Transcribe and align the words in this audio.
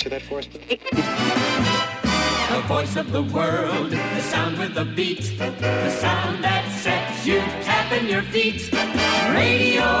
to 0.00 0.08
that 0.08 0.22
for 0.22 0.38
us? 0.38 0.46
The 2.50 2.60
voice 2.66 2.96
of 2.96 3.12
the 3.12 3.22
world, 3.22 3.90
the 3.90 4.20
sound 4.22 4.58
with 4.58 4.74
the 4.74 4.84
beat, 4.84 5.38
the 5.38 5.90
sound 5.90 6.42
that 6.42 6.66
sets 6.72 7.26
you 7.26 7.38
tapping 7.62 8.08
your 8.08 8.22
feet. 8.22 8.72
Radio. 9.34 10.00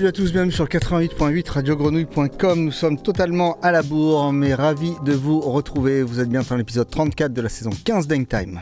Salut 0.00 0.08
à 0.08 0.12
tous, 0.12 0.32
bienvenue 0.32 0.50
sur 0.50 0.64
88.8 0.64 1.50
radiogrenouille.com. 1.50 2.64
Nous 2.64 2.72
sommes 2.72 2.96
totalement 2.96 3.58
à 3.60 3.70
la 3.70 3.82
bourre, 3.82 4.32
mais 4.32 4.54
ravis 4.54 4.94
de 5.04 5.12
vous 5.12 5.40
retrouver. 5.40 6.02
Vous 6.02 6.20
êtes 6.20 6.30
bien 6.30 6.40
dans 6.40 6.56
l'épisode 6.56 6.88
34 6.88 7.34
de 7.34 7.42
la 7.42 7.50
saison 7.50 7.68
15 7.84 8.08
d'Hangtime. 8.08 8.60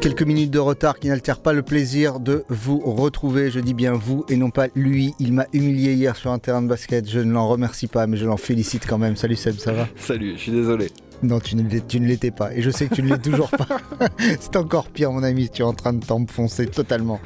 Quelques 0.00 0.24
minutes 0.24 0.50
de 0.50 0.58
retard 0.58 0.98
qui 0.98 1.06
n'altèrent 1.06 1.38
pas 1.38 1.52
le 1.52 1.62
plaisir 1.62 2.18
de 2.18 2.44
vous 2.48 2.80
retrouver. 2.80 3.52
Je 3.52 3.60
dis 3.60 3.74
bien 3.74 3.92
vous 3.92 4.24
et 4.28 4.34
non 4.34 4.50
pas 4.50 4.66
lui. 4.74 5.14
Il 5.20 5.34
m'a 5.34 5.46
humilié 5.52 5.92
hier 5.92 6.16
sur 6.16 6.32
un 6.32 6.40
terrain 6.40 6.60
de 6.60 6.66
basket. 6.66 7.08
Je 7.08 7.20
ne 7.20 7.32
l'en 7.32 7.46
remercie 7.46 7.86
pas, 7.86 8.08
mais 8.08 8.16
je 8.16 8.26
l'en 8.26 8.36
félicite 8.36 8.88
quand 8.88 8.98
même. 8.98 9.14
Salut 9.14 9.36
Seb, 9.36 9.54
ça 9.54 9.72
va? 9.72 9.86
Salut, 9.94 10.32
je 10.34 10.40
suis 10.40 10.52
désolé. 10.52 10.88
Non, 11.24 11.40
tu 11.40 11.56
ne, 11.56 12.06
l'étais 12.06 12.30
pas. 12.30 12.52
Et 12.54 12.60
je 12.60 12.70
sais 12.70 12.86
que 12.86 12.94
tu 12.94 13.02
ne 13.02 13.08
l'es 13.08 13.18
toujours 13.18 13.48
pas. 13.50 13.66
C'est 14.40 14.56
encore 14.56 14.88
pire, 14.88 15.10
mon 15.10 15.22
ami. 15.22 15.48
Tu 15.48 15.62
es 15.62 15.64
en 15.64 15.72
train 15.72 15.94
de 15.94 16.04
t'enfoncer 16.04 16.66
totalement. 16.66 17.18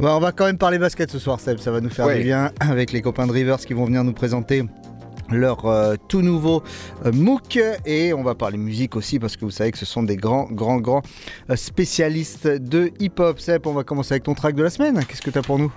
Bon, 0.00 0.08
on 0.16 0.18
va 0.20 0.32
quand 0.32 0.44
même 0.46 0.58
parler 0.58 0.78
basket 0.78 1.08
ce 1.10 1.20
soir, 1.20 1.38
Seb. 1.38 1.58
Ça 1.58 1.70
va 1.70 1.80
nous 1.80 1.88
faire 1.88 2.06
Ouais. 2.06 2.18
du 2.18 2.24
bien 2.24 2.50
avec 2.58 2.90
les 2.90 3.00
copains 3.00 3.28
de 3.28 3.32
Rivers 3.32 3.58
qui 3.58 3.74
vont 3.74 3.84
venir 3.84 4.02
nous 4.02 4.12
présenter 4.12 4.64
leur 5.30 5.66
euh, 5.66 5.94
tout 6.08 6.20
nouveau 6.20 6.62
euh, 7.06 7.12
MOOC 7.12 7.58
et 7.86 8.12
on 8.12 8.22
va 8.24 8.34
parler 8.34 8.58
musique 8.58 8.96
aussi 8.96 9.18
parce 9.18 9.36
que 9.36 9.44
vous 9.44 9.50
savez 9.52 9.70
que 9.70 9.78
ce 9.78 9.86
sont 9.86 10.02
des 10.02 10.16
grands, 10.16 10.48
grands, 10.50 10.78
grands 10.78 11.02
euh, 11.48 11.56
spécialistes 11.56 12.48
de 12.48 12.90
hip-hop. 12.98 13.38
Seb, 13.38 13.66
on 13.68 13.72
va 13.72 13.84
commencer 13.84 14.14
avec 14.14 14.24
ton 14.24 14.34
track 14.34 14.56
de 14.56 14.64
la 14.64 14.70
semaine. 14.70 15.02
Qu'est-ce 15.06 15.22
que 15.22 15.30
tu 15.30 15.38
as 15.38 15.42
pour 15.42 15.58
nous? 15.58 15.72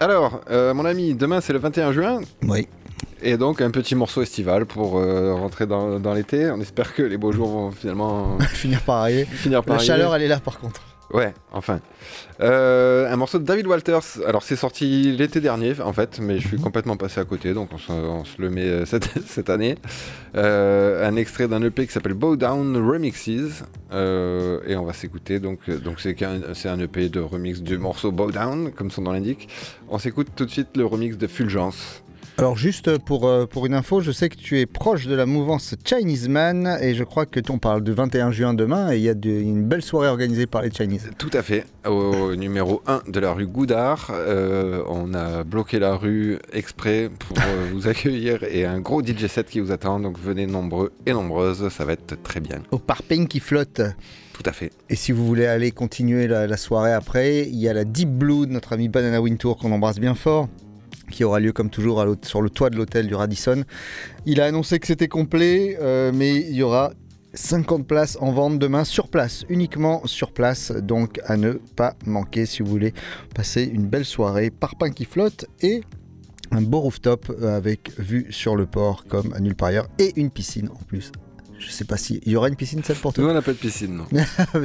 Alors, 0.00 0.42
mon 0.50 0.84
ami, 0.84 1.14
demain 1.14 1.40
c'est 1.40 1.52
le 1.52 1.58
21 1.60 1.92
juin, 1.92 2.20
Oui. 2.42 2.68
Et 3.22 3.36
donc 3.36 3.60
un 3.60 3.70
petit 3.70 3.94
morceau 3.94 4.22
estival 4.22 4.66
pour 4.66 4.98
euh, 4.98 5.34
rentrer 5.34 5.66
dans, 5.66 5.98
dans 6.00 6.14
l'été. 6.14 6.50
On 6.50 6.60
espère 6.60 6.94
que 6.94 7.02
les 7.02 7.16
beaux 7.16 7.32
jours 7.32 7.48
vont 7.48 7.70
finalement 7.70 8.38
Finir 8.52 8.80
par 8.82 8.96
arriver. 8.96 9.24
finir 9.24 9.62
par 9.64 9.76
La 9.76 9.80
arriver. 9.80 9.86
chaleur, 9.86 10.14
elle 10.14 10.22
est 10.22 10.28
là 10.28 10.40
par 10.40 10.58
contre. 10.58 10.82
Ouais, 11.10 11.32
enfin. 11.52 11.80
Euh, 12.42 13.10
un 13.10 13.16
morceau 13.16 13.38
de 13.38 13.44
David 13.44 13.66
Walters. 13.66 14.02
Alors, 14.26 14.42
c'est 14.42 14.56
sorti 14.56 15.10
l'été 15.16 15.40
dernier, 15.40 15.72
en 15.80 15.94
fait, 15.94 16.18
mais 16.20 16.38
je 16.38 16.46
suis 16.48 16.58
complètement 16.58 16.98
passé 16.98 17.18
à 17.18 17.24
côté, 17.24 17.54
donc 17.54 17.70
on 17.72 17.78
se, 17.78 17.90
on 17.90 18.26
se 18.26 18.40
le 18.42 18.50
met 18.50 18.66
euh, 18.66 18.84
cette, 18.84 19.08
cette 19.26 19.48
année. 19.48 19.76
Euh, 20.36 21.08
un 21.08 21.16
extrait 21.16 21.48
d'un 21.48 21.62
EP 21.62 21.86
qui 21.86 21.92
s'appelle 21.94 22.12
Bow 22.12 22.36
Down 22.36 22.76
Remixes. 22.76 23.64
euh, 23.92 24.60
et 24.66 24.76
on 24.76 24.84
va 24.84 24.92
s'écouter. 24.92 25.40
Donc, 25.40 25.70
donc 25.70 26.00
c'est 26.00 26.14
c'est 26.52 26.68
un 26.68 26.78
EP 26.78 27.08
de 27.08 27.20
remix 27.20 27.62
du 27.62 27.78
morceau 27.78 28.12
Bow 28.12 28.30
Down, 28.30 28.70
comme 28.72 28.90
son 28.90 29.00
nom 29.00 29.12
l'indique. 29.12 29.48
On 29.88 29.96
s'écoute 29.98 30.28
tout 30.36 30.44
de 30.44 30.50
suite 30.50 30.76
le 30.76 30.84
remix 30.84 31.16
de 31.16 31.26
Fulgence. 31.26 32.02
Alors 32.40 32.56
juste 32.56 32.98
pour, 32.98 33.26
euh, 33.26 33.46
pour 33.46 33.66
une 33.66 33.74
info, 33.74 34.00
je 34.00 34.12
sais 34.12 34.28
que 34.28 34.36
tu 34.36 34.60
es 34.60 34.66
proche 34.66 35.08
de 35.08 35.14
la 35.16 35.26
mouvance 35.26 35.74
Chinese 35.84 36.28
Man 36.28 36.78
et 36.80 36.94
je 36.94 37.02
crois 37.02 37.26
que 37.26 37.40
on 37.50 37.58
parle 37.58 37.82
du 37.82 37.90
21 37.92 38.30
juin 38.30 38.54
demain 38.54 38.92
et 38.92 38.96
il 38.96 39.02
y 39.02 39.08
a 39.08 39.14
de- 39.14 39.28
une 39.28 39.64
belle 39.64 39.82
soirée 39.82 40.06
organisée 40.06 40.46
par 40.46 40.62
les 40.62 40.70
Chinese. 40.70 41.10
Tout 41.18 41.30
à 41.32 41.42
fait. 41.42 41.66
Au 41.84 42.36
numéro 42.36 42.80
1 42.86 43.02
de 43.08 43.18
la 43.18 43.32
rue 43.32 43.48
Goudard, 43.48 44.12
euh, 44.12 44.84
on 44.88 45.14
a 45.14 45.42
bloqué 45.42 45.80
la 45.80 45.96
rue 45.96 46.38
exprès 46.52 47.10
pour 47.18 47.36
euh, 47.40 47.70
vous 47.72 47.88
accueillir 47.88 48.44
et 48.44 48.64
un 48.64 48.78
gros 48.78 49.02
DJ 49.02 49.26
set 49.26 49.48
qui 49.50 49.58
vous 49.58 49.72
attend. 49.72 49.98
Donc 49.98 50.16
venez 50.16 50.46
nombreux 50.46 50.92
et 51.06 51.12
nombreuses, 51.14 51.68
ça 51.70 51.84
va 51.84 51.94
être 51.94 52.22
très 52.22 52.38
bien. 52.38 52.62
Au 52.70 52.78
parpaing 52.78 53.26
qui 53.26 53.40
flotte. 53.40 53.80
Tout 54.32 54.44
à 54.46 54.52
fait. 54.52 54.70
Et 54.88 54.94
si 54.94 55.10
vous 55.10 55.26
voulez 55.26 55.46
aller 55.46 55.72
continuer 55.72 56.28
la, 56.28 56.46
la 56.46 56.56
soirée 56.56 56.92
après, 56.92 57.48
il 57.48 57.56
y 57.56 57.68
a 57.68 57.72
la 57.72 57.82
Deep 57.84 58.10
Blue 58.10 58.46
de 58.46 58.52
notre 58.52 58.74
ami 58.74 58.88
Banana 58.88 59.20
Wintour 59.20 59.56
qu'on 59.58 59.72
embrasse 59.72 59.98
bien 59.98 60.14
fort 60.14 60.48
qui 61.10 61.24
aura 61.24 61.40
lieu 61.40 61.52
comme 61.52 61.70
toujours 61.70 62.00
à 62.00 62.06
sur 62.22 62.42
le 62.42 62.50
toit 62.50 62.70
de 62.70 62.76
l'hôtel 62.76 63.06
du 63.06 63.14
Radisson. 63.14 63.64
Il 64.26 64.40
a 64.40 64.46
annoncé 64.46 64.78
que 64.78 64.86
c'était 64.86 65.08
complet, 65.08 65.76
euh, 65.80 66.12
mais 66.14 66.36
il 66.36 66.54
y 66.54 66.62
aura 66.62 66.92
50 67.34 67.86
places 67.86 68.16
en 68.20 68.32
vente 68.32 68.58
demain 68.58 68.84
sur 68.84 69.08
place, 69.08 69.44
uniquement 69.48 70.02
sur 70.06 70.32
place, 70.32 70.72
donc 70.72 71.20
à 71.26 71.36
ne 71.36 71.52
pas 71.52 71.94
manquer 72.06 72.46
si 72.46 72.62
vous 72.62 72.70
voulez 72.70 72.94
passer 73.34 73.64
une 73.64 73.86
belle 73.86 74.04
soirée, 74.04 74.50
parpaing 74.50 74.90
qui 74.90 75.04
flotte 75.04 75.46
et 75.60 75.82
un 76.50 76.62
beau 76.62 76.80
rooftop 76.80 77.30
euh, 77.42 77.56
avec 77.56 77.92
vue 77.98 78.26
sur 78.30 78.56
le 78.56 78.64
port 78.66 79.04
comme 79.06 79.32
à 79.34 79.40
nulle 79.40 79.54
part 79.54 79.68
ailleurs 79.68 79.88
et 79.98 80.18
une 80.18 80.30
piscine 80.30 80.68
en 80.70 80.82
plus. 80.84 81.12
Je 81.58 81.70
sais 81.70 81.84
pas 81.84 81.96
si 81.96 82.20
il 82.24 82.32
y 82.32 82.36
aura 82.36 82.48
une 82.48 82.56
piscine 82.56 82.82
celle 82.82 82.96
pour 82.96 83.10
Nous, 83.16 83.22
toi. 83.24 83.30
on 83.32 83.34
n'a 83.34 83.42
pas 83.42 83.52
de 83.52 83.58
piscine, 83.58 83.94
non 83.96 84.06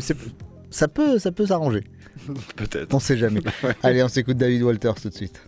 ça 0.70 0.88
peut, 0.88 1.20
ça 1.20 1.31
peut 1.31 1.46
s'arranger. 1.46 1.84
Peut-être. 2.56 2.94
On 2.94 3.00
sait 3.00 3.18
jamais. 3.18 3.42
Ouais. 3.64 3.75
Allez, 3.84 4.04
on 4.04 4.08
s'écoute 4.08 4.38
David 4.38 4.64
Walters 4.64 4.96
tout 4.96 5.10
de 5.10 5.14
suite. 5.14 5.42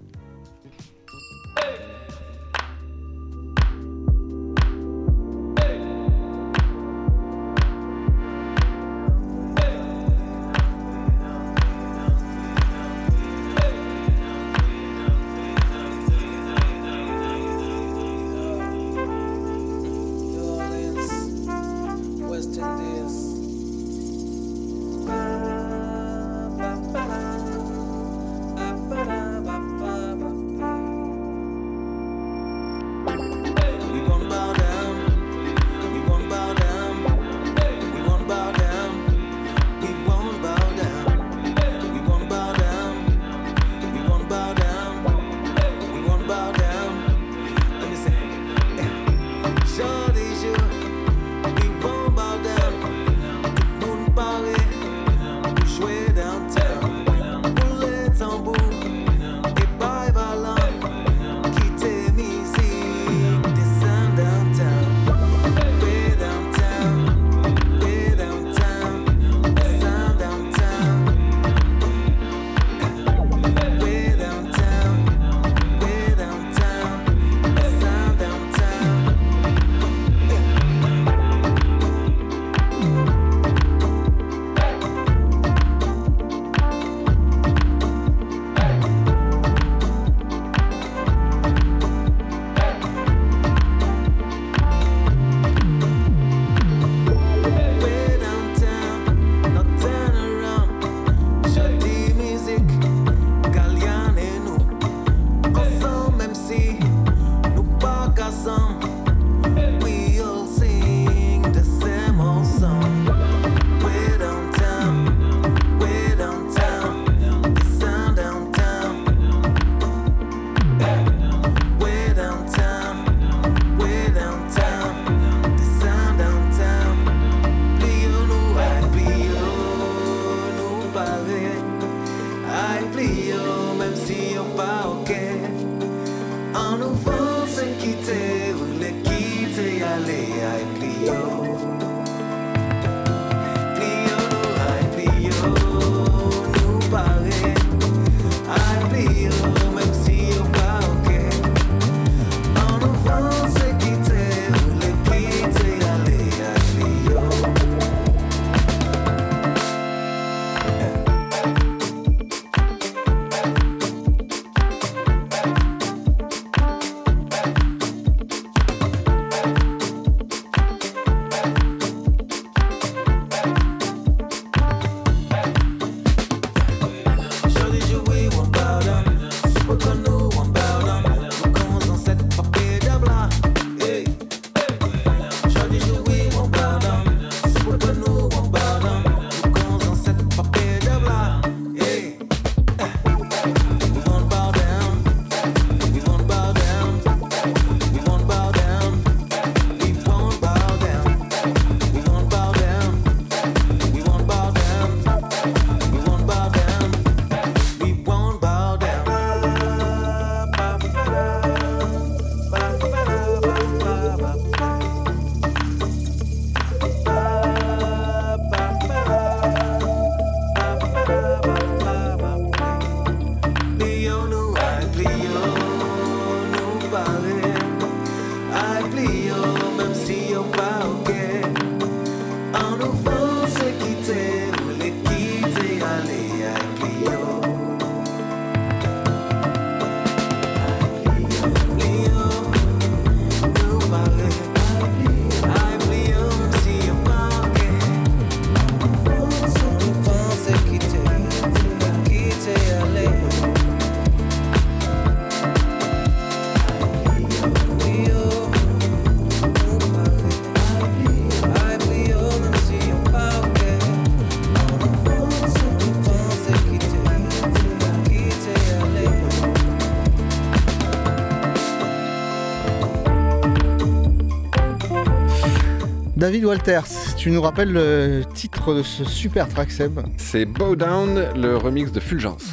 David 276.25 276.45
Walters, 276.45 276.87
tu 277.17 277.29
nous 277.29 277.39
rappelles 277.39 277.71
le 277.71 278.23
titre 278.33 278.73
de 278.73 278.81
ce 278.81 279.03
super 279.05 279.47
track 279.47 279.69
Seb 279.69 279.99
C'est 280.17 280.45
Bow 280.45 280.75
Down, 280.75 281.23
le 281.35 281.55
remix 281.55 281.91
de 281.91 281.99
Fulgence. 281.99 282.47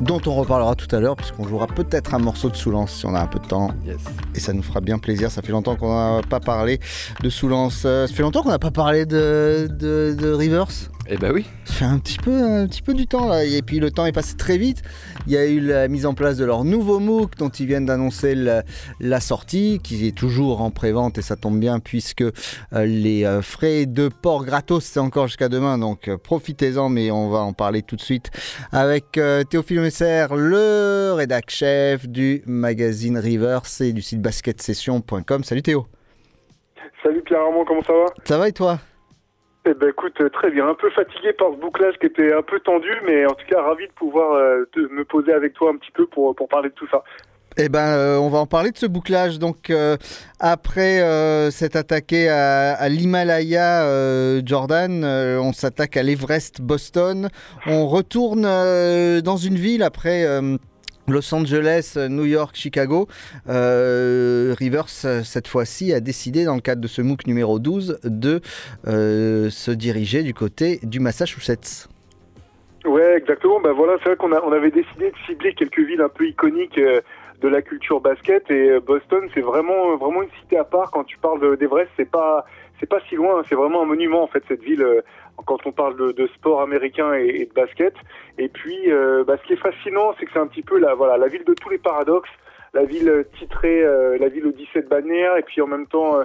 dont 0.00 0.22
on 0.24 0.34
reparlera 0.36 0.74
tout 0.74 0.86
à 0.96 0.98
l'heure, 0.98 1.14
puisqu'on 1.14 1.46
jouera 1.46 1.66
peut-être 1.66 2.14
un 2.14 2.18
morceau 2.18 2.48
de 2.48 2.56
Soulance 2.56 2.92
si 2.94 3.04
on 3.04 3.14
a 3.14 3.20
un 3.20 3.26
peu 3.26 3.40
de 3.40 3.46
temps. 3.46 3.72
Yes. 3.84 3.98
Et 4.34 4.40
ça 4.40 4.54
nous 4.54 4.62
fera 4.62 4.80
bien 4.80 4.98
plaisir. 4.98 5.30
Ça 5.30 5.42
fait 5.42 5.52
longtemps 5.52 5.76
qu'on 5.76 5.92
n'a 6.16 6.22
pas 6.22 6.40
parlé 6.40 6.80
de 7.20 7.28
Soulance. 7.28 7.82
Euh, 7.84 8.06
Ça 8.06 8.14
fait 8.14 8.22
longtemps 8.22 8.42
qu'on 8.42 8.48
n'a 8.48 8.58
pas 8.58 8.70
parlé 8.70 9.04
de, 9.04 9.68
de, 9.70 10.16
de 10.18 10.32
Rivers? 10.32 10.68
Eh 11.10 11.16
ben 11.16 11.32
oui. 11.32 11.46
Ça 11.64 11.72
fait 11.72 11.84
un 11.86 11.98
petit 11.98 12.18
peu, 12.18 12.42
un 12.42 12.66
petit 12.66 12.82
peu 12.82 12.92
du 12.92 13.06
temps 13.06 13.28
là. 13.28 13.42
Et 13.42 13.62
puis 13.62 13.80
le 13.80 13.90
temps 13.90 14.04
est 14.04 14.12
passé 14.12 14.36
très 14.36 14.58
vite. 14.58 14.82
Il 15.26 15.32
y 15.32 15.38
a 15.38 15.46
eu 15.46 15.58
la 15.58 15.88
mise 15.88 16.04
en 16.04 16.12
place 16.12 16.36
de 16.36 16.44
leur 16.44 16.64
nouveau 16.64 16.98
MOOC 16.98 17.36
dont 17.38 17.48
ils 17.48 17.66
viennent 17.66 17.86
d'annoncer 17.86 18.34
la, 18.34 18.62
la 19.00 19.20
sortie, 19.20 19.80
qui 19.82 20.06
est 20.06 20.16
toujours 20.16 20.60
en 20.60 20.70
pré-vente 20.70 21.16
et 21.16 21.22
ça 21.22 21.36
tombe 21.36 21.58
bien 21.58 21.80
puisque 21.80 22.20
euh, 22.20 22.32
les 22.84 23.24
euh, 23.24 23.40
frais 23.40 23.86
de 23.86 24.08
port 24.08 24.44
gratos 24.44 24.84
c'est 24.84 25.00
encore 25.00 25.28
jusqu'à 25.28 25.48
demain. 25.48 25.78
Donc 25.78 26.08
euh, 26.08 26.18
profitez-en, 26.18 26.90
mais 26.90 27.10
on 27.10 27.30
va 27.30 27.38
en 27.38 27.54
parler 27.54 27.80
tout 27.80 27.96
de 27.96 28.02
suite 28.02 28.30
avec 28.70 29.16
euh, 29.16 29.44
Théophile 29.44 29.80
Messer, 29.80 30.26
le 30.30 31.12
rédac 31.14 31.48
chef 31.48 32.06
du 32.06 32.42
magazine 32.44 33.16
Rivers 33.16 33.62
et 33.80 33.94
du 33.94 34.02
site 34.02 34.20
basketsession.com. 34.20 35.42
Salut 35.42 35.62
Théo. 35.62 35.86
Salut 37.02 37.22
Pierre 37.22 37.40
Armand, 37.40 37.64
comment 37.64 37.82
ça 37.82 37.94
va? 37.94 38.06
Ça 38.24 38.36
va 38.36 38.48
et 38.48 38.52
toi? 38.52 38.78
Eh 39.66 39.74
ben 39.74 39.90
écoute, 39.90 40.14
euh, 40.20 40.30
très 40.30 40.50
bien. 40.50 40.68
Un 40.68 40.74
peu 40.74 40.90
fatigué 40.90 41.32
par 41.32 41.52
ce 41.52 41.56
bouclage 41.56 41.94
qui 41.98 42.06
était 42.06 42.32
un 42.32 42.42
peu 42.42 42.60
tendu, 42.60 42.90
mais 43.04 43.26
en 43.26 43.34
tout 43.34 43.46
cas 43.48 43.60
ravi 43.60 43.86
de 43.86 43.92
pouvoir 43.92 44.32
euh, 44.32 44.64
me 44.76 45.04
poser 45.04 45.32
avec 45.32 45.54
toi 45.54 45.70
un 45.70 45.76
petit 45.76 45.90
peu 45.90 46.06
pour, 46.06 46.34
pour 46.34 46.48
parler 46.48 46.70
de 46.70 46.74
tout 46.74 46.88
ça. 46.90 47.02
Eh 47.60 47.68
ben, 47.68 47.88
euh, 47.88 48.18
on 48.18 48.28
va 48.28 48.38
en 48.38 48.46
parler 48.46 48.70
de 48.70 48.78
ce 48.78 48.86
bouclage. 48.86 49.40
Donc, 49.40 49.72
après 50.38 51.02
euh, 51.02 51.50
s'être 51.50 51.74
attaqué 51.74 52.28
à, 52.28 52.88
l'Himalaya, 52.88 54.40
Jordan, 54.46 55.04
on 55.04 55.52
s'attaque 55.52 55.96
à 55.96 56.04
l'Everest, 56.04 56.62
Boston. 56.62 57.28
On 57.66 57.88
retourne 57.88 58.42
dans 58.42 59.36
une 59.36 59.56
ville 59.56 59.82
après. 59.82 60.24
Los 61.08 61.32
Angeles, 61.34 61.96
New 62.08 62.24
York, 62.26 62.54
Chicago. 62.54 63.08
Euh, 63.48 64.54
Rivers, 64.58 64.88
cette 64.88 65.48
fois-ci, 65.48 65.92
a 65.92 66.00
décidé, 66.00 66.44
dans 66.44 66.54
le 66.54 66.60
cadre 66.60 66.80
de 66.80 66.86
ce 66.88 67.02
MOOC 67.02 67.26
numéro 67.26 67.58
12, 67.58 67.98
de 68.04 68.40
euh, 68.86 69.50
se 69.50 69.70
diriger 69.70 70.22
du 70.22 70.34
côté 70.34 70.80
du 70.82 71.00
Massachusetts. 71.00 71.88
Ouais, 72.84 73.16
exactement. 73.16 73.60
Ben 73.60 73.72
voilà, 73.72 73.94
c'est 74.02 74.10
vrai 74.10 74.16
qu'on 74.16 74.32
avait 74.52 74.70
décidé 74.70 75.10
de 75.10 75.16
cibler 75.26 75.54
quelques 75.54 75.80
villes 75.80 76.00
un 76.00 76.08
peu 76.08 76.26
iconiques 76.26 76.78
euh, 76.78 77.00
de 77.40 77.48
la 77.48 77.62
culture 77.62 78.00
basket 78.00 78.50
et 78.50 78.80
Boston, 78.80 79.28
c'est 79.32 79.40
vraiment, 79.40 79.96
vraiment 79.96 80.22
une 80.22 80.30
cité 80.40 80.58
à 80.58 80.64
part. 80.64 80.90
Quand 80.90 81.04
tu 81.04 81.18
parles 81.18 81.40
de- 81.40 81.54
d'Everest, 81.54 81.88
c'est 81.96 82.10
pas, 82.10 82.44
pas 82.88 82.98
si 83.08 83.14
loin. 83.14 83.42
C'est 83.48 83.54
vraiment 83.54 83.82
un 83.82 83.86
monument 83.86 84.22
en 84.22 84.26
fait 84.26 84.42
cette 84.48 84.62
ville. 84.62 84.84
Quand 85.46 85.66
on 85.66 85.72
parle 85.72 86.14
de, 86.14 86.26
sport 86.28 86.60
américain 86.62 87.14
et, 87.14 87.46
de 87.46 87.54
basket. 87.54 87.94
Et 88.38 88.48
puis, 88.48 88.90
euh, 88.90 89.24
bah, 89.24 89.36
ce 89.40 89.46
qui 89.46 89.52
est 89.54 89.56
fascinant, 89.56 90.14
c'est 90.18 90.26
que 90.26 90.32
c'est 90.32 90.38
un 90.38 90.46
petit 90.46 90.62
peu 90.62 90.78
la, 90.78 90.94
voilà, 90.94 91.16
la 91.16 91.28
ville 91.28 91.44
de 91.44 91.54
tous 91.54 91.70
les 91.70 91.78
paradoxes, 91.78 92.30
la 92.74 92.84
ville 92.84 93.24
titrée, 93.38 93.82
euh, 93.82 94.18
la 94.18 94.28
ville 94.28 94.46
aux 94.46 94.52
17 94.52 94.88
bannières, 94.88 95.36
et 95.36 95.42
puis 95.42 95.60
en 95.60 95.66
même 95.66 95.86
temps 95.86 96.18
euh, 96.18 96.24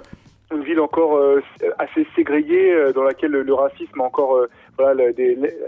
une 0.54 0.64
ville 0.64 0.80
encore 0.80 1.16
euh, 1.16 1.42
assez 1.78 2.06
ségrégée, 2.14 2.72
euh, 2.72 2.92
dans 2.92 3.02
laquelle 3.02 3.30
le, 3.30 3.54
racisme 3.54 4.00
a 4.00 4.04
encore 4.04 4.36
euh, 4.36 4.48
voilà, 4.78 5.04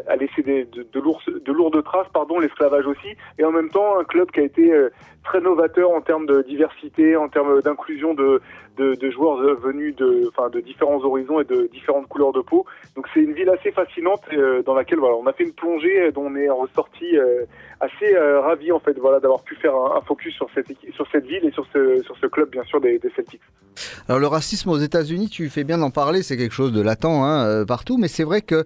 a 0.08 0.16
laissé 0.16 0.42
des, 0.42 0.64
de, 0.64 0.86
de 0.90 1.00
lourdes, 1.00 1.22
de 1.44 1.52
lourdes 1.52 1.82
traces, 1.84 2.08
pardon, 2.12 2.38
l'esclavage 2.38 2.86
aussi, 2.86 3.08
et 3.38 3.44
en 3.44 3.52
même 3.52 3.70
temps 3.70 3.98
un 3.98 4.04
club 4.04 4.30
qui 4.30 4.40
a 4.40 4.42
été 4.42 4.72
très 5.22 5.40
novateur 5.40 5.90
en 5.90 6.00
termes 6.00 6.26
de 6.26 6.42
diversité, 6.42 7.16
en 7.16 7.28
termes 7.28 7.62
d'inclusion 7.62 8.14
de, 8.14 8.40
de, 8.76 8.94
de 8.94 9.10
joueurs 9.10 9.36
venus 9.60 9.94
de, 9.94 10.28
enfin, 10.28 10.50
de 10.50 10.60
différents 10.60 11.02
horizons 11.04 11.40
et 11.40 11.44
de 11.44 11.68
différentes 11.72 12.08
couleurs 12.08 12.32
de 12.32 12.40
peau. 12.40 12.64
Donc 12.96 13.06
c'est 13.14 13.20
une 13.20 13.32
ville 13.32 13.48
assez 13.50 13.70
fascinante 13.70 14.22
dans 14.64 14.74
laquelle 14.74 14.98
voilà, 14.98 15.14
on 15.16 15.26
a 15.26 15.32
fait 15.32 15.44
une 15.44 15.52
plongée 15.52 16.10
dont 16.12 16.26
on 16.26 16.34
est 16.34 16.48
ressorti 16.48 17.16
assez 17.80 18.14
euh, 18.14 18.40
ravi 18.40 18.72
en 18.72 18.80
fait, 18.80 18.98
voilà, 18.98 19.20
d'avoir 19.20 19.42
pu 19.42 19.54
faire 19.56 19.74
un, 19.74 20.00
focus 20.02 20.34
sur 20.34 20.48
cette, 20.54 20.66
sur 20.94 21.06
cette 21.10 21.26
ville 21.26 21.44
et 21.44 21.50
sur 21.50 21.66
ce, 21.72 22.02
sur 22.02 22.16
ce 22.18 22.26
club 22.26 22.50
bien 22.50 22.64
sûr 22.64 22.80
des, 22.80 22.98
des 22.98 23.10
Celtics. 23.14 23.42
Alors 24.08 24.20
le 24.20 24.26
racisme 24.26 24.70
aux 24.70 24.78
États-Unis, 24.78 25.28
tu 25.28 25.48
fais 25.50 25.64
bien 25.64 25.78
d'en 25.78 25.90
parler, 25.90 26.22
c'est 26.22 26.36
quelque 26.36 26.54
chose 26.54 26.72
de 26.72 26.80
latent 26.80 27.04
hein, 27.04 27.44
euh, 27.44 27.64
partout, 27.64 27.98
mais 27.98 28.08
c'est 28.08 28.24
vrai 28.24 28.40
que 28.40 28.64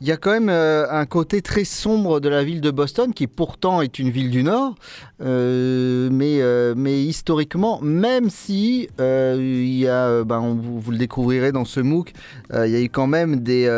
il 0.00 0.06
y 0.06 0.12
a 0.12 0.16
quand 0.16 0.30
même 0.30 0.48
euh, 0.48 0.86
un 0.90 1.06
côté 1.06 1.42
très 1.42 1.64
sombre 1.64 2.20
de 2.20 2.28
la 2.28 2.44
ville 2.44 2.60
de 2.60 2.70
Boston, 2.70 3.12
qui 3.12 3.26
pourtant 3.26 3.82
est 3.82 3.98
une 3.98 4.10
ville 4.10 4.30
du 4.30 4.44
Nord, 4.44 4.76
euh, 5.20 6.08
mais, 6.12 6.40
euh, 6.40 6.74
mais 6.76 7.02
historiquement, 7.02 7.80
même 7.82 8.30
si 8.30 8.88
y 8.98 9.86
a, 9.86 10.24
ben, 10.24 10.56
vous, 10.60 10.90
le 10.90 10.98
découvrirez 10.98 11.50
dans 11.50 11.64
ce 11.64 11.80
MOOC, 11.80 12.12
il 12.52 12.70
y 12.70 12.76
a 12.76 12.80
eu 12.80 12.88
quand 12.88 13.06
même 13.06 13.40
des. 13.40 13.68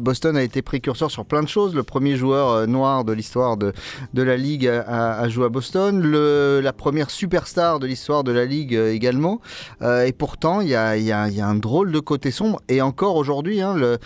Boston 0.00 0.36
a 0.36 0.42
été 0.42 0.62
précurseur 0.62 1.10
sur 1.10 1.24
plein 1.24 1.42
de 1.42 1.48
choses. 1.48 1.74
Le 1.74 1.82
premier 1.82 2.16
joueur 2.16 2.66
noir 2.66 3.04
de 3.04 3.12
l'histoire 3.12 3.56
de, 3.56 3.72
de 4.14 4.22
la 4.22 4.36
ligue 4.36 4.66
a, 4.66 5.28
joué 5.28 5.46
à 5.46 5.48
Boston, 5.48 6.02
la 6.02 6.72
première 6.72 7.10
superstar 7.10 7.78
de 7.78 7.86
l'histoire 7.86 8.24
de 8.24 8.32
la 8.32 8.44
ligue 8.44 8.74
également. 8.74 9.40
Et 9.82 10.12
pourtant, 10.12 10.60
il 10.60 10.68
y 10.68 10.74
a, 10.74 10.96
y 10.96 11.10
a 11.12 11.46
un 11.46 11.54
drôle 11.54 11.92
de 11.92 12.00
côté 12.00 12.30
sombre. 12.30 12.60
Et 12.68 12.82
encore 12.82 13.16
aujourd'hui, 13.16 13.60
hein, 13.60 13.74
le- 13.74 13.98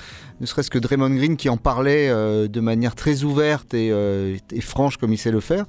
ne 0.45 0.49
serait-ce 0.49 0.71
que 0.71 0.79
Draymond 0.79 1.11
Green 1.11 1.37
qui 1.37 1.49
en 1.49 1.57
parlait 1.57 2.09
euh, 2.09 2.49
de 2.49 2.61
manière 2.61 2.95
très 2.95 3.25
ouverte 3.25 3.75
et, 3.75 3.91
euh, 3.91 4.37
et 4.53 4.61
franche 4.61 4.99
comme 4.99 5.13
il 5.13 5.19
sait 5.19 5.31
le 5.31 5.41
faire, 5.41 5.65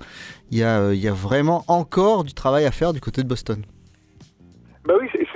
il 0.51 0.57
y, 0.57 0.63
a, 0.63 0.79
euh, 0.79 0.95
il 0.95 1.01
y 1.01 1.07
a 1.07 1.13
vraiment 1.13 1.63
encore 1.67 2.23
du 2.23 2.33
travail 2.33 2.65
à 2.65 2.71
faire 2.71 2.93
du 2.93 2.99
côté 2.99 3.23
de 3.23 3.27
Boston. 3.27 3.63
Bah 4.85 4.93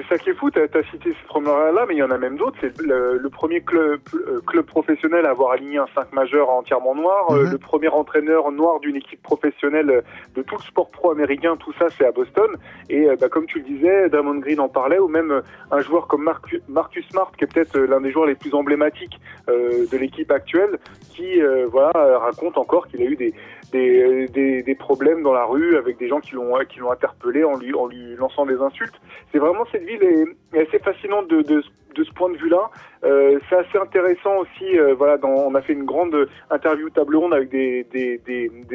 ça 0.09 0.17
qui 0.17 0.31
est 0.31 0.33
fou. 0.33 0.49
T'as 0.51 0.63
as 0.63 0.83
cité 0.91 1.11
ces 1.11 1.27
promeneurs-là, 1.27 1.85
mais 1.87 1.95
il 1.95 1.99
y 1.99 2.03
en 2.03 2.11
a 2.11 2.17
même 2.17 2.35
d'autres. 2.37 2.57
C'est 2.61 2.81
le, 2.81 3.17
le 3.17 3.29
premier 3.29 3.61
club, 3.61 3.99
euh, 4.15 4.41
club 4.45 4.65
professionnel 4.65 5.25
à 5.25 5.29
avoir 5.29 5.51
aligné 5.51 5.77
un 5.77 5.87
5 5.95 6.11
majeur 6.13 6.49
entièrement 6.49 6.95
noir. 6.95 7.31
Euh, 7.31 7.45
Mhm. 7.45 7.51
le 7.51 7.57
premier 7.57 7.87
entraîneur 7.89 8.51
noir 8.51 8.79
d'une 8.79 8.95
équipe 8.95 9.21
professionnelle 9.23 9.89
euh, 9.89 10.01
de 10.35 10.41
tout 10.41 10.55
le 10.57 10.63
sport 10.63 10.89
pro 10.91 11.11
américain. 11.11 11.55
Tout 11.57 11.73
ça, 11.79 11.85
c'est 11.97 12.05
à 12.05 12.11
Boston. 12.11 12.49
Et 12.89 13.07
bah, 13.19 13.29
comme 13.29 13.45
tu 13.45 13.59
le 13.59 13.65
disais, 13.65 14.09
Draymond 14.09 14.39
Green 14.39 14.59
en 14.59 14.67
parlait, 14.67 14.99
ou 14.99 15.07
même 15.07 15.41
un 15.71 15.81
joueur 15.81 16.07
comme 16.07 16.23
Marcu- 16.23 16.61
Marcus 16.67 17.07
Smart, 17.09 17.31
qui 17.37 17.43
est 17.45 17.47
peut-être 17.53 17.77
l'un 17.79 18.01
des 18.01 18.11
joueurs 18.11 18.25
les 18.25 18.35
plus 18.35 18.53
emblématiques 18.53 19.19
euh, 19.49 19.85
de 19.91 19.97
l'équipe 19.97 20.31
actuelle, 20.31 20.79
qui 21.13 21.41
euh, 21.41 21.67
voilà 21.69 21.91
raconte 22.19 22.57
encore 22.57 22.87
qu'il 22.87 23.01
a 23.01 23.05
eu 23.05 23.15
des, 23.15 23.33
des, 23.71 24.27
des, 24.27 24.63
des 24.63 24.75
problèmes 24.75 25.21
dans 25.23 25.33
la 25.33 25.45
rue 25.45 25.77
avec 25.77 25.97
des 25.97 26.07
gens 26.07 26.19
qui 26.19 26.33
l'ont 26.35 26.57
qui 26.69 26.79
l'ont 26.79 26.91
interpellé 26.91 27.43
en 27.43 27.55
lui 27.57 27.73
en 27.75 27.85
lui 27.87 28.15
lançant 28.15 28.45
des 28.45 28.55
insultes. 28.61 28.99
C'est 29.31 29.37
vraiment 29.39 29.65
cette 29.71 29.83
ville 29.83 29.98
est, 30.03 30.57
est 30.57 30.67
assez 30.67 30.79
fascinante 30.79 31.27
de, 31.27 31.61
ce 31.95 32.11
point 32.13 32.29
de 32.29 32.37
vue-là. 32.37 32.69
Euh, 33.03 33.39
c'est 33.49 33.57
assez 33.57 33.77
intéressant 33.77 34.37
aussi. 34.37 34.77
euh, 34.77 34.93
voilà, 34.95 35.17
on 35.23 35.53
a 35.55 35.61
fait 35.61 35.73
une 35.73 35.85
grande 35.85 36.27
interview 36.49 36.89
table 36.89 37.15
ronde 37.15 37.33
avec 37.33 37.49
des, 37.49 37.85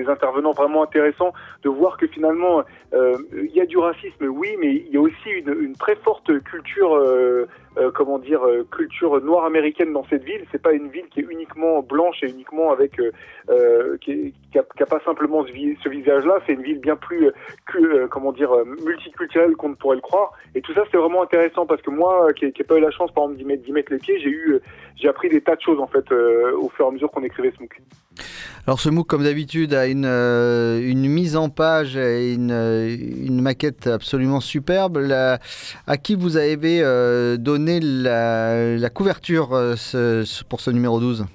intervenants 0.07 0.52
vraiment 0.52 0.83
intéressants 0.83 1.33
de 1.62 1.71
voir 1.71 1.97
que 1.97 2.07
finalement 2.07 2.62
euh, 2.93 3.16
il 3.33 3.52
y 3.54 3.61
a 3.61 3.66
du 3.66 3.78
racisme, 3.78 4.26
oui, 4.26 4.49
mais 4.61 4.75
il 4.75 4.93
y 4.93 4.97
a 4.99 5.00
aussi 5.00 5.31
une 5.31 5.75
très 5.76 5.97
forte 5.97 6.43
culture. 6.45 6.99
Euh, 7.76 7.90
comment 7.93 8.21
dire 8.21 8.40
euh, 8.47 8.64
culture 8.71 9.21
noire 9.21 9.47
américaine 9.47 9.93
dans 9.93 10.04
cette 10.09 10.23
ville. 10.23 10.45
C'est 10.52 10.62
pas 10.62 10.73
une 10.73 10.90
ville 10.90 11.07
qui 11.11 11.19
est 11.19 11.26
uniquement 11.28 11.83
blanche 11.83 12.19
et 12.23 12.31
uniquement 12.31 12.71
avec 12.71 13.00
euh, 13.00 13.97
qui, 14.00 14.33
qui 14.52 14.59
a, 14.61 14.87
pas 14.87 15.00
simplement 15.04 15.45
ce, 15.45 15.50
vi- 15.50 15.76
ce 15.83 15.88
visage 15.88 16.25
là 16.25 16.38
c'est 16.47 16.52
une 16.52 16.62
ville 16.62 16.78
bien 16.78 16.95
plus 16.95 17.31
comment 18.12 18.31
dire 18.31 18.52
multiculturelle 18.87 19.57
qu'on 19.57 19.71
ne 19.71 19.75
pourrait 19.75 19.97
le 19.97 20.02
croire. 20.02 20.31
Et 20.54 20.61
tout 20.61 20.73
ça 20.73 20.85
c'est 20.93 20.99
vraiment 20.99 21.25
intéressant 21.25 21.66
parce 21.66 21.83
que 21.83 21.90
moi 21.90 22.33
qui 22.35 22.45
n'ai 22.45 22.52
pas 22.52 22.76
eu 22.76 22.81
la 22.81 22.93
chance 22.93 23.11
par 23.12 23.25
exemple 23.25 23.59
d'y 23.64 23.73
mettre, 23.73 23.90
les 23.93 23.99
pieds 23.99 24.21
j'ai 24.21 24.31
eu 24.31 24.61
j'ai 24.95 25.09
appris 25.09 25.28
des 25.28 25.40
tas 25.40 25.57
de 25.57 25.61
choses 25.61 25.81
en 25.81 25.88
fait 25.88 26.07
au 26.12 26.69
fur 26.69 26.85
et 26.85 26.88
à 26.88 26.93
mesure 26.93 27.11
qu'on 27.11 27.25
écrivait 27.25 27.52
ce 27.57 27.61
MOOC. 27.61 27.81
Alors 28.66 28.78
ce 28.81 28.88
MOOC, 28.88 29.07
comme 29.09 29.25
d'habitude, 29.25 29.75
a 29.75 29.87
une, 29.88 30.07
une 30.07 31.09
mise 31.09 31.37
en 31.37 31.49
page 31.50 31.97
et 31.97 32.33
une, 32.33 32.52
une 32.52 33.43
maquette 33.43 33.88
absolument 33.88 34.40
superbe. 34.40 34.99
À 35.87 35.97
qui 35.97 36.14
vous 36.14 36.37
avez 36.37 36.81
euh, 36.83 37.37
la, 37.83 38.76
la 38.76 38.90
couverture 38.90 39.54
euh, 39.54 39.75
pour 40.49 40.61
ce 40.61 40.71
numéro 40.71 41.00
12 41.00 41.26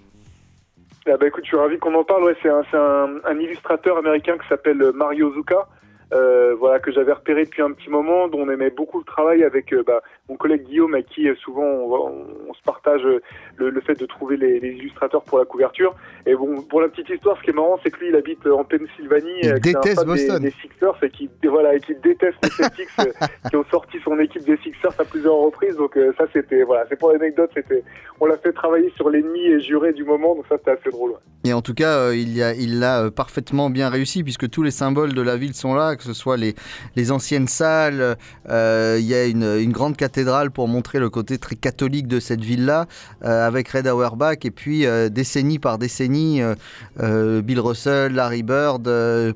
Ah 1.07 1.17
bah 1.17 1.27
écoute, 1.27 1.43
je 1.43 1.49
suis 1.49 1.57
ravi 1.57 1.77
qu'on 1.77 1.95
en 1.95 2.03
parle. 2.03 2.23
Ouais, 2.23 2.37
c'est 2.41 2.49
un, 2.49 3.39
illustrateur 3.39 3.97
américain 3.97 4.37
qui 4.37 4.47
s'appelle 4.47 4.81
Mario 4.93 5.33
Zucca. 5.33 5.67
Euh, 6.11 6.55
voilà 6.59 6.79
que 6.79 6.91
j'avais 6.91 7.11
repéré 7.11 7.45
depuis 7.45 7.61
un 7.61 7.71
petit 7.71 7.89
moment, 7.89 8.27
dont 8.27 8.39
on 8.39 8.49
aimait 8.49 8.71
beaucoup 8.71 8.99
le 8.99 9.05
travail 9.05 9.43
avec 9.43 9.71
euh, 9.73 9.83
bah, 9.85 10.01
mon 10.29 10.35
collègue 10.37 10.63
Guillaume, 10.67 10.93
avec 10.93 11.07
qui 11.07 11.27
euh, 11.27 11.35
souvent 11.43 11.63
on, 11.63 12.53
se 12.53 12.61
partage 12.63 13.01
euh, 13.05 13.19
le, 13.57 13.69
le 13.69 13.81
fait 13.81 13.99
de 13.99 14.05
trouver 14.05 14.37
les, 14.37 14.59
les 14.59 14.69
illustrateurs 14.73 15.23
pour 15.23 15.39
la 15.39 15.45
couverture. 15.45 15.95
Et 16.25 16.35
bon, 16.35 16.61
pour 16.61 16.81
la 16.81 16.87
petite 16.89 17.09
histoire, 17.09 17.37
ce 17.37 17.43
qui 17.43 17.49
est 17.49 17.53
marrant, 17.53 17.79
c'est 17.83 17.89
que 17.91 17.99
lui, 17.99 18.09
il 18.09 18.15
habite 18.15 18.45
euh, 18.45 18.53
en 18.53 18.63
Pennsylvanie, 18.63 19.39
Il 19.43 19.53
déteste 19.59 20.05
Boston. 20.05 20.39
Des, 20.41 20.49
des 20.49 20.55
Sixers 20.61 20.95
et 21.03 21.09
qui 21.09 21.29
voilà 21.49 21.73
et 21.75 21.79
qui 21.79 21.95
déteste 21.95 22.37
les 22.43 22.49
Celtics, 22.51 22.89
qui 23.49 23.55
ont 23.55 23.65
sorti 23.71 23.97
son 24.03 24.19
équipe 24.19 24.43
des 24.45 24.57
Sixers 24.57 24.93
à 24.99 25.03
plusieurs 25.05 25.35
reprises. 25.35 25.75
Donc 25.77 25.97
euh, 25.97 26.13
ça, 26.17 26.25
c'était 26.33 26.63
voilà, 26.63 26.85
c'est 26.89 26.99
pour 26.99 27.11
l'anecdote, 27.11 27.49
c'était 27.53 27.83
on 28.19 28.25
l'a 28.25 28.37
fait 28.37 28.51
travailler 28.53 28.91
sur 28.95 29.09
l'ennemi 29.09 29.45
et 29.47 29.59
juré 29.61 29.93
du 29.93 30.03
moment, 30.03 30.35
donc 30.35 30.45
ça 30.49 30.57
c'était 30.57 30.71
assez 30.71 30.89
drôle. 30.91 31.11
ouais. 31.11 31.17
Et 31.45 31.53
en 31.53 31.61
tout 31.61 31.73
cas, 31.73 31.97
euh, 31.99 32.15
il 32.15 32.35
y 32.35 32.43
a- 32.43 32.53
il 32.53 32.79
l'a 32.79 33.05
euh, 33.05 33.09
parfaitement 33.11 33.69
bien 33.69 33.89
réussi 33.89 34.23
puisque 34.23 34.49
tous 34.49 34.61
les 34.61 34.71
symboles 34.71 35.13
de 35.13 35.21
la 35.21 35.37
ville 35.37 35.53
sont 35.53 35.73
là, 35.73 35.95
que 35.95 36.03
ce 36.03 36.13
soit 36.13 36.35
les, 36.37 36.53
les 36.97 37.11
anciennes 37.11 37.47
salles, 37.47 38.17
il 38.49 39.05
y 39.05 39.13
a 39.15 39.25
une, 39.25 39.43
une 39.59 39.71
grande 39.71 39.95
cathédrale 39.95 40.18
pour 40.51 40.67
montrer 40.67 40.99
le 40.99 41.09
côté 41.09 41.37
très 41.37 41.55
catholique 41.55 42.07
de 42.07 42.19
cette 42.19 42.41
ville-là, 42.43 42.87
euh, 43.23 43.47
avec 43.47 43.69
Red 43.69 43.87
Auerbach, 43.87 44.37
et 44.43 44.51
puis 44.51 44.85
euh, 44.85 45.09
décennie 45.09 45.59
par 45.59 45.77
décennie, 45.77 46.41
euh, 46.41 46.55
euh, 46.99 47.41
Bill 47.41 47.59
Russell, 47.59 48.13
Larry 48.13 48.43
Bird, 48.43 48.89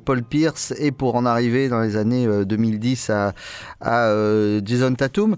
Paul 0.03 0.23
Pierce, 0.23 0.73
et 0.77 0.91
pour 0.91 1.15
en 1.15 1.25
arriver 1.25 1.69
dans 1.69 1.81
les 1.81 1.95
années 1.95 2.25
euh, 2.27 2.45
2010 2.45 3.09
à, 3.09 3.33
Jason 4.63 4.93
Tatum. 4.95 5.35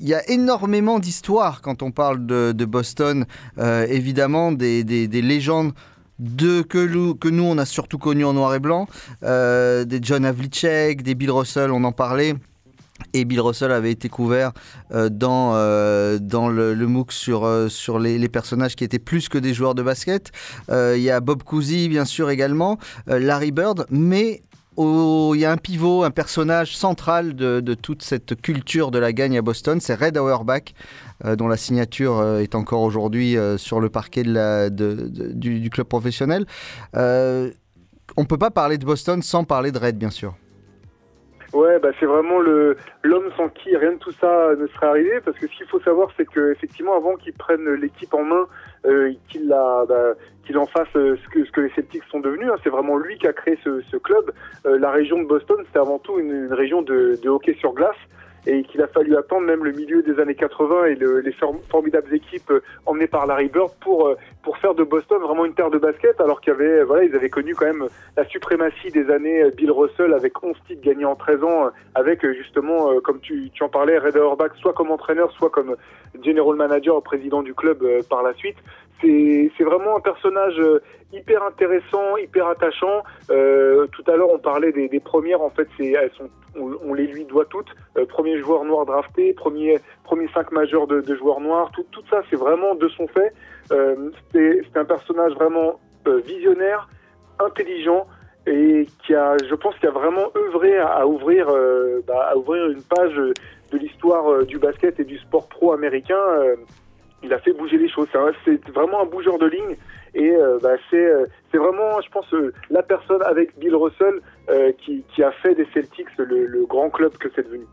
Il 0.00 0.08
y 0.08 0.14
a 0.14 0.28
énormément 0.30 0.98
d'histoires 0.98 1.60
quand 1.62 1.82
on 1.82 1.90
parle 1.90 2.26
de, 2.26 2.64
Boston, 2.64 3.26
évidemment 3.88 4.52
des, 4.52 4.84
des- 4.84 5.08
des 5.08 5.22
légendes 5.22 5.72
de, 6.18 6.62
que, 6.62 6.78
nous, 6.78 7.14
que 7.14 7.28
on 7.40 7.58
a 7.58 7.64
surtout 7.64 7.98
connues 7.98 8.24
en 8.24 8.32
noir 8.34 8.54
et 8.54 8.60
blanc, 8.60 8.86
des 9.22 9.98
John 10.02 10.24
Havlicek, 10.24 11.02
des 11.02 11.14
Bill 11.14 11.30
Russell, 11.30 11.70
on 11.70 11.84
en 11.84 11.92
parlait. 11.92 12.34
Et 13.14 13.24
Bill 13.24 13.40
Russell 13.40 13.70
avait 13.70 13.92
été 13.92 14.08
couvert 14.08 14.52
euh, 14.92 15.08
dans, 15.08 15.52
euh, 15.54 16.18
dans 16.20 16.48
le, 16.48 16.74
MOOC 16.74 17.12
sur, 17.12 17.44
euh, 17.44 17.68
sur 17.68 18.00
les, 18.00 18.28
personnages 18.28 18.74
qui 18.74 18.82
étaient 18.82 18.98
plus 18.98 19.28
que 19.28 19.38
des 19.38 19.54
joueurs 19.54 19.76
de 19.76 19.82
basket. 19.82 20.32
Il 20.68 21.00
y 21.00 21.10
a 21.10 21.20
Bob 21.20 21.44
Cousy, 21.44 21.88
bien 21.88 22.04
sûr, 22.04 22.28
également, 22.30 22.78
Larry 23.06 23.52
Bird, 23.52 23.86
mais 23.90 24.42
il 24.76 25.36
y 25.36 25.44
a 25.44 25.52
un 25.52 25.56
pivot, 25.56 26.02
un 26.02 26.10
personnage 26.10 26.76
central 26.76 27.36
de, 27.36 27.60
de 27.60 27.74
toute 27.74 28.02
cette 28.02 28.40
culture 28.40 28.90
de 28.90 28.98
la 28.98 29.12
gagne 29.12 29.38
à 29.38 29.42
Boston, 29.42 29.80
c'est 29.80 29.94
Red 29.94 30.16
Auerbach, 30.16 30.74
dont 31.38 31.46
la 31.46 31.56
signature 31.56 32.38
est 32.38 32.56
encore 32.56 32.80
aujourd'hui 32.80 33.36
sur 33.56 33.78
le 33.78 33.88
parquet 33.88 34.24
du, 34.24 35.70
club 35.70 35.86
professionnel. 35.86 36.44
On 36.94 38.22
ne 38.22 38.26
peut 38.26 38.38
pas 38.38 38.50
parler 38.50 38.78
de 38.78 38.84
Boston 38.84 39.22
sans 39.22 39.44
parler 39.44 39.70
de 39.70 39.78
Red, 39.78 39.96
bien 39.96 40.10
sûr. 40.10 40.34
Ouais, 41.54 41.78
bah 41.78 41.90
c'est 42.00 42.06
vraiment 42.06 42.40
le 42.40 42.76
l'homme 43.04 43.30
sans 43.36 43.48
qui 43.48 43.76
rien 43.76 43.92
de 43.92 43.98
tout 43.98 44.10
ça 44.10 44.56
ne 44.58 44.66
serait 44.66 44.86
arrivé, 44.86 45.20
parce 45.24 45.38
que 45.38 45.46
ce 45.46 45.56
qu'il 45.56 45.66
faut 45.66 45.78
savoir, 45.80 46.08
c'est 46.16 46.26
que 46.26 46.50
effectivement, 46.50 46.96
avant 46.96 47.14
qu'il 47.14 47.32
prenne 47.32 47.64
l'équipe 47.74 48.12
en 48.12 48.24
main, 48.24 48.48
euh, 48.86 49.12
qu'il 49.28 49.46
la, 49.46 49.84
bah, 49.88 50.14
qu'il 50.44 50.58
en 50.58 50.66
fasse 50.66 50.88
euh, 50.96 51.16
ce 51.22 51.28
que 51.28 51.44
ce 51.44 51.52
que 51.52 51.60
les 51.60 51.70
Celtics 51.70 52.02
sont 52.10 52.18
devenus, 52.18 52.50
hein, 52.52 52.56
c'est 52.64 52.70
vraiment 52.70 52.96
lui 52.96 53.16
qui 53.18 53.28
a 53.28 53.32
créé 53.32 53.56
ce, 53.62 53.96
club. 53.98 54.32
Euh, 54.66 54.78
la 54.80 54.90
région 54.90 55.22
de 55.22 55.26
Boston, 55.28 55.56
c'était 55.66 55.78
avant 55.78 56.00
tout 56.00 56.18
une, 56.18 56.52
région 56.52 56.82
de 56.82 57.28
hockey 57.28 57.54
sur 57.60 57.72
glace. 57.72 57.96
Et 58.46 58.62
qu'il 58.64 58.82
a 58.82 58.86
fallu 58.88 59.16
attendre 59.16 59.46
même 59.46 59.64
le 59.64 59.72
milieu 59.72 60.02
des 60.02 60.20
années 60.20 60.34
80 60.34 60.84
et 60.86 60.94
le- 60.96 61.20
les 61.20 61.32
form- 61.32 61.60
formidables 61.70 62.12
équipes 62.14 62.50
euh, 62.50 62.60
emmenées 62.84 63.06
par 63.06 63.26
Larry 63.26 63.48
Bird 63.48 63.70
pour 63.80 64.06
euh, 64.08 64.16
pour 64.42 64.58
faire 64.58 64.74
de 64.74 64.84
Boston 64.84 65.22
vraiment 65.22 65.46
une 65.46 65.54
terre 65.54 65.70
de 65.70 65.78
basket, 65.78 66.20
alors 66.20 66.40
qu'il 66.42 66.52
avait 66.52 66.84
voilà 66.84 67.04
ils 67.04 67.14
avaient 67.16 67.30
connu 67.30 67.54
quand 67.54 67.64
même 67.64 67.88
la 68.16 68.24
suprématie 68.26 68.90
des 68.90 69.10
années 69.10 69.42
euh, 69.44 69.50
Bill 69.50 69.70
Russell 69.70 70.12
avec 70.12 70.42
11 70.42 70.54
titres 70.66 70.82
gagnés 70.82 71.06
en 71.06 71.14
13 71.16 71.42
ans, 71.42 71.66
euh, 71.66 71.70
avec 71.94 72.22
euh, 72.24 72.34
justement, 72.34 72.90
euh, 72.92 73.00
comme 73.00 73.20
tu, 73.20 73.48
tu 73.54 73.62
en 73.62 73.68
parlais, 73.70 73.96
Red 73.98 74.16
Auerbach, 74.16 74.50
soit 74.60 74.74
comme 74.74 74.90
entraîneur, 74.90 75.32
soit 75.32 75.48
comme 75.50 75.76
general 76.22 76.54
manager, 76.56 77.02
président 77.02 77.42
du 77.42 77.54
club 77.54 77.82
euh, 77.82 78.02
par 78.08 78.22
la 78.22 78.34
suite. 78.34 78.56
C'est 79.04 79.64
vraiment 79.64 79.96
un 79.96 80.00
personnage 80.00 80.58
euh, 80.58 80.80
hyper 81.14 81.42
intéressant, 81.42 82.16
hyper 82.16 82.48
attachant. 82.48 83.02
Euh, 83.30 83.86
tout 83.88 84.02
à 84.10 84.16
l'heure, 84.16 84.30
on 84.32 84.38
parlait 84.38 84.72
des, 84.72 85.00
premières. 85.00 85.42
En 85.42 85.50
fait, 85.50 85.68
elles 85.78 86.10
sont, 86.16 86.28
on, 86.56 86.94
les 86.94 87.06
lui 87.06 87.24
doit 87.24 87.44
toutes. 87.46 87.70
Euh, 87.96 88.06
premier 88.06 88.38
joueur 88.38 88.64
noir 88.64 88.86
drafté, 88.86 89.32
premier 89.32 89.78
premier 90.04 90.28
cinq 90.28 90.52
majeur 90.52 90.86
de, 90.86 91.02
joueurs 91.14 91.40
noirs. 91.40 91.70
Tout, 91.72 92.02
ça, 92.10 92.22
c'est 92.30 92.36
vraiment 92.36 92.74
de 92.74 92.88
son 92.88 93.06
fait. 93.08 93.32
Euh, 93.72 94.10
c'est 94.32 94.76
un 94.76 94.84
personnage 94.84 95.32
vraiment 95.34 95.78
visionnaire, 96.06 96.88
intelligent 97.38 98.06
et 98.46 98.86
qui 99.06 99.14
a, 99.14 99.36
je 99.38 99.54
pense, 99.54 99.74
qui 99.78 99.86
a 99.86 99.90
vraiment 99.90 100.30
œuvré 100.36 100.76
à, 100.76 101.06
ouvrir, 101.06 101.46
bah, 102.06 102.28
à 102.30 102.36
ouvrir 102.36 102.68
une 102.68 102.82
page 102.82 103.14
de 103.14 103.78
l'histoire 103.78 104.44
du 104.44 104.58
basket 104.58 105.00
et 105.00 105.04
du 105.04 105.18
sport 105.18 105.48
pro 105.48 105.72
américain. 105.72 106.18
Il 107.24 107.32
a 107.32 107.38
fait 107.38 107.52
bouger 107.52 107.78
les 107.78 107.88
choses. 107.88 108.08
C'est 108.44 108.68
vraiment 108.68 109.02
un 109.02 109.06
bougeur 109.06 109.38
de 109.38 109.46
ligne 109.46 109.76
et 110.14 110.30
euh, 110.30 110.58
bah, 110.62 110.74
c'est 110.90 110.96
euh, 110.96 111.26
c'est 111.50 111.58
vraiment, 111.58 112.00
je 112.00 112.10
pense, 112.10 112.32
euh, 112.34 112.52
la 112.70 112.82
personne 112.82 113.22
avec 113.22 113.58
Bill 113.58 113.74
Russell 113.74 114.20
qui, 114.78 115.22
a 115.22 115.32
fait 115.32 115.54
des 115.54 115.66
Celtics 115.72 116.06
le 116.18 116.66
grand 116.66 116.90
club 116.90 117.16
que 117.16 117.28
c'est 117.34 117.44
devenu. 117.44 117.64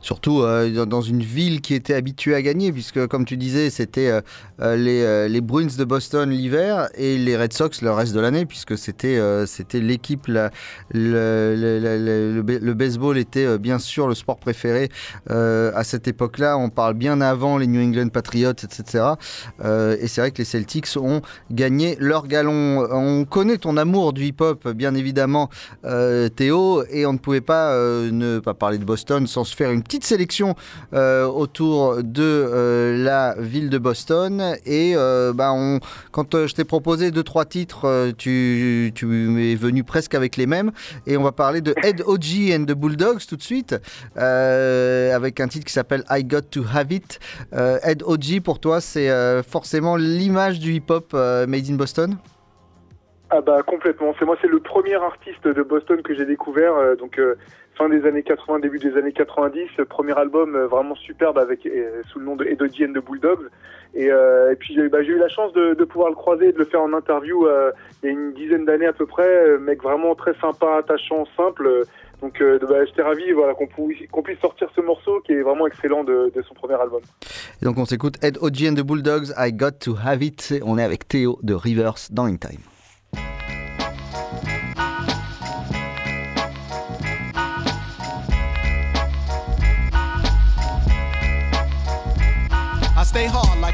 Surtout 0.00 0.42
euh, 0.42 0.84
dans 0.86 1.02
une 1.02 1.22
ville 1.22 1.60
qui 1.60 1.74
était 1.74 1.94
habituée 1.94 2.34
à 2.34 2.42
gagner, 2.42 2.72
puisque 2.72 3.06
comme 3.06 3.24
tu 3.24 3.36
disais, 3.36 3.70
c'était 3.70 4.08
euh, 4.08 4.20
euh, 4.60 4.76
les, 4.76 5.28
les 5.28 5.40
Bruins 5.40 5.66
de 5.76 5.84
Boston 5.84 6.30
l'hiver 6.30 6.88
et 6.94 7.18
les 7.18 7.36
Red 7.36 7.52
Sox 7.52 7.82
le 7.82 7.90
reste 7.90 8.14
de 8.14 8.20
l'année, 8.20 8.46
puisque 8.46 8.76
c'était 8.78 9.18
c'était 9.46 9.80
l'équipe, 9.80 10.26
le, 10.28 10.50
le- 10.92 12.74
baseball 12.74 13.18
était 13.18 13.58
bien 13.58 13.78
sûr 13.78 14.08
le 14.08 14.14
sport 14.14 14.38
préféré 14.38 14.88
à 15.28 15.84
cette 15.84 16.08
époque-là. 16.08 16.56
On 16.56 16.70
parle 16.70 16.94
bien 16.94 17.20
avant 17.20 17.58
les 17.58 17.66
New 17.66 17.82
England 17.82 18.08
Patriots, 18.08 18.50
etc. 18.50 19.04
Et 19.64 20.06
c'est 20.08 20.20
vrai 20.20 20.30
que 20.30 20.38
les 20.38 20.44
Celtics 20.44 20.86
ont 20.96 21.22
gagné 21.50 21.96
leur 22.00 22.26
galon. 22.26 22.86
On 22.90 23.24
connaît 23.24 23.58
ton 23.58 23.76
amour 23.76 24.12
du 24.12 24.24
hip-hop, 24.24 24.68
bien 24.68 24.94
évidemment, 24.94 25.50
Théo, 26.36 26.84
et 26.90 27.06
on 27.06 27.12
ne 27.14 27.18
pouvait 27.18 27.40
pas 27.40 27.74
ne 27.76 28.38
pas 28.38 28.54
parler 28.54 28.78
de 28.78 28.84
Boston 28.84 29.26
sans 29.26 29.44
se 29.50 29.56
faire 29.56 29.70
une 29.70 29.82
petite 29.82 30.04
sélection 30.04 30.54
euh, 30.94 31.26
autour 31.26 32.02
de 32.02 32.22
euh, 32.22 33.04
la 33.04 33.34
ville 33.38 33.68
de 33.68 33.78
Boston. 33.78 34.56
Et 34.64 34.92
euh, 34.96 35.32
bah, 35.34 35.52
on, 35.52 35.80
quand 36.12 36.46
je 36.46 36.54
t'ai 36.54 36.64
proposé 36.64 37.10
deux 37.10 37.22
trois 37.22 37.44
titres, 37.44 38.12
tu, 38.16 38.92
tu 38.94 39.52
es 39.52 39.54
venu 39.56 39.84
presque 39.84 40.14
avec 40.14 40.36
les 40.36 40.46
mêmes. 40.46 40.70
Et 41.06 41.16
on 41.16 41.22
va 41.22 41.32
parler 41.32 41.60
de 41.60 41.74
Ed 41.82 42.02
OG 42.06 42.52
and 42.52 42.64
the 42.64 42.74
Bulldogs 42.74 43.26
tout 43.28 43.36
de 43.36 43.42
suite, 43.42 43.74
avec 44.16 45.40
un 45.40 45.48
titre 45.48 45.66
qui 45.66 45.72
s'appelle 45.72 46.04
I 46.10 46.24
Got 46.24 46.42
to 46.52 46.62
Have 46.72 46.92
It. 46.92 47.18
Ed 47.52 48.02
OG, 48.04 48.40
pour 48.44 48.60
toi, 48.60 48.80
c'est 48.80 49.10
forcément 49.42 49.96
l'image 49.96 50.60
du 50.60 50.74
hip-hop 50.74 51.12
made 51.12 51.68
in 51.68 51.74
Boston? 51.74 52.16
Ah 53.32 53.40
bah 53.40 53.62
complètement. 53.64 54.12
C'est 54.18 54.24
moi, 54.24 54.36
c'est 54.40 54.48
le 54.48 54.58
premier 54.58 54.96
artiste 54.96 55.46
de 55.46 55.62
Boston 55.62 56.02
que 56.02 56.14
j'ai 56.14 56.26
découvert. 56.26 56.96
donc 56.98 57.20
fin 57.80 57.88
des 57.88 58.06
années 58.06 58.22
80, 58.22 58.58
début 58.58 58.78
des 58.78 58.94
années 58.98 59.12
90. 59.12 59.68
euh, 59.78 59.84
Premier 59.86 60.12
album 60.12 60.54
euh, 60.54 60.66
vraiment 60.66 60.94
superbe 60.94 61.38
avec 61.38 61.64
euh, 61.64 62.02
sous 62.12 62.18
le 62.18 62.26
nom 62.26 62.36
de 62.36 62.44
Edoji 62.44 62.84
and 62.84 62.92
the 62.92 63.02
Bulldogs. 63.02 63.48
Et, 63.94 64.10
euh, 64.10 64.54
puis 64.58 64.76
bah, 64.90 65.02
j'ai 65.02 65.12
eu 65.12 65.18
la 65.18 65.28
chance 65.28 65.52
de, 65.54 65.84
pouvoir 65.84 66.10
le 66.10 66.14
croiser 66.14 66.48
et 66.48 66.52
de 66.52 66.58
le 66.58 66.66
faire 66.66 66.82
en 66.82 66.92
interview 66.92 67.48
il 68.02 68.06
y 68.06 68.08
a 68.08 68.12
une 68.12 68.34
dizaine 68.34 68.66
d'années 68.66 68.86
à 68.86 68.92
peu 68.92 69.06
près. 69.06 69.58
Mec 69.58 69.82
vraiment 69.82 70.14
très 70.14 70.34
sympa, 70.40 70.76
attachant, 70.78 71.24
simple. 71.36 71.84
Donc 72.20 72.40
bah, 72.40 72.84
j'étais 72.84 73.02
ravi 73.02 73.32
voilà, 73.32 73.54
qu'on 73.54 74.22
puisse 74.22 74.40
sortir 74.40 74.68
ce 74.76 74.80
morceau 74.82 75.20
qui 75.22 75.32
est 75.32 75.42
vraiment 75.42 75.66
excellent 75.66 76.04
de, 76.04 76.30
son 76.46 76.54
premier 76.54 76.74
album. 76.74 77.00
Et 77.60 77.64
donc 77.64 77.78
on 77.78 77.86
s'écoute 77.86 78.22
Ed 78.22 78.36
OG 78.40 78.68
and 78.68 78.74
the 78.74 78.84
Bulldogs, 78.86 79.32
I 79.36 79.52
Got 79.52 79.78
to 79.80 79.96
Have 80.04 80.22
It. 80.22 80.54
On 80.64 80.78
est 80.78 80.84
avec 80.84 81.08
Théo 81.08 81.38
de 81.42 81.54
Rivers 81.54 81.96
dans 82.12 82.26
In 82.26 82.36
Time. 82.36 82.60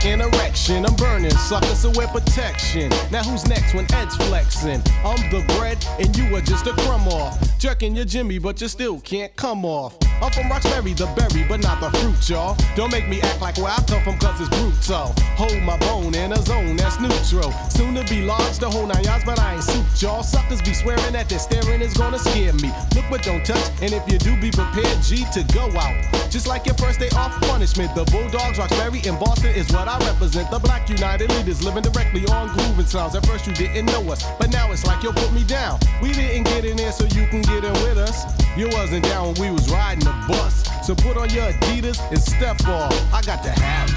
An 0.07 0.21
erection. 0.21 0.87
I'm 0.87 0.95
burning 0.97 1.31
suckers, 1.31 1.81
so 1.81 1.91
wear 1.91 2.09
protection. 2.09 2.91
Now 3.11 3.23
who's 3.23 3.47
next 3.47 3.75
when 3.75 3.91
Ed's 3.93 4.17
flexing? 4.17 4.83
I'm 5.05 5.31
the 5.31 5.45
bread 5.57 5.85
and 5.99 6.17
you 6.17 6.35
are 6.37 6.41
just 6.41 6.67
a 6.67 6.73
crumb 6.73 7.09
off. 7.09 7.59
Jerking 7.59 7.97
your 7.97 8.05
Jimmy, 8.05 8.39
but 8.39 8.61
you 8.61 8.69
still 8.69 9.01
can't 9.01 9.35
come 9.37 9.65
off. 9.65 10.06
I'm 10.23 10.33
from 10.33 10.49
Roxbury, 10.49 10.95
the 10.95 11.07
berry, 11.13 11.45
but 11.47 11.61
not 11.61 11.81
the 11.81 11.91
fruit, 11.99 12.29
y'all. 12.29 12.57
Don't 12.75 12.91
make 12.91 13.09
me 13.09 13.21
act 13.21 13.41
like 13.41 13.59
where 13.59 13.73
I 13.73 13.83
come 13.87 14.03
from, 14.03 14.19
cause 14.19 14.41
it's 14.41 14.49
brutal. 14.49 15.13
Hold 15.37 15.63
my 15.63 15.77
bone 15.79 16.15
in 16.15 16.33
a 16.33 16.41
zone 16.43 16.77
that's 16.77 16.99
neutral. 16.99 17.53
Soon 17.69 17.95
to 17.95 18.05
be 18.05 18.23
large, 18.23 18.59
the 18.59 18.69
whole 18.69 18.87
nine 18.87 19.05
yards, 19.05 19.25
but 19.25 19.39
I 19.39 19.55
ain't 19.55 19.63
suit, 19.63 19.85
y'all. 20.01 20.23
Suckers 20.23 20.63
be 20.63 20.73
swearing 20.73 21.13
that 21.13 21.29
their 21.29 21.39
staring 21.39 21.83
is 21.83 21.93
gonna 21.95 22.19
scare 22.19 22.55
me. 22.55 22.73
Look 22.95 23.05
but 23.11 23.23
don't 23.23 23.45
touch, 23.45 23.69
and 23.83 23.93
if 23.93 24.11
you 24.11 24.19
do, 24.19 24.41
be 24.41 24.51
prepared, 24.51 25.03
G, 25.03 25.27
to 25.35 25.45
go 25.53 25.69
out. 25.77 25.97
Just 26.31 26.47
like 26.47 26.65
your 26.65 26.77
first 26.77 26.99
day 26.99 27.09
off 27.17 27.39
punishment, 27.43 27.95
the 27.95 28.05
Bulldogs, 28.05 28.59
Roxbury, 28.59 29.03
and 29.07 29.19
Boston 29.19 29.55
is 29.55 29.71
what 29.73 29.87
I 29.87 29.99
represent. 30.07 30.51
The 30.51 30.59
black 30.59 30.89
United 30.89 31.31
leaders 31.31 31.63
living 31.63 31.83
directly 31.83 32.25
on 32.29 32.49
grooving 32.55 32.87
sounds. 32.87 33.15
At 33.15 33.27
first 33.27 33.47
you 33.47 33.53
didn't 33.53 33.87
know 33.87 34.03
us, 34.11 34.25
but 34.39 34.51
now 34.51 34.73
it's 34.73 34.87
like 34.87 35.03
you'll 35.03 35.13
put 35.13 35.33
me 35.33 35.45
down. 35.45 35.79
We 36.01 36.13
didn't 36.13 36.45
get 36.45 36.65
in 36.65 36.77
there 36.77 36.93
so 36.93 37.05
you 37.05 37.27
can 37.29 37.43
get 37.43 37.65
in 37.65 37.73
with 37.85 37.99
us. 37.99 38.25
You 38.57 38.69
wasn't 38.69 39.05
down 39.05 39.35
when 39.35 39.41
we 39.41 39.51
was 39.51 39.71
riding 39.71 40.06
the 40.07 40.15
bus. 40.29 40.65
So 40.87 40.95
put 40.95 41.17
on 41.17 41.29
your 41.31 41.51
Adidas 41.51 41.99
and 42.11 42.21
step 42.23 42.65
off. 42.67 42.95
I 43.13 43.21
got 43.23 43.43
to 43.43 43.51
have 43.51 43.96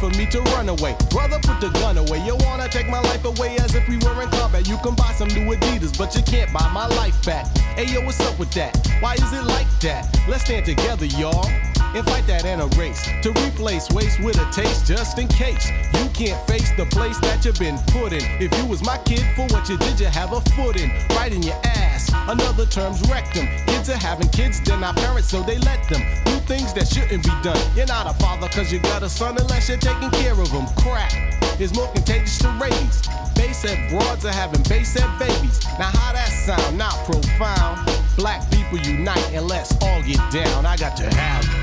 for 0.00 0.08
me 0.16 0.24
to 0.26 0.40
run 0.56 0.68
away. 0.68 0.96
Brother, 1.10 1.38
put 1.42 1.60
the 1.60 1.68
gun 1.78 1.98
away. 1.98 2.24
You 2.24 2.34
wanna 2.40 2.68
take 2.68 2.88
my 2.88 3.00
life 3.00 3.24
away 3.24 3.56
as 3.56 3.74
if 3.74 3.86
we 3.86 3.98
were 3.98 4.22
in 4.22 4.30
combat. 4.30 4.66
You 4.66 4.78
can 4.78 4.94
buy 4.94 5.12
some 5.12 5.28
new 5.28 5.54
Adidas, 5.54 5.96
but 5.96 6.16
you 6.16 6.22
can't 6.22 6.50
buy 6.52 6.66
my 6.72 6.86
life 6.96 7.22
back. 7.24 7.46
Hey 7.76 7.84
yo, 7.92 8.00
what's 8.00 8.20
up 8.20 8.38
with 8.38 8.50
that? 8.52 8.74
Why 9.00 9.14
is 9.14 9.32
it 9.32 9.44
like 9.44 9.68
that? 9.80 10.08
Let's 10.26 10.44
stand 10.44 10.64
together, 10.64 11.04
y'all. 11.04 11.46
And 11.92 12.06
fight 12.06 12.26
that 12.28 12.44
in 12.44 12.60
a 12.60 12.66
race 12.78 13.02
to 13.22 13.30
replace 13.44 13.90
waste 13.90 14.20
with 14.20 14.38
a 14.38 14.48
taste 14.52 14.86
just 14.86 15.18
in 15.18 15.26
case 15.26 15.68
you 15.94 16.08
can't 16.14 16.40
face 16.46 16.70
the 16.76 16.86
place 16.86 17.18
that 17.18 17.44
you've 17.44 17.58
been 17.58 17.78
put 17.88 18.12
in. 18.12 18.22
If 18.40 18.56
you 18.56 18.64
was 18.66 18.82
my 18.84 18.96
kid 18.98 19.26
for 19.34 19.46
what 19.52 19.68
you 19.68 19.76
did, 19.76 19.98
you 19.98 20.06
have 20.06 20.32
a 20.32 20.40
foot 20.52 20.80
in 20.80 20.90
right 21.16 21.32
in 21.32 21.42
your 21.42 21.58
ass. 21.64 22.08
Another 22.30 22.64
term's 22.64 23.02
rectum. 23.10 23.48
Kids 23.66 23.90
are 23.90 23.96
having 23.96 24.28
kids, 24.28 24.60
they're 24.60 24.78
not 24.78 24.94
parents, 24.94 25.28
so 25.30 25.42
they 25.42 25.58
let 25.58 25.82
them 25.88 26.00
do 26.26 26.38
things 26.46 26.72
that 26.74 26.86
shouldn't 26.86 27.24
be 27.24 27.32
done. 27.42 27.60
You're 27.74 27.86
not 27.86 28.06
a 28.06 28.14
father 28.22 28.46
cause 28.48 28.72
you 28.72 28.78
got 28.78 29.02
a 29.02 29.08
son 29.08 29.36
unless 29.36 29.68
you're 29.68 29.78
taking 29.78 30.10
care 30.10 30.40
of 30.40 30.48
him. 30.48 30.64
Crap 30.78 31.12
is 31.60 31.74
more 31.74 31.88
contagious 31.88 32.38
to 32.38 32.48
raise. 32.62 33.02
Base 33.34 33.62
head 33.62 33.90
broads 33.90 34.24
are 34.24 34.32
having 34.32 34.62
base 34.68 34.94
babies. 35.18 35.64
Now 35.76 35.90
how 35.90 36.12
that 36.12 36.28
sound? 36.28 36.78
Not 36.78 36.94
profound. 37.04 37.90
Black 38.16 38.48
people 38.48 38.78
unite 38.78 39.32
and 39.32 39.48
let's 39.48 39.72
all 39.82 40.00
get 40.04 40.20
down. 40.30 40.64
I 40.64 40.76
got 40.76 40.96
to 40.98 41.12
have 41.12 41.44
it. 41.44 41.59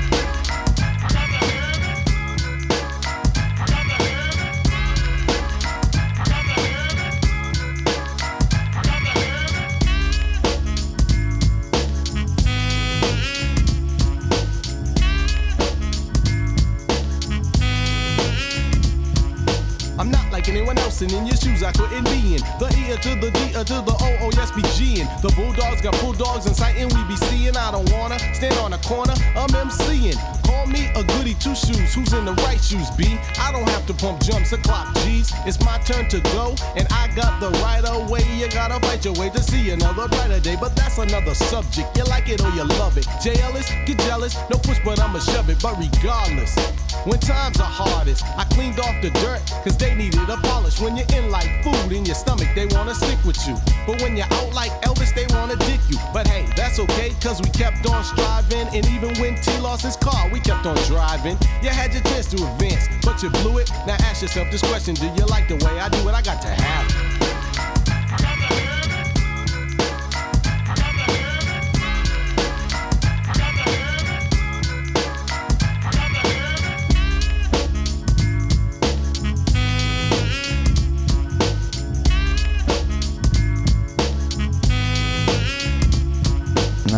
And 21.02 21.12
in 21.12 21.26
your 21.26 21.36
shoes 21.36 21.62
I 21.62 21.72
couldn't 21.72 22.04
be 22.04 22.34
in. 22.34 22.42
The 22.58 22.68
E 22.74 22.96
to 22.96 23.14
the 23.20 23.30
D 23.30 23.54
uh, 23.54 23.64
to 23.64 23.78
the 23.86 23.94
O, 24.00 24.08
oh 24.22 24.30
yes, 24.34 24.50
be 24.50 24.62
G'ing. 24.76 25.06
The 25.22 25.30
Bulldogs 25.36 25.80
got 25.80 25.98
bulldogs 26.00 26.46
in 26.46 26.54
sight, 26.54 26.76
and 26.76 26.92
we 26.92 27.04
be 27.04 27.16
seeing. 27.16 27.56
I 27.56 27.70
don't 27.70 27.90
wanna 27.92 28.18
stand 28.34 28.58
on 28.58 28.72
a 28.72 28.78
corner, 28.78 29.14
I'm 29.36 29.48
MCing. 29.48 30.16
Call 30.44 30.66
me 30.66 30.90
a 30.94 31.04
goody 31.04 31.34
two 31.34 31.54
shoes, 31.54 31.94
who's 31.94 32.12
in 32.12 32.24
the 32.24 32.34
right 32.46 32.62
shoes, 32.62 32.90
B? 32.92 33.18
I 33.38 33.52
don't 33.52 33.68
have 33.68 33.86
to 33.86 33.94
pump 33.94 34.20
jumps 34.22 34.52
or 34.52 34.58
clock 34.58 34.94
G's. 35.04 35.32
It's 35.46 35.60
my 35.60 35.78
turn 35.78 36.08
to 36.08 36.20
go, 36.32 36.54
and 36.76 36.86
I 36.90 37.08
got 37.14 37.40
the 37.40 37.50
right 37.60 37.84
of 37.84 38.10
way. 38.10 38.24
You 38.36 38.48
gotta 38.48 38.80
fight 38.86 39.04
your 39.04 39.14
way 39.14 39.30
to 39.30 39.42
see 39.42 39.70
another 39.70 40.08
brighter 40.08 40.40
day, 40.40 40.56
but 40.60 40.74
that's 40.74 40.98
another 40.98 41.34
subject. 41.34 41.96
You 41.96 42.04
like 42.04 42.28
it 42.28 42.42
or 42.42 42.50
you 42.50 42.64
love 42.64 42.98
it. 42.98 43.06
JLS, 43.22 43.86
get 43.86 43.98
jealous, 44.00 44.36
no 44.50 44.58
push, 44.58 44.78
but 44.84 45.00
I'ma 45.00 45.20
shove 45.20 45.48
it. 45.50 45.60
But 45.62 45.78
regardless, 45.78 46.56
when 47.04 47.18
times 47.20 47.60
are 47.60 47.70
hardest, 47.70 48.24
I 48.36 48.44
cleaned 48.44 48.80
off 48.80 49.00
the 49.02 49.10
dirt, 49.10 49.40
cause 49.64 49.76
they 49.76 49.94
needed 49.94 50.28
a 50.28 50.36
polish. 50.38 50.80
When 50.80 50.96
you're 50.96 51.06
in 51.14 51.30
like 51.30 51.62
food 51.62 51.92
in 51.92 52.04
your 52.04 52.14
stomach, 52.14 52.48
they 52.54 52.66
wanna 52.66 52.94
stick 52.94 53.22
with 53.24 53.38
you. 53.46 53.56
But 53.86 54.02
when 54.02 54.16
you're 54.16 54.32
out 54.32 54.52
like 54.54 54.72
Elvis, 54.82 55.14
they 55.14 55.26
wanna 55.34 55.56
dick 55.56 55.80
you. 55.88 55.98
But 56.12 56.26
hey, 56.28 56.46
that's 56.56 56.78
okay, 56.78 57.10
cause 57.20 57.40
we 57.40 57.50
kept 57.50 57.86
on 57.86 58.04
striving. 58.04 58.68
And 58.74 58.86
even 58.86 59.14
when 59.20 59.36
T 59.40 59.58
lost 59.58 59.82
his 59.82 59.96
car, 59.96 60.28
we 60.30 60.40
kept 60.40 60.66
on 60.66 60.76
driving. 60.86 61.36
You 61.62 61.70
had 61.70 61.92
your 61.92 62.02
chance 62.02 62.26
to 62.32 62.36
advance, 62.36 62.88
but 63.02 63.22
you 63.22 63.30
blew 63.30 63.58
it. 63.58 63.70
Now 63.86 63.96
ask 64.00 64.22
yourself 64.22 64.50
this 64.50 64.62
question 64.62 64.94
Do 64.94 65.06
you 65.06 65.26
like 65.26 65.48
the 65.48 65.56
way 65.64 65.78
I 65.78 65.88
do 65.88 66.08
it? 66.08 66.14
I 66.14 66.22
got 66.22 66.42
to 66.42 66.48
have 66.48 66.86
it. 66.90 67.07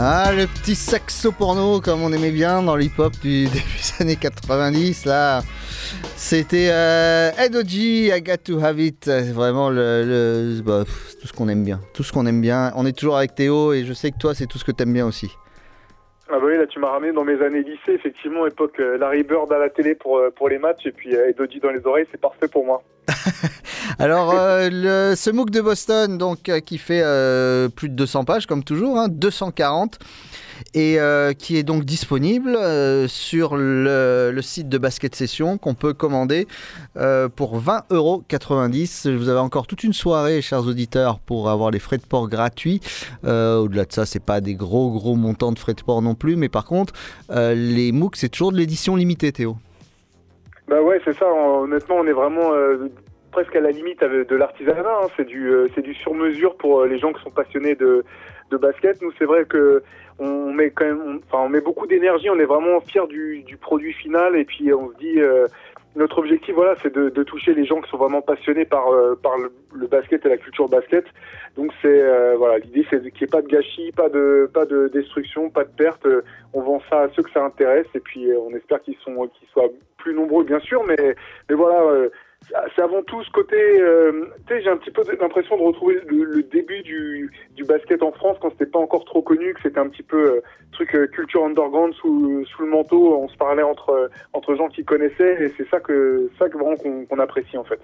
Ah, 0.03 0.33
le 0.35 0.47
petit 0.47 0.75
saxo 0.75 1.31
porno, 1.31 1.79
comme 1.83 2.03
on 2.03 2.11
aimait 2.11 2.31
bien 2.31 2.63
dans 2.63 2.75
l'hip-hop 2.75 3.13
du 3.21 3.45
début 3.49 3.59
des 3.99 4.03
années 4.03 4.17
90, 4.17 5.05
là. 5.05 5.43
C'était 6.17 6.69
euh, 6.71 7.31
Ed 7.39 7.55
OG, 7.55 7.73
I 7.75 8.23
Got 8.25 8.39
to 8.45 8.65
Have 8.65 8.81
It. 8.81 9.09
Vraiment 9.09 9.69
le, 9.69 10.05
le- 10.57 10.63
bah, 10.63 10.85
tout 11.21 11.27
ce 11.29 11.33
qu'on 11.35 11.49
aime 11.51 11.65
bien. 11.65 11.81
Tout 11.93 12.03
ce 12.03 12.13
qu'on 12.13 12.25
aime 12.25 12.41
bien. 12.41 12.73
On 12.77 12.87
est 12.87 12.93
toujours 12.97 13.19
avec 13.19 13.35
Théo 13.35 13.75
et 13.75 13.85
je 13.85 13.93
sais 13.93 14.11
que 14.11 14.17
toi, 14.17 14.35
c'est 14.35 14.47
tout 14.47 14.57
ce 14.59 14.65
que 14.65 14.73
t'aimes 14.73 14.95
bien 14.95 15.05
aussi. 15.07 15.29
Ah 16.33 16.39
bah 16.39 16.47
oui, 16.47 16.57
là 16.57 16.67
tu 16.69 16.79
m'as 16.79 16.91
ramené 16.91 17.13
dans 17.13 17.25
mes 17.25 17.43
années 17.43 17.63
lycée, 17.63 17.93
effectivement, 17.93 18.47
époque 18.47 18.79
euh, 18.79 18.97
Larry 18.99 19.25
Bird 19.25 19.53
à 19.53 19.59
la 19.59 19.69
télé 19.69 19.97
pour, 19.97 20.19
euh, 20.19 20.31
pour 20.31 20.49
les 20.49 20.59
matchs 20.59 20.87
et 20.87 20.93
puis 20.93 21.17
euh, 21.17 21.33
Dodgy 21.37 21.59
dans 21.59 21.71
les 21.71 21.85
oreilles, 21.85 22.07
c'est 22.13 22.21
parfait 22.21 22.47
pour 22.47 22.65
moi. 22.65 22.85
Alors, 23.99 24.33
le, 24.33 25.15
ce 25.17 25.31
MOOC 25.31 25.51
de 25.51 25.61
Boston, 25.61 26.19
donc, 26.19 26.43
qui 26.65 26.79
fait 26.79 27.03
plus 27.75 27.89
de 27.89 27.95
200 27.95 28.25
pages, 28.25 28.47
comme 28.47 28.63
toujours, 28.63 28.97
hein, 28.97 29.09
240, 29.09 29.99
et 30.75 31.01
euh, 31.01 31.33
qui 31.33 31.57
est 31.57 31.63
donc 31.63 31.85
disponible 31.85 32.57
euh, 32.57 33.09
sur 33.09 33.57
le, 33.57 34.39
site 34.43 34.69
de 34.69 34.79
Basket 34.79 35.15
Session, 35.15 35.59
qu'on 35.59 35.75
peut 35.75 35.93
commander 35.93 36.47
euh, 36.97 37.29
pour 37.29 37.61
20,90€. 37.61 39.17
Vous 39.17 39.29
avez 39.29 39.39
encore 39.39 39.67
toute 39.67 39.85
une 39.85 39.93
soirée, 39.93 40.43
chers 40.43 40.67
auditeurs, 40.67 41.19
pour 41.21 41.51
avoir 41.51 41.71
les 41.71 41.79
frais 41.79 41.99
de 41.99 42.07
port 42.07 42.29
gratuits. 42.29 42.81
Au-delà 43.25 43.85
de 43.85 43.93
ça, 43.93 44.07
c'est 44.07 44.25
pas 44.25 44.41
des 44.41 44.55
gros, 44.55 44.91
gros 44.91 45.17
montants 45.17 45.53
de 45.53 45.59
frais 45.59 45.75
de 45.75 45.83
port 45.83 46.03
non 46.03 46.15
plus, 46.15 46.37
mais 46.37 46.49
par 46.49 46.65
contre, 46.65 46.95
les 47.31 47.93
MOOC, 47.93 48.17
c'est 48.17 48.29
toujours 48.29 48.53
de 48.53 48.57
l'édition 48.57 48.97
limitée, 48.97 49.33
Théo. 49.33 49.57
Bah 50.69 50.81
ouais, 50.83 51.01
c'est 51.05 51.17
ça, 51.17 51.27
en- 51.27 51.65
honnêtement, 51.65 51.97
on 51.97 52.07
est 52.07 52.13
vraiment 52.13 52.53
presque 53.31 53.55
à 53.57 53.61
la 53.61 53.71
limite 53.71 54.01
de 54.03 54.37
l'artisanat, 54.37 54.83
hein. 54.85 55.09
c'est 55.17 55.27
du, 55.27 55.49
euh, 55.49 55.69
du 55.83 55.95
sur-mesure 55.95 56.57
pour 56.57 56.85
les 56.85 56.99
gens 56.99 57.13
qui 57.13 57.23
sont 57.23 57.31
passionnés 57.31 57.75
de, 57.75 58.05
de 58.51 58.57
basket. 58.57 59.01
Nous, 59.03 59.13
c'est 59.19 59.25
vrai 59.25 59.45
que 59.45 59.83
on 60.21 60.53
met 60.53 60.71
quand 60.71 60.85
même, 60.85 61.21
enfin, 61.27 61.45
on 61.45 61.49
met 61.49 61.61
beaucoup 61.61 61.87
d'énergie, 61.87 62.31
on 62.31 62.39
est 62.39 62.45
vraiment 62.45 62.81
fiers 62.81 63.07
du, 63.09 63.43
du 63.43 63.57
produit 63.57 63.93
final 63.95 64.37
et 64.37 64.45
puis 64.45 64.73
on 64.73 64.91
se 64.91 64.97
dit, 64.99 65.21
euh, 65.21 65.47
notre 65.97 66.19
objectif, 66.19 66.55
voilà, 66.55 66.75
c'est 66.83 66.95
de, 66.95 67.09
de 67.09 67.23
toucher 67.25 67.53
les 67.53 67.65
gens 67.65 67.81
qui 67.81 67.91
sont 67.91 67.97
vraiment 67.97 68.23
passionnés 68.23 68.65
par, 68.65 68.89
euh, 68.93 69.17
par 69.21 69.37
le, 69.39 69.87
basket 69.89 70.25
et 70.25 70.29
la 70.29 70.37
culture 70.37 70.69
basket. 70.69 71.05
Donc 71.57 71.73
c'est, 71.83 71.89
euh, 71.89 72.37
voilà, 72.37 72.59
l'idée 72.59 72.87
c'est 72.91 73.01
qu'il 73.01 73.13
n'y 73.13 73.25
ait 73.25 73.27
pas 73.27 73.43
de 73.43 73.49
gâchis, 73.49 73.91
pas 73.93 74.09
de, 74.09 74.49
pas 74.53 74.67
de 74.67 74.89
destruction, 74.89 75.51
pas 75.51 75.65
de 75.65 75.71
perte. 75.71 76.07
Euh, 76.07 76.23
On 76.53 76.61
vend 76.61 76.81
ça 76.89 77.03
à 77.03 77.09
ceux 77.09 77.23
que 77.23 77.31
ça 77.33 77.45
intéresse 77.45 77.89
et 77.95 78.01
puis 78.01 78.31
euh, 78.31 78.39
on 78.39 78.55
espère 78.55 78.81
qu'ils 78.83 78.97
sont, 78.99 79.27
qu'ils 79.29 79.49
soient 79.49 79.71
plus 79.97 80.15
nombreux, 80.15 80.45
bien 80.45 80.61
sûr, 80.61 80.85
mais, 80.85 81.17
mais 81.49 81.57
voilà. 81.57 82.09
Euh, 82.55 82.59
c'est 82.75 82.83
avant 82.83 83.03
tout 83.03 83.23
ce 83.23 83.31
côté. 83.31 83.57
euh, 83.57 84.27
tu 84.47 84.55
sais, 84.55 84.63
j'ai 84.63 84.71
un 84.71 84.77
petit 84.77 84.91
peu 84.91 85.03
l'impression 85.21 85.57
de 85.57 85.63
retrouver 85.63 85.99
le, 86.07 86.25
le 86.25 86.43
début 86.43 86.83
du, 86.83 87.31
du 87.55 87.65
basket 87.65 88.03
en 88.03 88.13
France 88.13 88.37
quand 88.41 88.51
c'était 88.51 88.67
pas 88.67 88.79
encore 88.79 89.05
trop 89.05 89.23
connu, 89.23 89.55
que 89.55 89.61
c'était 89.63 89.81
un 89.81 89.89
petit 89.89 90.03
peu 90.03 90.17
euh, 90.17 90.41
truc 90.73 90.95
euh, 90.95 91.07
culture 91.07 91.45
underground 91.45 91.95
sous, 91.95 92.45
sous 92.47 92.63
le 92.63 92.69
manteau. 92.69 93.15
On 93.17 93.29
se 93.29 93.37
parlait 93.37 93.63
entre 93.63 94.11
entre 94.33 94.55
gens 94.55 94.69
qui 94.69 94.85
connaissaient 94.85 95.45
et 95.45 95.53
c'est 95.57 95.69
ça 95.69 95.81
que 95.81 96.31
ça 96.39 96.49
que 96.49 96.59
vraiment 96.59 96.77
qu'on 96.77 97.19
apprécie 97.19 97.57
en 97.59 97.65
fait. 97.65 97.81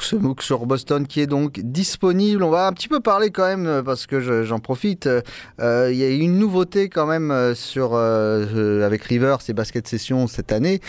Ce 0.00 0.16
MOOC 0.16 0.42
sur 0.42 0.66
Boston 0.66 1.06
qui 1.06 1.20
est 1.20 1.26
donc 1.26 1.60
disponible. 1.60 2.42
On 2.42 2.50
va 2.50 2.66
un 2.66 2.72
petit 2.72 2.88
peu 2.88 3.00
parler 3.00 3.30
quand 3.30 3.46
même 3.46 3.66
euh, 3.66 3.82
parce 3.82 4.06
que 4.06 4.20
je- 4.20 4.42
j'en 4.44 4.58
profite. 4.58 5.06
Euh, 5.06 5.20
euh, 5.60 5.88
Il 5.92 5.98
y 5.98 6.04
a 6.04 6.08
une 6.10 6.38
nouveauté 6.38 6.88
quand 6.88 7.06
même 7.06 7.54
sur 7.54 7.94
avec 7.94 9.02
River, 9.04 9.36
c'est 9.40 9.52
Basket 9.52 9.86
Session 9.86 10.26
cette 10.26 10.52
année. 10.52 10.80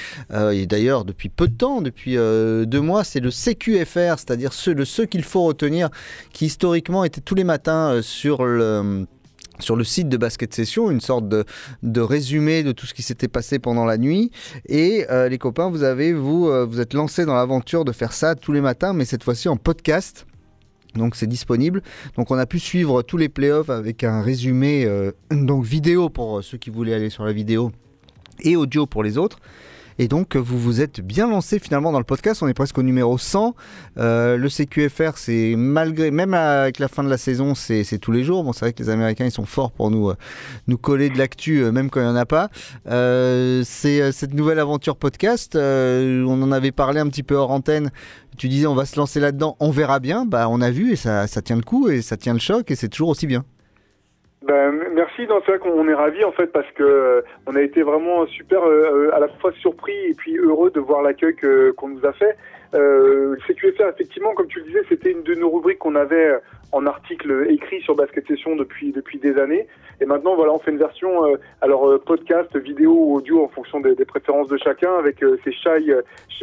Et 0.53 0.65
d'ailleurs 0.65 1.05
depuis 1.05 1.29
peu 1.29 1.47
de 1.47 1.53
temps, 1.55 1.81
depuis 1.81 2.15
deux 2.15 2.81
mois, 2.81 3.03
c'est 3.03 3.19
le 3.19 3.31
CQFR, 3.31 4.17
c'est-à-dire 4.19 4.53
ce, 4.53 4.71
le 4.71 4.85
qu'il 5.05 5.23
faut 5.23 5.43
retenir, 5.43 5.89
qui 6.33 6.45
historiquement 6.45 7.03
était 7.03 7.21
tous 7.21 7.35
les 7.35 7.43
matins 7.43 8.01
sur 8.01 8.45
le 8.45 9.05
sur 9.59 9.75
le 9.75 9.83
site 9.83 10.09
de 10.09 10.17
Basket 10.17 10.53
Session, 10.53 10.89
une 10.89 11.01
sorte 11.01 11.27
de, 11.27 11.45
de 11.83 12.01
résumé 12.01 12.63
de 12.63 12.71
tout 12.71 12.85
ce 12.85 12.93
qui 12.93 13.03
s'était 13.03 13.27
passé 13.27 13.59
pendant 13.59 13.85
la 13.85 13.97
nuit. 13.97 14.31
Et 14.67 15.05
euh, 15.09 15.29
les 15.29 15.37
copains, 15.37 15.69
vous 15.69 15.83
avez 15.83 16.13
vous 16.13 16.47
euh, 16.47 16.65
vous 16.65 16.79
êtes 16.79 16.93
lancés 16.93 17.25
dans 17.25 17.35
l'aventure 17.35 17.85
de 17.85 17.91
faire 17.91 18.13
ça 18.13 18.35
tous 18.35 18.51
les 18.51 18.61
matins, 18.61 18.93
mais 18.93 19.05
cette 19.05 19.23
fois-ci 19.23 19.49
en 19.49 19.57
podcast. 19.57 20.25
Donc 20.95 21.15
c'est 21.15 21.27
disponible. 21.27 21.81
Donc 22.17 22.31
on 22.31 22.37
a 22.37 22.45
pu 22.45 22.59
suivre 22.59 23.01
tous 23.01 23.17
les 23.17 23.29
playoffs 23.29 23.69
avec 23.69 24.03
un 24.03 24.21
résumé 24.21 24.85
euh, 24.85 25.11
donc 25.31 25.63
vidéo 25.63 26.09
pour 26.09 26.43
ceux 26.43 26.57
qui 26.57 26.69
voulaient 26.69 26.93
aller 26.93 27.09
sur 27.09 27.23
la 27.23 27.31
vidéo 27.31 27.71
et 28.41 28.55
audio 28.55 28.85
pour 28.85 29.03
les 29.03 29.17
autres. 29.17 29.39
Et 30.01 30.07
donc 30.07 30.35
vous 30.35 30.57
vous 30.57 30.81
êtes 30.81 30.99
bien 30.99 31.29
lancé 31.29 31.59
finalement 31.59 31.91
dans 31.91 31.99
le 31.99 32.03
podcast. 32.03 32.41
On 32.41 32.47
est 32.47 32.55
presque 32.55 32.75
au 32.79 32.81
numéro 32.81 33.19
100. 33.19 33.53
Euh, 33.99 34.35
le 34.35 34.49
CQFR, 34.49 35.11
c'est 35.15 35.53
malgré 35.55 36.09
même 36.09 36.33
avec 36.33 36.79
la 36.79 36.87
fin 36.87 37.03
de 37.03 37.09
la 37.09 37.19
saison, 37.19 37.53
c'est 37.53 37.99
tous 37.99 38.11
les 38.11 38.23
jours. 38.23 38.43
Bon, 38.43 38.51
c'est 38.51 38.61
vrai 38.61 38.73
que 38.73 38.81
les 38.81 38.89
Américains 38.89 39.25
ils 39.25 39.31
sont 39.31 39.45
forts 39.45 39.71
pour 39.71 39.91
nous 39.91 40.09
euh, 40.09 40.15
nous 40.65 40.79
coller 40.79 41.11
de 41.11 41.19
l'actu 41.19 41.61
euh, 41.61 41.71
même 41.71 41.91
quand 41.91 41.99
il 42.01 42.05
y 42.05 42.07
en 42.07 42.15
a 42.15 42.25
pas. 42.25 42.49
Euh, 42.89 43.61
c'est 43.63 44.01
euh, 44.01 44.11
cette 44.11 44.33
nouvelle 44.33 44.57
aventure 44.57 44.95
podcast. 44.95 45.55
euh, 45.55 46.25
on 46.25 46.41
en 46.41 46.51
avait 46.51 46.71
parlé 46.71 46.99
un 46.99 47.07
petit 47.07 47.21
peu 47.21 47.35
hors 47.35 47.51
antenne. 47.51 47.91
Tu 48.37 48.47
disais 48.49 48.65
on 48.65 48.73
va 48.73 48.87
se 48.87 48.97
lancer 48.97 49.19
là-dedans, 49.19 49.55
on 49.59 49.69
verra 49.69 49.99
bien. 49.99 50.25
Bah 50.25 50.47
on 50.49 50.61
a 50.61 50.71
vu 50.71 50.93
et 50.93 50.95
ça, 50.95 51.27
ça 51.27 51.43
tient 51.43 51.57
le 51.57 51.61
coup 51.61 51.89
et 51.89 52.01
ça 52.01 52.17
tient 52.17 52.33
le 52.33 52.39
choc 52.39 52.71
et 52.71 52.75
c'est 52.75 52.89
toujours 52.89 53.09
aussi 53.09 53.27
bien. 53.27 53.45
Ben, 54.43 54.71
merci, 54.95 55.27
non, 55.27 55.39
c'est 55.45 55.51
vrai 55.55 55.59
qu'on 55.59 55.87
est 55.87 55.93
ravis 55.93 56.23
en 56.23 56.31
fait 56.31 56.47
parce 56.47 56.69
que 56.71 56.81
euh, 56.83 57.21
on 57.45 57.55
a 57.55 57.61
été 57.61 57.83
vraiment 57.83 58.25
super 58.25 58.63
euh, 58.63 59.09
euh, 59.09 59.15
à 59.15 59.19
la 59.19 59.27
fois 59.27 59.51
surpris 59.61 59.93
et 60.09 60.15
puis 60.15 60.35
heureux 60.35 60.71
de 60.71 60.79
voir 60.79 61.03
l'accueil 61.03 61.35
que- 61.35 61.69
qu'on 61.71 61.89
nous 61.89 62.03
a 62.07 62.11
fait. 62.13 62.35
Euh, 62.73 63.35
CQFR, 63.45 63.89
effectivement, 63.89 64.33
comme 64.33 64.47
tu 64.47 64.59
le 64.59 64.65
disais, 64.65 64.81
c'était 64.89 65.11
une 65.11 65.21
de 65.21 65.35
nos 65.35 65.49
rubriques 65.51 65.77
qu'on 65.77 65.93
avait 65.93 66.25
euh, 66.29 66.39
en 66.71 66.87
article 66.87 67.45
écrit 67.49 67.81
sur 67.81 67.95
Basket 67.95 68.25
Session 68.25 68.55
depuis 68.55 68.91
depuis 68.91 69.19
des 69.19 69.37
années. 69.37 69.67
Et 69.99 70.05
maintenant, 70.05 70.35
voilà, 70.35 70.53
on 70.53 70.59
fait 70.59 70.71
une 70.71 70.79
version 70.79 71.23
euh, 71.27 71.35
alors 71.61 71.87
euh, 71.87 71.99
podcast, 72.03 72.57
vidéo 72.57 72.93
ou 72.93 73.15
audio 73.17 73.43
en 73.43 73.49
fonction 73.49 73.79
des, 73.79 73.93
des 73.93 74.05
préférences 74.05 74.47
de 74.47 74.57
chacun. 74.57 74.95
Avec 74.95 75.23
ces 75.43 75.51
Chai, 75.51 75.85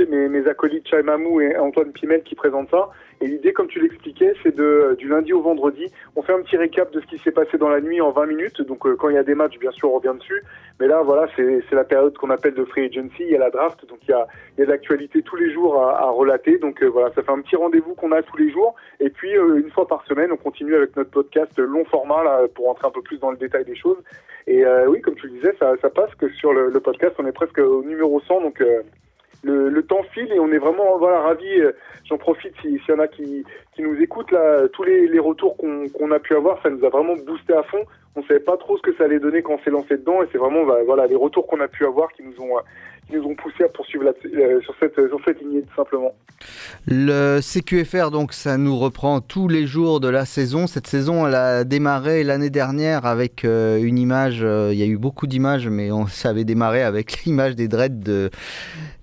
mes, 0.09 0.29
mes 0.29 0.47
acolytes 0.47 0.87
Chai 0.87 1.03
Mamou 1.03 1.41
et 1.41 1.57
Antoine 1.57 1.91
Pimel 1.91 2.23
qui 2.23 2.37
présentent 2.37 2.71
ça. 2.71 2.91
Et 3.21 3.27
l'idée, 3.27 3.53
comme 3.53 3.67
tu 3.67 3.81
l'expliquais, 3.81 4.33
c'est 4.43 4.55
de 4.55 4.63
euh, 4.63 4.95
du 4.95 5.09
lundi 5.09 5.33
au 5.33 5.41
vendredi, 5.41 5.87
on 6.15 6.23
fait 6.23 6.33
un 6.33 6.43
petit 6.43 6.57
récap 6.57 6.93
de 6.93 7.01
ce 7.01 7.07
qui 7.07 7.19
s'est 7.19 7.33
passé 7.33 7.59
dans 7.59 7.69
la 7.69 7.81
nuit 7.81 8.01
en 8.01 8.11
20 8.13 8.27
minutes. 8.27 8.63
Donc 8.63 8.87
euh, 8.87 8.97
quand 8.97 9.09
il 9.09 9.17
y 9.17 9.19
a 9.19 9.25
des 9.25 9.35
matchs, 9.35 9.59
bien 9.59 9.73
sûr, 9.73 9.93
on 9.93 9.99
revient 9.99 10.17
dessus. 10.19 10.43
Mais 10.81 10.87
là, 10.87 11.03
voilà, 11.03 11.27
c'est 11.37 11.73
la 11.73 11.85
période 11.85 12.17
qu'on 12.17 12.31
appelle 12.31 12.55
de 12.55 12.65
free 12.65 12.85
agency. 12.85 13.21
Il 13.21 13.31
y 13.31 13.35
a 13.35 13.39
la 13.39 13.51
draft, 13.51 13.85
donc 13.87 13.99
il 14.03 14.11
y 14.11 14.15
a, 14.15 14.27
il 14.57 14.61
y 14.61 14.63
a 14.63 14.67
de 14.67 14.71
l'actualité 14.71 15.23
tous 15.23 15.37
les 15.37 15.53
jours 15.53 15.83
à, 15.83 16.01
à 16.01 16.11
relater. 16.11 16.59
Donc 16.59 16.83
euh, 16.83 16.87
voilà, 16.87 17.13
ça 17.15 17.23
fait 17.23 17.33
un 17.33 17.41
petit 17.41 17.57
rendez-vous 17.57 17.95
qu'on 17.95 18.13
a 18.13 18.23
tous 18.23 18.37
les 18.37 18.51
jours. 18.51 18.77
Et 19.01 19.11
puis 19.11 19.37
euh, 19.37 19.61
une 19.61 19.71
fois 19.71 19.89
par 19.89 20.05
semaine, 20.07 20.31
on 20.31 20.37
continue 20.37 20.77
avec 20.77 20.97
notre 20.97 21.11
podcast 21.11 21.59
long 21.59 21.85
format 21.87 22.23
là, 22.23 22.47
pour 22.55 22.67
rentrer 22.67 22.87
un 22.87 22.93
peu 22.93 23.03
plus 23.03 23.19
dans 23.19 23.33
le 23.33 23.37
détail 23.37 23.65
des 23.65 23.75
choses. 23.77 23.99
Et 24.47 24.65
euh, 24.65 24.87
oui, 24.87 25.03
comme 25.03 25.15
tu 25.15 25.27
le 25.27 25.35
disais, 25.35 25.55
ça, 25.59 25.75
ça 25.83 25.91
passe 25.91 26.15
que 26.15 26.29
sur 26.31 26.53
le, 26.53 26.71
le 26.71 26.81
podcast, 26.81 27.15
on 27.19 27.27
est 27.27 27.33
presque 27.33 27.59
au 27.59 27.83
numéro 27.83 28.21
100. 28.21 28.41
Donc 28.41 28.61
euh, 28.61 28.83
le, 29.43 29.69
le 29.69 29.83
temps 29.83 30.03
file 30.15 30.33
et 30.33 30.39
on 30.41 30.51
est 30.53 30.59
vraiment 30.59 30.99
voilà 30.99 31.21
ravis. 31.21 31.61
euh, 31.61 31.73
J'en 32.09 32.17
profite 32.19 32.55
si- 32.63 32.79
s'il 32.79 32.89
y 32.89 32.93
en 32.93 33.01
a 33.01 33.07
qui, 33.07 33.45
qui 33.75 33.83
nous 33.83 33.95
écoutent 34.01 34.31
là, 34.33 34.67
tous 34.73 34.83
les, 34.83 35.19
retours 35.19 35.57
qu'on 35.59 35.89
qu'on 35.91 36.11
a 36.11 36.19
pu 36.19 36.35
avoir, 36.35 36.61
ça 36.63 36.71
nous 36.71 36.83
a 36.85 36.89
vraiment 36.89 37.15
boosté 37.17 37.53
à 37.53 37.63
fond. 37.65 37.85
On 38.17 38.23
savait 38.23 38.41
pas 38.41 38.57
trop 38.57 38.77
ce 38.79 38.83
que 38.83 38.95
ça 38.95 39.05
allait 39.05 39.21
donner 39.21 39.43
quand 39.43 39.55
on 39.55 39.59
s'est 39.59 39.71
lancé 39.71 39.97
dedans 39.99 40.23
et 40.23 40.27
c'est 40.33 40.39
vraiment 40.39 40.65
bah, 40.65 40.79
voilà 40.87 41.07
les 41.07 41.15
retours 41.17 41.47
qu'on 41.47 41.61
a 41.61 41.69
pu 41.69 41.85
avoir 41.85 42.11
qui 42.13 42.23
nous 42.23 42.41
ont 42.41 42.57
euh, 42.57 42.61
qui 43.09 43.17
nous 43.17 43.25
ont 43.25 43.35
poussé 43.35 43.65
à 43.65 43.69
poursuivre 43.69 44.05
là, 44.05 44.13
euh, 44.25 44.61
sur 44.63 44.75
cette 44.81 44.95
sur 44.95 45.19
cette 45.25 45.41
lignée 45.41 45.63
tout 45.63 45.75
simplement. 45.77 46.13
Le 46.87 47.41
CQFR, 47.41 48.11
donc, 48.11 48.33
ça 48.33 48.59
nous 48.59 48.79
reprend 48.79 49.21
tous 49.21 49.49
les 49.49 49.67
jours 49.67 49.99
de 49.99 50.09
la 50.09 50.25
saison. 50.25 50.67
Cette 50.67 50.87
saison, 50.87 51.27
elle 51.27 51.35
a 51.35 51.65
démarré 51.65 52.23
l'année 52.23 52.51
dernière 52.51 53.07
avec 53.07 53.45
euh, 53.45 53.79
une 53.83 53.99
image. 53.99 54.41
euh, 54.43 54.71
Il 54.73 54.79
y 54.79 54.83
a 54.83 54.87
eu 54.87 54.99
beaucoup 54.99 55.27
d'images, 55.27 55.69
mais 55.69 55.91
on 55.91 56.07
ça 56.07 56.29
avait 56.31 56.45
démarré 56.45 56.83
avec 56.83 57.23
l'image 57.25 57.57
des 57.57 57.67
dreads 57.67 57.99
de, 58.05 58.31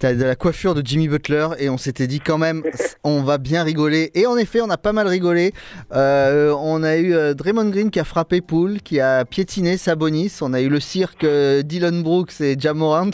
de 0.01 0.23
la 0.23 0.35
coiffure 0.35 0.75
de 0.75 0.81
Jimmy 0.85 1.07
Butler. 1.07 1.47
Et 1.59 1.69
on 1.69 1.77
s'était 1.77 2.07
dit 2.07 2.19
quand 2.21 2.37
même, 2.37 2.63
on 3.03 3.21
va 3.21 3.37
bien 3.37 3.63
rigoler. 3.63 4.11
Et 4.15 4.27
en 4.27 4.37
effet, 4.37 4.61
on 4.61 4.69
a 4.69 4.77
pas 4.77 4.93
mal 4.93 5.07
rigolé. 5.07 5.51
On 5.91 6.83
a 6.83 6.97
eu 6.97 7.35
Draymond 7.35 7.69
Green 7.69 7.91
qui 7.91 7.99
a 7.99 8.03
frappé 8.03 8.41
Poole, 8.41 8.81
qui 8.81 8.99
a 8.99 9.25
piétiné 9.25 9.77
Sabonis. 9.77 10.37
On 10.41 10.53
a 10.53 10.61
eu 10.61 10.69
le 10.69 10.79
cirque 10.79 11.25
Dylan 11.25 12.01
Brooks 12.03 12.39
et 12.41 12.55
Jamorant. 12.57 13.11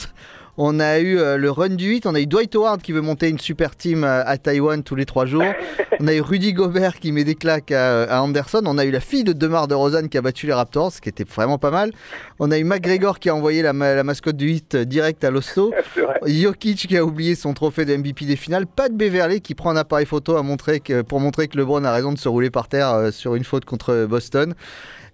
On 0.64 0.80
a 0.80 1.00
eu 1.00 1.18
euh, 1.18 1.38
le 1.38 1.50
run 1.50 1.70
du 1.70 1.88
8, 1.90 2.06
on 2.06 2.14
a 2.14 2.20
eu 2.22 2.28
Dwight 2.28 2.56
Howard 2.56 2.84
qui 2.84 2.92
veut 2.92 3.02
monter 3.02 3.28
une 3.30 3.40
super 3.40 3.76
team 3.76 4.04
euh, 4.04 4.22
à 4.24 4.38
Taïwan 4.38 4.84
tous 4.84 4.94
les 4.96 5.06
trois 5.08 5.26
jours. 5.26 5.42
On 6.00 6.08
a 6.08 6.14
eu 6.16 6.22
Rudy 6.22 6.54
Gobert 6.54 7.00
qui 7.00 7.12
met 7.12 7.24
des 7.24 7.36
claques 7.36 7.72
à, 7.72 8.04
à 8.04 8.22
Anderson. 8.22 8.62
On 8.66 8.80
a 8.80 8.86
eu 8.86 8.90
la 8.92 9.00
fille 9.00 9.24
de 9.24 9.34
Demar 9.34 9.68
de 9.68 9.76
Rosanne 9.76 10.10
qui 10.10 10.18
a 10.18 10.22
battu 10.24 10.48
les 10.48 10.54
Raptors, 10.54 10.92
ce 10.94 11.00
qui 11.02 11.10
était 11.10 11.24
vraiment 11.26 11.60
pas 11.60 11.70
mal. 11.70 11.92
On 12.40 12.50
a 12.50 12.58
eu 12.58 12.64
McGregor 12.64 13.20
qui 13.20 13.30
a 13.30 13.36
envoyé 13.36 13.62
la, 13.62 13.72
ma- 13.74 13.94
la 13.94 14.04
mascotte 14.04 14.36
du 14.38 14.48
8 14.48 14.76
euh, 14.76 14.86
direct 14.86 15.24
à 15.24 15.30
l'hosto. 15.30 15.72
Jokic 16.26 16.88
qui 16.88 16.98
a 16.98 17.04
oublié 17.06 17.36
son 17.36 17.54
trophée 17.54 17.86
de 17.86 17.96
MVP 17.96 18.26
des 18.26 18.36
finales. 18.36 18.66
Pat 18.66 18.92
Beverley 18.92 19.42
qui 19.42 19.54
prend 19.54 19.70
un 19.72 19.76
appareil 19.76 20.06
photo 20.08 20.38
à 20.38 20.44
montrer 20.44 20.80
que, 20.80 21.02
pour 21.04 21.20
montrer 21.20 21.48
que 21.48 21.58
LeBron 21.58 21.84
a 21.84 21.92
raison 21.94 22.12
de 22.14 22.18
se 22.18 22.30
rouler 22.30 22.50
par 22.50 22.68
terre 22.68 22.90
euh, 22.94 23.12
sur 23.12 23.36
une 23.36 23.44
faute 23.44 23.66
contre 23.66 24.06
Boston. 24.10 24.54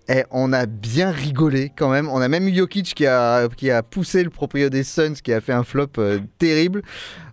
Et 0.09 0.23
on 0.31 0.53
a 0.53 0.65
bien 0.65 1.11
rigolé 1.11 1.71
quand 1.75 1.89
même. 1.89 2.07
On 2.09 2.21
a 2.21 2.27
même 2.27 2.47
eu 2.47 2.55
Jokic 2.55 2.95
qui 2.95 3.05
a, 3.05 3.49
qui 3.49 3.69
a 3.69 3.83
poussé 3.83 4.23
le 4.23 4.29
proprio 4.29 4.69
des 4.69 4.83
Suns, 4.83 5.15
qui 5.21 5.33
a 5.33 5.41
fait 5.41 5.53
un 5.53 5.63
flop 5.63 5.87
euh, 5.97 6.19
terrible. 6.39 6.81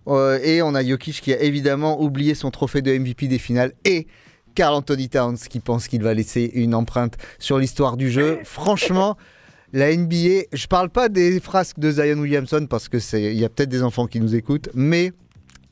Euh, 0.07 0.39
et 0.43 0.61
on 0.61 0.75
a 0.75 0.83
Jokic 0.83 1.21
qui 1.21 1.33
a 1.33 1.41
évidemment 1.41 2.01
oublié 2.01 2.35
son 2.35 2.51
trophée 2.51 2.81
de 2.81 2.91
MVP 2.97 3.27
des 3.27 3.39
finales. 3.39 3.71
Et 3.85 4.07
Carl 4.55 4.73
Anthony 4.73 5.09
Towns 5.09 5.37
qui 5.37 5.59
pense 5.59 5.87
qu'il 5.87 6.03
va 6.03 6.13
laisser 6.13 6.51
une 6.53 6.75
empreinte 6.75 7.15
sur 7.39 7.59
l'histoire 7.59 7.95
du 7.95 8.11
jeu. 8.11 8.39
Franchement, 8.43 9.17
la 9.73 9.95
NBA, 9.95 10.47
je 10.51 10.67
parle 10.67 10.89
pas 10.89 11.07
des 11.07 11.39
frasques 11.39 11.79
de 11.79 11.91
Zion 11.91 12.19
Williamson 12.19 12.67
parce 12.69 12.89
que 12.89 12.97
y 13.17 13.45
a 13.45 13.49
peut-être 13.49 13.69
des 13.69 13.83
enfants 13.83 14.07
qui 14.07 14.19
nous 14.19 14.35
écoutent, 14.35 14.69
mais 14.73 15.13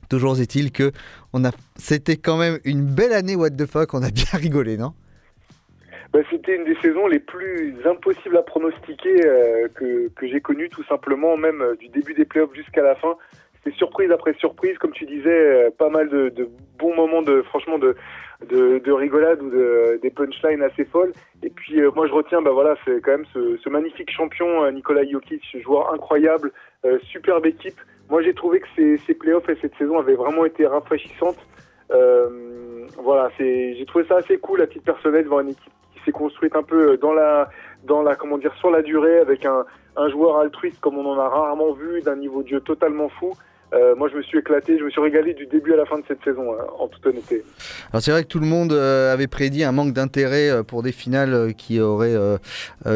toujours 0.09 0.39
est-il 0.39 0.71
que 0.71 0.91
c'était 1.77 2.17
quand 2.17 2.37
même 2.37 2.59
une 2.63 2.85
belle 2.85 3.13
année 3.13 3.35
what 3.35 3.51
the 3.51 3.65
fuck. 3.65 3.93
On 3.93 4.03
a 4.03 4.11
bien 4.11 4.25
rigolé, 4.33 4.77
non? 4.77 4.93
Bah, 6.13 6.19
c'était 6.29 6.55
une 6.55 6.63
des 6.63 6.75
saisons 6.75 7.07
les 7.07 7.19
plus 7.19 7.75
impossibles 7.85 8.37
à 8.37 8.43
pronostiquer 8.43 9.25
euh, 9.25 9.67
que, 9.73 10.09
que 10.09 10.27
j'ai 10.27 10.39
connues, 10.39 10.69
tout 10.69 10.83
simplement, 10.83 11.35
même 11.35 11.61
euh, 11.61 11.75
du 11.75 11.89
début 11.89 12.13
des 12.13 12.25
playoffs 12.25 12.53
jusqu'à 12.53 12.83
la 12.83 12.95
fin. 12.95 13.17
C'était 13.55 13.75
surprise 13.77 14.11
après 14.11 14.33
surprise, 14.33 14.77
comme 14.77 14.91
tu 14.91 15.05
disais, 15.05 15.29
euh, 15.29 15.69
pas 15.71 15.89
mal 15.89 16.09
de, 16.09 16.29
de 16.29 16.47
bons 16.77 16.95
moments 16.95 17.23
de, 17.23 17.41
franchement, 17.41 17.79
de, 17.79 17.95
de, 18.47 18.77
de 18.77 18.91
rigolade 18.91 19.41
ou 19.41 19.49
de, 19.49 19.99
des 20.01 20.11
punchlines 20.11 20.61
assez 20.61 20.85
folles. 20.85 21.13
Et 21.41 21.49
puis, 21.49 21.81
euh, 21.81 21.89
moi, 21.95 22.07
je 22.07 22.13
retiens, 22.13 22.41
bah 22.41 22.51
voilà, 22.51 22.75
c'est 22.85 23.01
quand 23.01 23.11
même 23.11 23.25
ce, 23.33 23.57
ce 23.57 23.69
magnifique 23.69 24.11
champion, 24.11 24.69
Nicolas 24.71 25.05
Jokic, 25.05 25.43
joueur 25.61 25.93
incroyable, 25.93 26.51
superbe 27.01 27.45
équipe. 27.45 27.79
Moi, 28.09 28.21
j'ai 28.21 28.33
trouvé 28.33 28.59
que 28.59 28.67
ces, 28.75 28.97
ces 29.07 29.13
playoffs 29.13 29.49
et 29.49 29.55
cette 29.61 29.75
saison 29.77 29.97
avaient 29.97 30.15
vraiment 30.15 30.45
été 30.45 30.67
rafraîchissantes. 30.67 31.39
Euh, 31.91 32.85
voilà, 33.01 33.31
j'ai 33.37 33.83
trouvé 33.87 34.05
ça 34.05 34.17
assez 34.17 34.37
cool 34.37 34.61
à 34.61 34.67
titre 34.67 34.85
personnel 34.85 35.23
de 35.23 35.29
voir 35.29 35.41
une 35.41 35.49
équipe 35.49 35.71
qui 35.81 35.82
s'est 36.05 36.11
construite 36.11 36.55
un 36.55 36.63
peu 36.63 36.97
dans 36.97 37.13
la, 37.13 37.49
dans 37.83 38.01
la, 38.01 38.15
comment 38.15 38.37
dire, 38.37 38.53
sur 38.55 38.69
la 38.69 38.81
durée 38.81 39.19
avec 39.19 39.45
un, 39.45 39.65
un 39.95 40.09
joueur 40.09 40.37
altruiste 40.37 40.79
comme 40.79 40.97
on 40.97 41.05
en 41.05 41.19
a 41.19 41.27
rarement 41.27 41.73
vu, 41.73 42.01
d'un 42.01 42.15
niveau 42.15 42.43
de 42.43 42.47
jeu 42.47 42.61
totalement 42.61 43.09
fou. 43.09 43.33
Euh, 43.73 43.95
moi, 43.95 44.07
je 44.11 44.15
me 44.15 44.21
suis 44.21 44.37
éclaté, 44.37 44.77
je 44.77 44.83
me 44.83 44.89
suis 44.91 45.01
régalé 45.01 45.33
du 45.33 45.47
début 45.47 45.73
à 45.73 45.77
la 45.77 45.85
fin 45.85 45.97
de 45.97 46.03
cette 46.07 46.23
saison, 46.23 46.53
hein, 46.53 46.65
en 46.77 46.87
toute 46.87 47.05
honnêteté. 47.05 47.43
Alors 47.91 48.03
c'est 48.03 48.11
vrai 48.11 48.23
que 48.23 48.27
tout 48.27 48.39
le 48.39 48.45
monde 48.45 48.71
euh, 48.71 49.11
avait 49.11 49.27
prédit 49.27 49.63
un 49.63 49.71
manque 49.71 49.93
d'intérêt 49.93 50.49
euh, 50.49 50.63
pour 50.63 50.83
des 50.83 50.91
finales 50.91 51.53
qui 51.57 51.79
auraient 51.79 52.13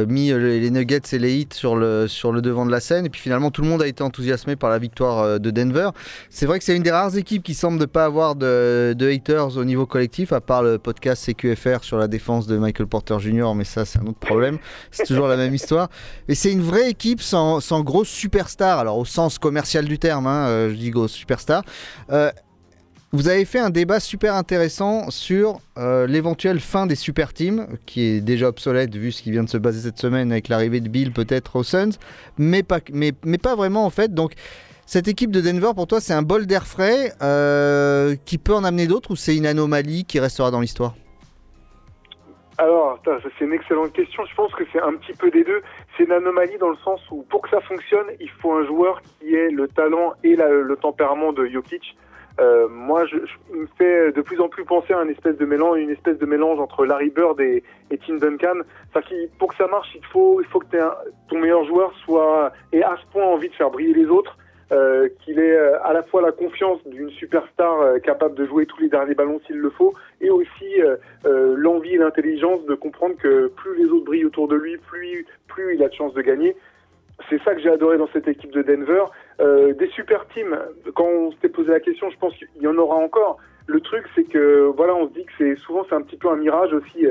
mis 0.08 0.32
les 0.32 0.70
Nuggets 0.70 1.02
et 1.14 1.20
les 1.20 1.34
Heat 1.34 1.54
sur 1.54 1.76
le, 1.76 2.08
sur 2.08 2.32
le 2.32 2.42
devant 2.42 2.66
de 2.66 2.72
la 2.72 2.80
scène. 2.80 3.06
Et 3.06 3.10
puis 3.10 3.22
finalement, 3.22 3.52
tout 3.52 3.62
le 3.62 3.68
monde 3.68 3.82
a 3.82 3.88
été 3.88 4.04
enthousiasmé 4.04 4.56
par 4.56 4.70
la 4.70 4.78
victoire 4.78 5.40
de 5.40 5.52
Denver. 5.52 5.90
C'est 6.30 6.46
vrai 6.46 6.60
que 6.60 6.66
c'est 6.66 6.76
une 6.76 6.84
des 6.84 6.92
rares 6.92 7.18
équipes 7.18 7.44
qui 7.44 7.54
semble 7.54 7.80
ne 7.80 7.86
pas 7.86 8.06
avoir 8.06 8.36
de, 8.36 8.96
haters 9.00 9.58
au 9.58 9.64
niveau 9.64 9.86
collectif, 9.86 10.34
à 10.34 10.42
part 10.42 10.64
le 10.64 10.78
podcast 10.78 11.26
CQFR 11.26 11.84
sur 11.84 11.98
la 11.98 12.08
défense 12.08 12.48
de 12.48 12.58
Michael 12.58 12.88
Porter 12.88 13.20
Jr. 13.20 13.54
Mais 13.56 13.64
ça, 13.64 13.86
c'est 13.86 14.00
un 14.00 14.06
autre 14.08 14.20
problème. 14.20 14.58
C'est 14.92 15.06
toujours 15.06 15.28
la 15.28 15.38
même 15.38 15.54
histoire. 15.54 15.90
Et 16.28 16.36
c'est 16.36 16.52
une 16.52 16.62
vraie 16.62 16.90
équipe 16.90 17.22
sans, 17.22 17.60
sans 17.60 17.82
grosse 17.82 18.10
superstar. 18.10 18.80
Alors 18.80 18.98
au 18.98 19.06
sens 19.06 19.40
commercial 19.40 19.86
du 19.86 19.98
terme, 20.00 20.28
hein, 20.28 20.67
je 20.70 20.76
dis 20.76 20.90
grosse 20.92 21.12
superstar. 21.12 21.64
Euh, 22.12 22.32
vous 23.14 23.30
avez 23.30 23.46
fait 23.46 23.60
un 23.60 23.70
débat 23.70 24.02
super 24.02 24.36
intéressant 24.36 25.10
sur 25.12 25.60
euh, 25.78 26.08
l'éventuelle 26.08 26.60
fin 26.60 26.86
des 26.86 26.96
super 26.96 27.34
teams, 27.34 27.68
qui 27.86 28.02
est 28.02 28.22
déjà 28.22 28.50
obsolète 28.50 28.94
vu 28.94 29.14
ce 29.14 29.22
qui 29.22 29.32
vient 29.32 29.44
de 29.44 29.50
se 29.50 29.58
baser 29.58 29.80
cette 29.80 29.98
semaine 29.98 30.32
avec 30.32 30.50
l'arrivée 30.50 30.82
de 30.82 30.90
Bill 30.90 31.14
peut-être 31.14 31.56
aux 31.56 31.64
Suns, 31.64 31.98
mais 32.38 32.64
pas, 32.64 32.82
vraiment 33.56 33.86
en 33.86 33.90
fait. 33.90 34.14
Donc 34.14 34.34
cette 34.86 35.08
équipe 35.08 35.32
de 35.32 35.40
Denver 35.40 35.72
pour 35.74 35.88
toi 35.88 36.02
c'est 36.02 36.14
un 36.14 36.22
bol 36.22 36.46
d'air 36.48 36.68
frais 36.68 37.14
euh, 37.22 38.16
qui 38.26 38.38
peut 38.38 38.54
en 38.54 38.66
amener 38.66 38.88
d'autres 38.88 39.12
ou 39.12 39.16
c'est 39.16 39.38
une 39.38 39.46
anomalie 39.46 40.04
qui 40.04 40.20
restera 40.20 40.52
dans 40.52 40.60
l'histoire? 40.60 40.94
Alors, 42.60 43.00
c'est 43.06 43.46
une 43.46 43.54
excellente 43.54 43.94
question. 43.94 44.26
Je 44.26 44.36
pense 44.36 44.52
que 44.54 44.64
c'est 44.74 44.82
un 44.82 44.94
petit 44.94 45.14
peu 45.14 45.30
des 45.30 45.44
deux. 45.44 45.62
C'est 45.98 46.04
une 46.04 46.12
anomalie 46.12 46.58
dans 46.60 46.70
le 46.70 46.76
sens 46.78 47.02
où, 47.12 47.24
pour 47.24 47.42
que 47.42 47.50
ça 47.50 47.60
fonctionne, 47.62 48.06
il 48.20 48.30
faut 48.30 48.54
un 48.54 48.66
joueur 48.66 49.02
qui 49.02 49.34
ait 49.36 49.50
le 49.50 49.68
talent 49.68 50.14
et 50.24 50.36
le 50.36 50.76
tempérament 50.76 51.34
de 51.34 51.48
Jokic. 51.48 51.98
Euh, 52.40 52.68
moi, 52.70 53.04
je, 53.08 53.18
je 53.18 53.56
me 53.58 53.66
fait 53.80 54.12
de 54.12 54.22
plus 54.22 54.40
en 54.40 54.48
plus 54.48 54.64
penser 54.64 54.94
à 54.94 55.00
un 55.00 55.08
espèce 55.10 55.38
de 55.38 55.46
mélange, 55.46 55.80
une 55.80 55.90
espèce 55.90 56.20
de 56.20 56.26
mélange 56.28 56.60
entre 56.60 56.86
Larry 56.86 57.10
Bird 57.10 57.42
et, 57.42 57.64
et 57.90 57.98
Tim 57.98 58.18
Duncan. 58.18 58.60
Enfin, 58.94 59.02
pour 59.40 59.48
que 59.50 59.56
ça 59.56 59.66
marche, 59.66 59.90
il 59.96 60.06
faut, 60.06 60.40
il 60.40 60.46
faut 60.48 60.60
que 60.60 60.78
un- 60.78 60.94
ton 61.30 61.40
meilleur 61.40 61.64
joueur 61.66 61.92
soit 62.06 62.52
ait 62.74 62.84
à 62.84 62.96
ce 63.02 63.12
point 63.12 63.24
envie 63.26 63.50
de 63.50 63.56
faire 63.56 63.72
briller 63.72 63.96
les 63.96 64.06
autres, 64.06 64.38
euh, 64.72 65.08
qu'il 65.24 65.40
ait 65.40 65.58
euh, 65.58 65.82
à 65.84 65.94
la 65.94 66.04
fois 66.04 66.22
la 66.22 66.32
confiance 66.32 66.80
d'une 66.88 67.10
superstar 67.12 67.82
euh, 67.82 68.00
capable 68.00 68.36
de 68.36 68.46
jouer 68.46 68.66
tous 68.66 68.82
les 68.82 68.90
derniers 68.90 69.14
ballons 69.16 69.40
s'il 69.46 69.58
le 69.58 69.70
faut, 69.70 69.94
et 70.22 70.30
aussi 70.30 70.82
euh, 70.82 70.98
euh, 71.26 71.56
l'envie 71.58 71.96
et 71.96 71.98
l'intelligence 71.98 72.66
de 72.66 72.76
comprendre 72.76 73.16
que 73.18 73.48
plus 73.48 73.78
les 73.78 73.90
autres 73.90 74.06
brillent 74.06 74.26
autour 74.26 74.48
de 74.48 74.56
lui, 74.56 74.78
plus, 74.78 75.26
plus 75.48 75.76
il 75.76 75.84
a 75.84 75.88
de 75.88 75.94
chances 75.94 76.14
de 76.14 76.22
gagner. 76.22 76.56
C'est 77.30 77.42
ça 77.44 77.56
que 77.56 77.62
j'ai 77.62 77.70
adoré 77.70 77.98
dans 77.98 78.10
cette 78.14 78.28
équipe 78.28 78.52
de 78.52 78.62
Denver. 78.62 79.06
Euh, 79.40 79.74
des 79.74 79.88
super 79.88 80.28
teams, 80.28 80.58
quand 80.94 81.06
on 81.06 81.32
s'était 81.32 81.50
posé 81.50 81.72
la 81.72 81.80
question, 81.80 82.10
je 82.12 82.18
pense 82.18 82.36
qu'il 82.36 82.62
y 82.62 82.68
en 82.68 82.78
aura 82.78 82.96
encore. 82.96 83.38
Le 83.66 83.82
truc, 83.82 84.06
c'est 84.16 84.24
que 84.24 84.72
voilà, 84.76 84.96
on 84.96 85.08
se 85.08 85.14
dit 85.14 85.26
que 85.26 85.32
c'est 85.38 85.56
souvent 85.58 85.86
c'est 85.90 85.96
un 85.96 86.02
petit 86.02 86.16
peu 86.16 86.30
un 86.30 86.38
mirage 86.38 86.74
aussi. 86.74 87.06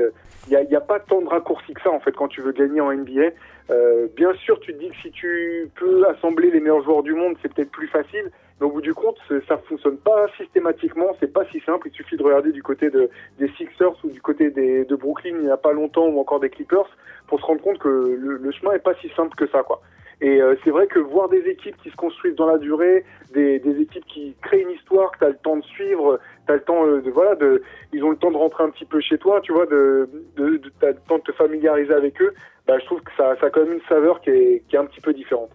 Il 0.49 0.57
n'y 0.57 0.75
a, 0.75 0.77
a 0.77 0.81
pas 0.81 0.99
tant 0.99 1.21
de 1.21 1.27
raccourcis 1.27 1.73
que 1.73 1.81
ça 1.81 1.91
en 1.91 1.99
fait 1.99 2.13
quand 2.13 2.29
tu 2.29 2.41
veux 2.41 2.51
gagner 2.51 2.81
en 2.81 2.91
NBA. 2.91 3.31
Euh, 3.69 4.07
bien 4.15 4.33
sûr, 4.35 4.59
tu 4.59 4.73
te 4.73 4.79
dis 4.79 4.89
que 4.89 4.95
si 4.97 5.11
tu 5.11 5.69
peux 5.75 6.05
assembler 6.07 6.51
les 6.51 6.59
meilleurs 6.59 6.83
joueurs 6.83 7.03
du 7.03 7.13
monde, 7.13 7.35
c'est 7.41 7.53
peut-être 7.53 7.71
plus 7.71 7.87
facile. 7.87 8.31
Mais 8.59 8.65
au 8.65 8.71
bout 8.71 8.81
du 8.81 8.93
compte, 8.93 9.17
ça 9.47 9.57
fonctionne 9.69 9.97
pas 9.97 10.27
systématiquement. 10.37 11.15
C'est 11.19 11.31
pas 11.31 11.45
si 11.51 11.59
simple. 11.61 11.89
Il 11.89 11.93
suffit 11.93 12.17
de 12.17 12.23
regarder 12.23 12.51
du 12.51 12.63
côté 12.63 12.89
de, 12.89 13.09
des 13.37 13.49
Sixers 13.49 13.93
ou 14.03 14.09
du 14.09 14.21
côté 14.21 14.49
des, 14.49 14.83
de 14.85 14.95
Brooklyn 14.95 15.35
il 15.35 15.45
n'y 15.45 15.51
a 15.51 15.57
pas 15.57 15.73
longtemps 15.73 16.07
ou 16.07 16.19
encore 16.19 16.39
des 16.39 16.49
Clippers 16.49 16.89
pour 17.27 17.39
se 17.39 17.45
rendre 17.45 17.61
compte 17.61 17.77
que 17.77 17.87
le, 17.87 18.37
le 18.37 18.51
chemin 18.51 18.71
est 18.71 18.79
pas 18.83 18.95
si 18.95 19.09
simple 19.09 19.35
que 19.35 19.47
ça, 19.47 19.61
quoi. 19.63 19.81
Et 20.19 20.41
euh, 20.41 20.55
c'est 20.63 20.71
vrai 20.71 20.87
que 20.87 20.97
voir 20.97 21.29
des 21.29 21.47
équipes 21.47 21.77
qui 21.83 21.91
se 21.91 21.95
construisent 21.95 22.35
dans 22.35 22.47
la 22.47 22.57
durée, 22.57 23.05
des, 23.33 23.59
des 23.59 23.81
équipes 23.81 24.05
qui 24.05 24.35
créent 24.41 24.63
une 24.63 24.71
histoire, 24.71 25.11
que 25.11 25.19
tu 25.19 25.25
as 25.25 25.29
le 25.29 25.37
temps 25.37 25.57
de 25.57 25.63
suivre, 25.63 26.19
tu 26.47 26.51
as 26.51 26.55
le 26.55 26.61
temps 26.63 26.87
euh, 26.87 27.01
de 27.01 27.11
voilà, 27.11 27.35
de 27.35 27.61
ils 27.93 28.03
ont 28.03 28.09
le 28.09 28.17
temps 28.17 28.31
de 28.31 28.37
rentrer 28.37 28.63
un 28.63 28.71
petit 28.71 28.85
peu 28.85 28.99
chez 28.99 29.19
toi, 29.19 29.41
tu 29.41 29.53
vois, 29.53 29.67
de, 29.67 30.09
de, 30.35 30.57
de 30.57 30.71
t'as 30.79 30.87
le 30.87 30.97
temps 31.07 31.19
de 31.19 31.23
te 31.23 31.31
familiariser 31.33 31.93
avec 31.93 32.19
eux. 32.19 32.33
Bah, 32.67 32.73
je 32.79 32.85
trouve 32.85 33.01
que 33.01 33.11
ça, 33.15 33.31
a 33.31 33.49
quand 33.49 33.63
même 33.63 33.73
une 33.73 33.87
saveur 33.87 34.19
qui 34.19 34.29
est, 34.29 34.75
un 34.75 34.85
petit 34.85 34.99
peu 34.99 35.13
différente. 35.13 35.49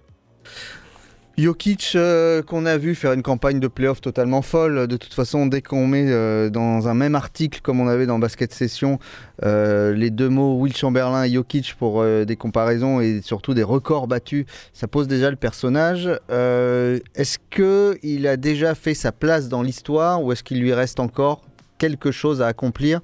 Jokic, 1.36 1.92
euh, 1.94 2.42
qu'on 2.42 2.66
a 2.66 2.76
vu 2.76 2.94
faire 2.94 3.12
une 3.12 3.22
campagne 3.22 3.58
de 3.58 3.68
playoff 3.68 4.00
totalement 4.00 4.42
folle. 4.42 4.86
De 4.86 4.96
toute 4.96 5.12
façon, 5.12 5.46
dès 5.46 5.60
qu'on 5.60 5.86
met 5.86 6.06
euh, 6.08 6.50
dans 6.50 6.88
un 6.88 6.94
même 6.94 7.14
article, 7.14 7.60
comme 7.62 7.80
on 7.80 7.88
avait 7.88 8.06
dans 8.06 8.18
Basket 8.18 8.52
Session, 8.52 8.98
euh, 9.44 9.92
les 9.92 10.10
deux 10.10 10.28
mots 10.28 10.58
Will 10.58 10.74
Chamberlain 10.74 11.24
et 11.24 11.30
Jokic 11.30 11.74
pour 11.78 12.04
des 12.04 12.36
comparaisons 12.36 13.00
et 13.00 13.20
surtout 13.22 13.54
des 13.54 13.62
records 13.62 14.06
battus, 14.06 14.46
ça 14.72 14.88
pose 14.88 15.06
déjà 15.06 15.30
le 15.30 15.36
personnage. 15.36 16.06
Est-ce 16.28 17.38
qu'il 17.50 18.26
a 18.26 18.36
déjà 18.36 18.74
fait 18.74 18.94
sa 18.94 19.12
place 19.12 19.48
dans 19.48 19.62
l'histoire 19.62 20.22
ou 20.22 20.32
est-ce 20.32 20.42
qu'il 20.42 20.60
lui 20.60 20.72
reste 20.72 21.00
encore 21.00 21.42
quelque 21.78 22.12
chose 22.12 22.40
à 22.40 22.46
accomplir 22.46 23.00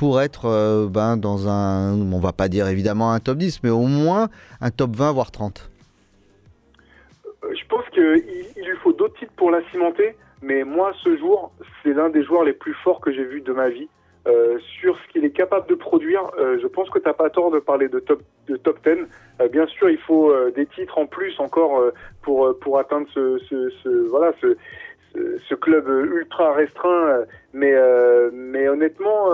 pour 0.00 0.22
être 0.22 0.46
euh, 0.46 0.88
ben, 0.88 1.18
dans 1.18 1.46
un, 1.46 1.92
on 1.92 2.18
va 2.20 2.32
pas 2.32 2.48
dire 2.48 2.66
évidemment 2.68 3.12
un 3.12 3.20
top 3.20 3.36
10, 3.36 3.62
mais 3.62 3.68
au 3.68 3.82
moins 3.82 4.30
un 4.62 4.70
top 4.70 4.96
20, 4.96 5.12
voire 5.12 5.30
30 5.30 5.70
Euh, 7.44 7.48
Je 7.54 7.66
pense 7.68 7.86
qu'il 7.90 8.24
il 8.56 8.64
lui 8.64 8.78
faut 8.82 8.94
d'autres 8.94 9.18
titres 9.18 9.34
pour 9.36 9.50
la 9.50 9.60
cimenter, 9.70 10.16
mais 10.40 10.64
moi, 10.64 10.94
ce 11.04 11.18
jour, 11.18 11.52
c'est 11.82 11.92
l'un 11.92 12.08
des 12.08 12.24
joueurs 12.24 12.44
les 12.44 12.54
plus 12.54 12.72
forts 12.82 13.02
que 13.02 13.12
j'ai 13.12 13.24
vu 13.24 13.42
de 13.42 13.52
ma 13.52 13.68
vie. 13.68 13.90
Euh, 14.26 14.58
sur 14.80 14.96
ce 14.96 15.12
qu'il 15.12 15.22
est 15.26 15.36
capable 15.36 15.68
de 15.68 15.74
produire, 15.74 16.22
je 16.38 16.66
pense 16.66 16.88
que 16.88 16.98
tu 16.98 17.06
n'as 17.06 17.12
pas 17.12 17.28
tort 17.28 17.50
de 17.50 17.58
parler 17.58 17.88
de 17.90 17.98
top, 18.00 18.22
de 18.48 18.56
top 18.56 18.78
10. 18.82 19.04
Euh, 19.42 19.48
bien 19.48 19.66
sûr, 19.66 19.90
il 19.90 19.98
faut 19.98 20.32
des 20.56 20.64
titres 20.64 20.96
en 20.96 21.04
plus 21.04 21.38
encore 21.38 21.78
pour, 22.22 22.58
pour 22.60 22.78
atteindre 22.78 23.06
ce, 23.12 23.36
ce, 23.82 24.08
voilà, 24.08 24.32
ce, 24.40 24.56
ce, 25.46 25.54
club 25.54 25.86
ultra 25.88 26.54
restreint. 26.54 27.24
Mais, 27.52 27.74
mais 28.32 28.66
honnêtement, 28.66 29.28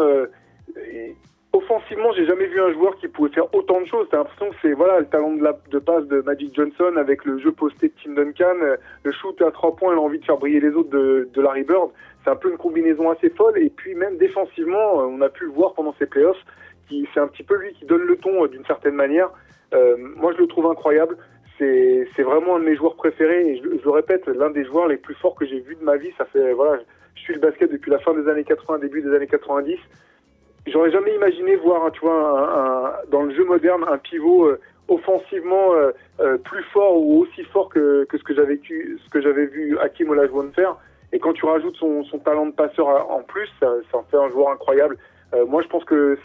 offensivement, 1.57 2.13
j'ai 2.13 2.27
jamais 2.27 2.47
vu 2.47 2.61
un 2.61 2.73
joueur 2.73 2.97
qui 2.97 3.09
pouvait 3.09 3.31
faire 3.31 3.53
autant 3.55 3.81
de 3.81 3.87
choses. 3.87 4.07
T'as 4.11 4.19
l'impression 4.19 4.51
que 4.51 4.57
c'est 4.63 4.73
voilà 4.73 5.01
le 5.01 5.07
talent 5.07 5.33
de, 5.33 5.43
la, 5.43 5.59
de 5.71 5.79
passe 5.79 6.05
de 6.07 6.21
Magic 6.21 6.55
Johnson 6.55 6.97
avec 6.97 7.25
le 7.25 7.39
jeu 7.39 7.53
posté 7.53 7.89
de 7.89 7.93
Tim 8.03 8.13
Duncan, 8.13 8.57
euh, 8.63 8.77
le 9.03 9.13
shoot 9.13 9.41
à 9.43 9.51
trois 9.51 9.75
points 9.75 9.93
et 9.93 9.97
l'envie 9.97 10.19
de 10.19 10.25
faire 10.25 10.37
briller 10.37 10.61
les 10.61 10.71
autres 10.71 10.91
de, 10.91 11.41
Larry 11.41 11.65
Bird. 11.65 11.91
C'est 12.25 12.31
un 12.31 12.37
peu 12.37 12.51
une 12.51 12.59
combinaison 12.59 13.11
assez 13.11 13.31
folle. 13.31 13.59
Et 13.59 13.71
puis 13.71 13.95
même 13.95 14.17
défensivement, 14.19 15.01
euh, 15.01 15.07
on 15.09 15.21
a 15.21 15.29
pu 15.29 15.45
le 15.45 15.51
voir 15.51 15.75
pendant 15.75 15.95
ces 15.99 16.07
playoffs. 16.07 16.45
C'est 16.89 17.21
un 17.21 17.27
petit 17.27 17.43
peu 17.43 17.57
lui 17.57 17.73
qui 17.73 17.85
donne 17.85 18.03
le 18.03 18.17
ton 18.17 18.45
euh, 18.45 18.49
d'une 18.49 18.65
certaine 18.65 18.95
manière. 18.95 19.31
Moi, 20.17 20.33
je 20.33 20.39
le 20.39 20.47
trouve 20.47 20.67
incroyable. 20.67 21.19
C'est 21.59 22.09
c'est 22.15 22.23
vraiment 22.23 22.57
un 22.57 22.61
de 22.61 22.65
mes 22.65 22.77
joueurs 22.77 22.95
préférés. 22.95 23.61
Je 23.63 23.85
le 23.85 23.91
répète, 23.91 24.27
l'un 24.27 24.51
des 24.51 24.65
joueurs 24.65 24.87
les 24.87 24.97
plus 24.97 25.15
forts 25.17 25.35
que 25.35 25.45
j'ai 25.45 25.61
vu 25.61 25.75
de 25.75 25.83
ma 25.83 25.97
vie. 25.97 26.13
Ça 26.17 26.25
fait 26.27 26.53
voilà, 26.53 26.81
je 27.15 27.21
suis 27.21 27.35
le 27.35 27.41
basket 27.41 27.71
depuis 27.71 27.91
la 27.91 27.99
fin 27.99 28.15
des 28.15 28.27
années 28.29 28.45
80, 28.45 28.79
début 28.79 29.03
des 29.03 29.15
années 29.15 29.27
90. 29.27 29.77
J'aurais 30.67 30.91
jamais 30.91 31.15
imaginé 31.15 31.57
voir, 31.57 31.91
tu 31.93 32.01
vois, 32.01 32.13
un- 32.15 32.85
un- 32.87 32.93
dans 33.11 33.23
le 33.23 33.35
jeu 33.35 33.45
moderne, 33.45 33.85
un 33.89 33.99
pivot 33.99 34.47
euh, 34.47 34.61
offensivement 34.89 35.75
euh, 35.75 35.91
euh, 36.21 36.39
plus 36.39 36.63
fort 36.73 36.97
ou 37.01 37.21
aussi 37.23 37.43
fort 37.45 37.69
que, 37.69 38.05
que 38.05 38.19
ce 38.19 38.25
que 38.25 38.35
j'avais 38.35 38.55
vécu, 38.55 38.99
ce 39.05 39.11
que 39.11 39.21
j'avais 39.21 39.47
vu 39.47 39.79
Hakim 39.79 40.11
Olajuwon 40.11 40.51
faire. 40.55 40.77
Et 41.13 41.19
quand 41.19 41.33
tu 41.33 41.45
rajoutes 41.47 41.77
son, 41.77 42.05
son 42.05 42.19
talent 42.19 42.47
de 42.47 42.53
passeur 42.53 42.89
à- 42.89 43.07
en 43.11 43.23
plus, 43.23 43.49
ça, 43.61 43.73
ça 43.91 43.99
en 43.99 44.03
fait 44.05 44.17
un 44.17 44.29
joueur 44.31 44.49
incroyable. 44.51 44.97
Euh, 45.35 45.47
moi, 45.47 45.63
je 45.63 45.69
pense 45.69 45.85
que 45.85 46.19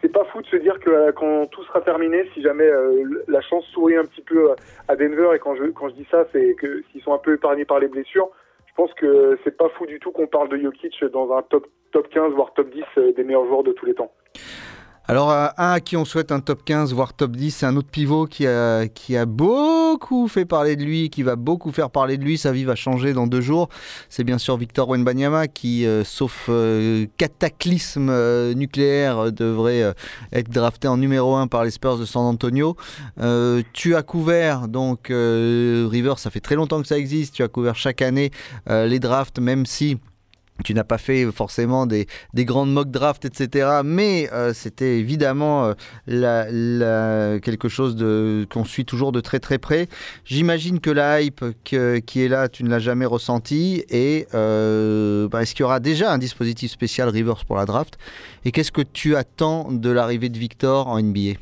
c'est 0.00 0.12
pas 0.12 0.24
fou 0.26 0.42
de 0.42 0.46
se 0.46 0.56
dire 0.56 0.78
que 0.80 0.90
euh, 0.90 1.12
quand 1.12 1.46
tout 1.46 1.62
sera 1.64 1.80
terminé, 1.80 2.28
si 2.34 2.42
jamais 2.42 2.66
euh, 2.68 3.04
la 3.26 3.40
chance 3.40 3.64
sourit 3.72 3.96
un 3.96 4.04
petit 4.04 4.22
peu 4.22 4.50
à 4.86 4.96
Denver, 4.96 5.30
et 5.34 5.38
quand 5.38 5.54
je, 5.56 5.64
quand 5.64 5.88
je 5.88 5.94
dis 5.94 6.06
ça, 6.10 6.24
c'est 6.32 6.54
que 6.54 6.82
s'ils 6.92 7.02
sont 7.02 7.14
un 7.14 7.18
peu 7.18 7.34
épargnés 7.34 7.64
par 7.64 7.78
les 7.80 7.88
blessures, 7.88 8.28
pense 8.78 8.94
que 8.94 9.36
c'est 9.42 9.56
pas 9.56 9.68
fou 9.70 9.86
du 9.86 9.98
tout 9.98 10.12
qu'on 10.12 10.28
parle 10.28 10.48
de 10.48 10.56
Jokic 10.56 11.04
dans 11.12 11.32
un 11.32 11.42
top, 11.42 11.66
top 11.90 12.08
15, 12.10 12.32
voire 12.34 12.54
top 12.54 12.70
10 12.70 12.84
euh, 12.96 13.12
des 13.12 13.24
meilleurs 13.24 13.44
joueurs 13.44 13.64
de 13.64 13.72
tous 13.72 13.86
les 13.86 13.94
temps. 13.94 14.12
Alors, 15.10 15.30
euh, 15.30 15.46
un 15.56 15.72
à 15.72 15.80
qui 15.80 15.96
on 15.96 16.04
souhaite 16.04 16.32
un 16.32 16.40
top 16.40 16.62
15, 16.66 16.92
voire 16.92 17.14
top 17.14 17.34
10, 17.34 17.50
c'est 17.50 17.64
un 17.64 17.76
autre 17.76 17.88
pivot 17.88 18.26
qui 18.26 18.46
a, 18.46 18.84
beaucoup 19.24 20.28
fait 20.28 20.44
parler 20.44 20.76
de 20.76 20.84
lui, 20.84 21.08
qui 21.08 21.22
va 21.22 21.34
beaucoup 21.34 21.72
faire 21.72 21.88
parler 21.88 22.18
de 22.18 22.24
lui. 22.24 22.36
Sa 22.36 22.52
vie 22.52 22.64
va 22.64 22.74
changer 22.74 23.14
dans 23.14 23.26
deux 23.26 23.40
jours. 23.40 23.70
C'est 24.10 24.22
bien 24.22 24.36
sûr 24.36 24.58
Victor 24.58 24.86
Wenbanyama 24.86 25.48
qui, 25.48 25.86
euh, 25.86 26.04
sauf 26.04 26.48
euh, 26.50 27.06
cataclysme 27.16 28.12
nucléaire, 28.52 29.32
devrait 29.32 29.94
être 30.30 30.50
drafté 30.50 30.88
en 30.88 30.98
numéro 30.98 31.36
1 31.36 31.46
par 31.46 31.64
les 31.64 31.70
Spurs 31.70 31.96
de 31.96 32.04
San 32.04 32.26
Antonio. 32.26 32.76
Tu 33.72 33.94
as 33.94 34.02
couvert, 34.02 34.68
donc, 34.68 35.06
Rivers, 35.08 36.18
ça 36.18 36.28
fait 36.28 36.40
très 36.40 36.54
longtemps 36.54 36.82
que 36.82 36.88
ça 36.88 36.98
existe. 36.98 37.34
Tu 37.34 37.42
as 37.42 37.48
couvert 37.48 37.76
chaque 37.76 38.02
année 38.02 38.30
les 38.68 38.98
drafts, 38.98 39.38
même 39.38 39.64
si 39.64 39.96
tu 40.64 40.74
n'as 40.74 40.84
pas 40.84 40.98
fait 40.98 41.30
forcément 41.30 41.86
des, 41.86 42.06
des 42.34 42.44
grandes 42.44 42.72
mock 42.72 42.90
drafts, 42.90 43.24
etc. 43.24 43.80
Mais 43.84 44.28
euh, 44.32 44.52
c'était 44.54 44.98
évidemment 44.98 45.66
euh, 45.66 45.74
la- 46.06 47.38
quelque 47.40 47.68
chose 47.68 47.96
qu'on 48.50 48.64
suit 48.64 48.84
toujours 48.84 49.12
de 49.12 49.20
très 49.20 49.38
très 49.38 49.58
près. 49.58 49.88
J'imagine 50.24 50.80
que 50.80 50.90
la 50.90 51.22
hype 51.22 51.44
que- 51.64 51.98
qui 51.98 52.22
est 52.22 52.28
là, 52.28 52.48
tu 52.48 52.64
ne 52.64 52.68
l'as 52.70 52.78
jamais 52.80 53.06
ressentie. 53.06 53.84
Et 53.90 54.26
euh, 54.34 55.28
bah, 55.28 55.42
est-ce 55.42 55.54
qu'il 55.54 55.62
y 55.62 55.64
aura 55.64 55.80
déjà 55.80 56.12
un 56.12 56.18
dispositif 56.18 56.70
spécial 56.70 57.08
Rivers 57.08 57.44
pour 57.44 57.56
la 57.56 57.64
draft? 57.66 57.98
Et 58.44 58.52
qu'est-ce 58.52 58.72
que 58.72 58.82
tu 58.82 59.16
attends 59.16 59.70
de 59.70 59.90
l'arrivée 59.90 60.28
de 60.28 60.38
Victor 60.38 60.88
en 60.88 61.00
NBA 61.00 61.34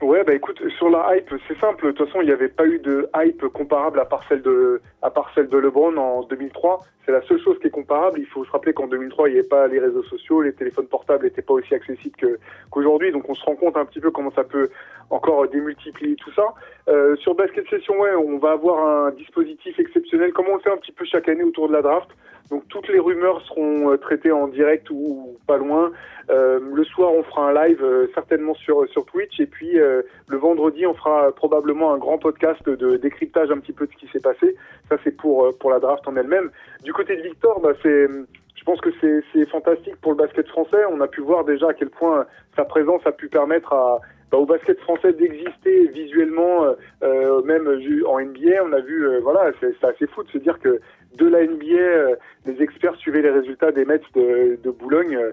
Ouais, 0.00 0.22
bah 0.22 0.32
écoute, 0.32 0.62
sur 0.76 0.90
la 0.90 1.16
hype, 1.16 1.34
c'est 1.48 1.58
simple. 1.58 1.86
De 1.86 1.90
toute 1.90 2.06
façon, 2.06 2.20
il 2.20 2.26
n'y 2.26 2.32
avait 2.32 2.48
pas 2.48 2.64
eu 2.64 2.78
de 2.78 3.08
hype 3.16 3.44
comparable 3.48 3.98
à 3.98 4.04
part 4.04 4.22
celle 4.28 4.42
de, 4.42 4.80
à 5.02 5.10
part 5.10 5.28
celle 5.34 5.48
de 5.48 5.58
LeBron 5.58 5.96
en 5.96 6.22
2003. 6.22 6.84
C'est 7.04 7.10
la 7.10 7.20
seule 7.22 7.40
chose 7.40 7.58
qui 7.58 7.66
est 7.66 7.70
comparable. 7.70 8.20
Il 8.20 8.26
faut 8.26 8.44
se 8.44 8.50
rappeler 8.52 8.72
qu'en 8.72 8.86
2003, 8.86 9.28
il 9.28 9.32
n'y 9.32 9.38
avait 9.40 9.48
pas 9.48 9.66
les 9.66 9.80
réseaux 9.80 10.04
sociaux, 10.04 10.42
les 10.42 10.52
téléphones 10.52 10.86
portables 10.86 11.24
n'étaient 11.24 11.42
pas 11.42 11.54
aussi 11.54 11.74
accessibles 11.74 12.38
qu'aujourd'hui. 12.70 13.10
Donc, 13.10 13.28
on 13.28 13.34
se 13.34 13.44
rend 13.44 13.56
compte 13.56 13.76
un 13.76 13.86
petit 13.86 13.98
peu 13.98 14.12
comment 14.12 14.30
ça 14.30 14.44
peut 14.44 14.70
encore 15.10 15.48
démultiplier 15.48 16.14
tout 16.14 16.32
ça. 16.32 16.54
Euh, 16.88 17.16
sur 17.16 17.34
Basket 17.34 17.68
Session, 17.68 17.98
ouais, 17.98 18.14
on 18.14 18.38
va 18.38 18.52
avoir 18.52 19.06
un 19.06 19.10
dispositif 19.10 19.80
exceptionnel, 19.80 20.32
comme 20.32 20.46
on 20.48 20.60
fait 20.60 20.70
un 20.70 20.76
petit 20.76 20.92
peu 20.92 21.04
chaque 21.06 21.28
année 21.28 21.42
autour 21.42 21.66
de 21.66 21.72
la 21.72 21.82
draft. 21.82 22.10
Donc, 22.50 22.66
toutes 22.68 22.88
les 22.88 22.98
rumeurs 22.98 23.42
seront 23.42 23.90
euh, 23.90 23.96
traitées 23.96 24.32
en 24.32 24.48
direct 24.48 24.88
ou 24.90 25.36
pas 25.46 25.58
loin. 25.58 25.92
Euh, 26.30 26.58
le 26.74 26.84
soir, 26.84 27.12
on 27.12 27.22
fera 27.22 27.50
un 27.50 27.54
live 27.54 27.82
euh, 27.82 28.06
certainement 28.14 28.54
sur 28.54 28.86
sur 28.88 29.04
Twitch 29.06 29.40
et 29.40 29.46
puis 29.46 29.78
euh, 29.78 30.02
le 30.26 30.36
vendredi, 30.36 30.86
on 30.86 30.94
fera 30.94 31.32
probablement 31.32 31.92
un 31.92 31.98
grand 31.98 32.18
podcast 32.18 32.66
de 32.68 32.96
décryptage 32.96 33.50
un 33.50 33.58
petit 33.58 33.72
peu 33.72 33.86
de 33.86 33.92
ce 33.92 33.96
qui 33.96 34.08
s'est 34.12 34.20
passé. 34.20 34.56
Ça, 34.88 34.96
c'est 35.04 35.16
pour 35.16 35.44
euh, 35.44 35.56
pour 35.58 35.70
la 35.70 35.78
draft 35.78 36.06
en 36.06 36.16
elle-même. 36.16 36.50
Du 36.84 36.92
côté 36.92 37.16
de 37.16 37.22
Victor, 37.22 37.60
bah, 37.60 37.72
c'est 37.82 38.08
je 38.54 38.64
pense 38.64 38.80
que 38.80 38.90
c'est 39.00 39.46
fantastique 39.46 39.96
pour 40.02 40.12
le 40.12 40.18
basket 40.18 40.48
français. 40.48 40.84
On 40.90 41.00
a 41.00 41.08
pu 41.08 41.20
voir 41.20 41.44
déjà 41.44 41.68
à 41.68 41.74
quel 41.74 41.90
point 41.90 42.26
sa 42.56 42.64
présence 42.64 43.06
a 43.06 43.12
pu 43.12 43.28
permettre 43.28 43.72
à 43.72 44.00
bah, 44.30 44.36
au 44.36 44.44
basket 44.44 44.78
français 44.80 45.12
d'exister 45.14 45.88
visuellement, 45.88 46.64
euh, 46.64 46.74
euh, 47.02 47.42
même 47.42 47.66
en 48.06 48.20
NBA. 48.20 48.62
On 48.62 48.72
a 48.72 48.80
vu, 48.80 49.06
euh, 49.06 49.20
voilà, 49.22 49.52
c'est 49.60 49.84
assez 49.84 50.06
fou 50.08 50.22
de 50.22 50.28
se 50.28 50.38
dire 50.38 50.58
que 50.58 50.80
de 51.16 51.26
la 51.26 51.46
NBA, 51.46 51.76
euh, 51.76 52.16
les 52.46 52.62
experts 52.62 52.96
suivaient 52.96 53.22
les 53.22 53.30
résultats 53.30 53.72
des 53.72 53.84
Mets 53.84 54.00
de, 54.14 54.58
de 54.62 54.70
Boulogne. 54.70 55.16
euh, 55.16 55.32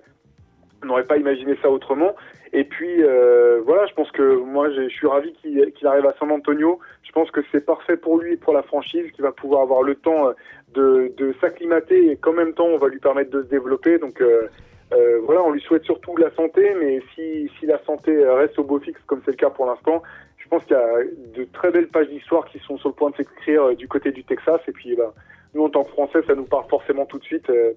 on 0.84 0.88
n'aurait 0.88 1.06
pas 1.06 1.18
imaginé 1.18 1.58
ça 1.62 1.70
autrement. 1.70 2.16
Et 2.54 2.64
puis 2.64 3.04
euh, 3.04 3.62
voilà, 3.66 3.86
je 3.88 3.94
pense 3.94 4.12
que 4.12 4.38
moi 4.38 4.70
je 4.72 4.88
suis 4.90 5.08
ravi 5.08 5.34
qu'il 5.34 5.88
arrive 5.88 6.06
à 6.06 6.14
San 6.20 6.32
Antonio. 6.32 6.80
Je 7.04 7.12
pense 7.12 7.32
que 7.32 7.42
c'est 7.52 7.66
parfait 7.66 7.98
pour 7.98 8.20
lui 8.20 8.34
et 8.34 8.38
pour 8.38 8.54
la 8.54 8.64
franchise, 8.64 9.12
qui 9.12 9.22
va 9.22 9.32
pouvoir 9.32 9.62
avoir 9.64 9.84
le 9.84 9.96
temps 9.96 10.28
euh, 10.28 10.34
de, 10.74 11.14
de 11.18 11.34
s'acclimater 11.42 12.12
et 12.12 12.18
qu'en 12.18 12.34
même 12.34 12.54
temps 12.54 12.68
on 12.68 12.78
va 12.78 12.88
lui 12.88 13.00
permettre 13.00 13.32
de 13.32 13.42
se 13.42 13.48
développer. 13.48 13.98
Donc 13.98 14.22
euh, 14.22 14.48
euh, 14.94 15.20
voilà, 15.24 15.42
on 15.44 15.52
lui 15.52 15.62
souhaite 15.62 15.84
surtout 15.84 16.14
de 16.16 16.22
la 16.22 16.32
santé, 16.36 16.74
mais 16.80 17.02
si, 17.16 17.50
si 17.60 17.66
la 17.66 17.84
santé 17.86 18.24
reste 18.26 18.60
au 18.60 18.64
beau 18.64 18.80
fixe 18.80 19.02
comme 19.08 19.22
c'est 19.26 19.32
le 19.32 19.38
cas 19.38 19.50
pour 19.50 19.66
l'instant, 19.66 20.04
je 20.38 20.48
pense 20.48 20.64
qu'il 20.66 20.76
y 20.76 20.80
a 20.80 21.04
de 21.36 21.44
très 21.52 21.72
belles 21.72 21.88
pages 21.88 22.08
d'histoire 22.08 22.46
qui 22.46 22.60
sont 22.60 22.78
sur 22.78 22.90
le 22.90 22.96
point 22.96 23.10
de 23.10 23.16
s'écrire 23.16 23.64
euh, 23.64 23.76
du 23.76 23.88
côté 23.88 24.12
du 24.12 24.24
Texas. 24.24 24.62
Et 24.68 24.72
puis 24.72 24.96
bah, 24.96 25.14
nous 25.56 25.64
en 25.64 25.70
tant 25.70 25.84
que 25.86 25.92
Français, 25.92 26.20
ça 26.28 26.36
nous 26.36 26.44
parle 26.46 26.66
forcément 26.70 27.06
tout 27.06 27.18
de 27.18 27.24
suite. 27.24 27.50
euh, 27.50 27.72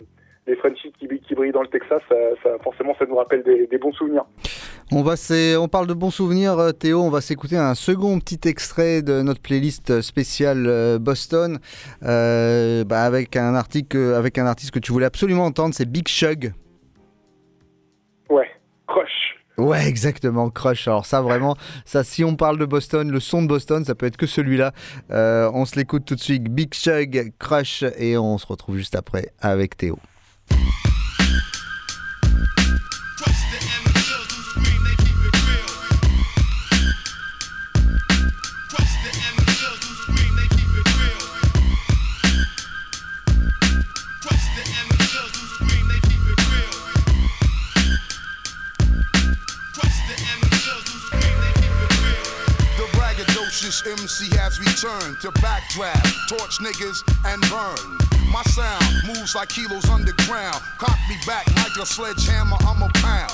les 0.47 0.57
Frenchies 0.57 0.91
qui, 0.99 1.07
qui 1.07 1.35
brillent 1.35 1.53
dans 1.53 1.61
le 1.61 1.69
Texas, 1.69 2.01
ça, 2.09 2.15
ça- 2.43 2.57
forcément, 2.65 2.95
ça 2.99 3.05
nous 3.07 3.17
rappelle 3.17 3.43
des, 3.43 3.67
des 3.67 3.77
bons 3.77 3.93
souvenirs. 3.93 4.25
On, 4.91 5.03
va 5.03 5.13
on 5.61 5.69
parle 5.69 5.87
de 5.87 5.93
bons 5.93 6.11
souvenirs, 6.11 6.59
euh, 6.59 6.73
Théo. 6.73 7.03
On 7.03 7.11
va 7.11 7.21
s'écouter 7.21 7.59
un 7.59 7.75
second 7.75 8.19
petit 8.19 8.49
extrait 8.49 9.03
de 9.03 9.21
notre 9.21 9.43
playlist 9.43 10.01
spéciale 10.01 10.65
euh, 10.67 10.99
Boston 10.99 11.59
euh, 12.03 12.83
bah, 12.85 13.03
avec, 13.03 13.37
un 13.37 13.55
article, 13.55 13.99
avec 14.15 14.39
un 14.39 14.47
artiste 14.47 14.71
que 14.71 14.79
tu 14.79 14.91
voulais 14.91 15.05
absolument 15.05 15.45
entendre, 15.45 15.75
c'est 15.75 15.85
Big 15.91 16.09
Shug. 16.09 16.53
Ouais, 18.31 18.49
crush. 18.87 19.28
Ouais, 19.59 19.89
exactement, 19.89 20.51
Crush. 20.51 20.87
Alors 20.87 21.05
ça, 21.05 21.21
vraiment, 21.21 21.57
ça, 21.85 22.05
si 22.05 22.23
on 22.25 22.37
parle 22.37 22.59
de 22.59 22.65
Boston, 22.65 23.11
le 23.11 23.19
son 23.19 23.43
de 23.43 23.49
Boston, 23.49 23.85
ça 23.85 23.97
peut 23.97 24.07
être 24.07 24.17
que 24.17 24.27
celui-là. 24.27 24.73
Euh, 25.11 25.51
on 25.53 25.65
se 25.65 25.75
l'écoute 25.75 26.05
tout 26.05 26.15
de 26.15 26.21
suite, 26.21 26.45
Big 26.45 26.73
Shug, 26.73 27.33
Crush, 27.41 27.85
et 27.99 28.17
on 28.17 28.39
se 28.39 28.47
retrouve 28.47 28.77
juste 28.77 28.95
après 28.95 29.33
avec 29.41 29.77
Théo. 29.77 29.99
MC 53.89 54.29
has 54.37 54.61
returned 54.61 55.17
to 55.21 55.33
backdraft, 55.41 56.05
torch 56.29 56.61
niggas, 56.61 57.01
and 57.25 57.41
burn. 57.49 57.97
My 58.29 58.43
sound 58.53 58.85
moves 59.09 59.35
like 59.35 59.49
kilos 59.49 59.89
underground. 59.89 60.61
Cock 60.77 60.99
me 61.09 61.17
back 61.27 61.49
like 61.57 61.73
a 61.81 61.87
sledgehammer, 61.87 62.57
I'm 62.69 62.83
a 62.83 62.91
pound. 63.01 63.33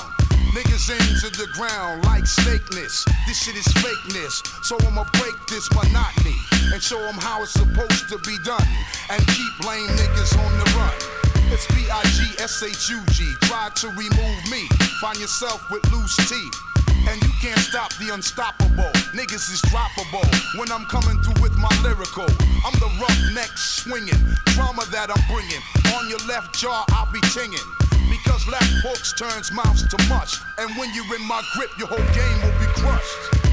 Niggas 0.55 0.87
into 0.95 1.27
the 1.35 1.51
ground 1.51 2.05
like 2.05 2.23
snakeness. 2.23 3.03
This 3.27 3.43
shit 3.43 3.57
is 3.57 3.67
fakeness. 3.83 4.39
So 4.63 4.77
I'ma 4.87 5.03
break 5.19 5.35
this 5.49 5.67
monotony 5.75 6.39
and 6.71 6.81
show 6.81 6.99
them 7.03 7.19
how 7.19 7.43
it's 7.43 7.51
supposed 7.51 8.07
to 8.07 8.17
be 8.23 8.37
done. 8.45 8.63
And 9.11 9.19
keep 9.27 9.53
lame 9.67 9.91
niggas 9.99 10.39
on 10.39 10.51
the 10.55 10.67
run. 10.79 10.95
It's 11.51 11.67
B-I-G-S-H-U-G. 11.67 13.33
Try 13.41 13.69
to 13.75 13.87
remove 13.89 14.39
me. 14.49 14.69
Find 15.01 15.19
yourself 15.19 15.69
with 15.69 15.83
loose 15.91 16.15
teeth. 16.29 16.55
And 17.09 17.21
you 17.21 17.29
can't 17.41 17.59
stop 17.59 17.91
the 17.99 18.13
unstoppable. 18.13 18.91
Niggas 19.15 19.49
is 19.49 19.61
droppable 19.71 20.27
when 20.59 20.69
I'm 20.73 20.83
coming 20.87 21.17
through 21.23 21.41
with 21.41 21.55
my 21.55 21.71
lyrical. 21.81 22.25
I'm 22.65 22.73
the 22.83 22.91
roughneck 22.99 23.49
swinging, 23.55 24.19
drama 24.47 24.83
that 24.91 25.07
I'm 25.07 25.23
bringing. 25.31 25.63
On 25.95 26.09
your 26.09 26.19
left 26.27 26.53
jaw, 26.53 26.83
I'll 26.89 27.09
be 27.13 27.21
tinging. 27.31 27.63
Because 28.09 28.45
left 28.49 28.67
hooks 28.83 29.13
turns 29.13 29.53
mouths 29.53 29.87
to 29.87 29.97
mush. 30.09 30.41
And 30.57 30.69
when 30.75 30.93
you're 30.93 31.15
in 31.15 31.25
my 31.25 31.41
grip, 31.55 31.69
your 31.79 31.87
whole 31.87 31.97
game 31.97 32.41
will 32.43 32.59
be 32.59 32.67
crushed. 32.75 33.44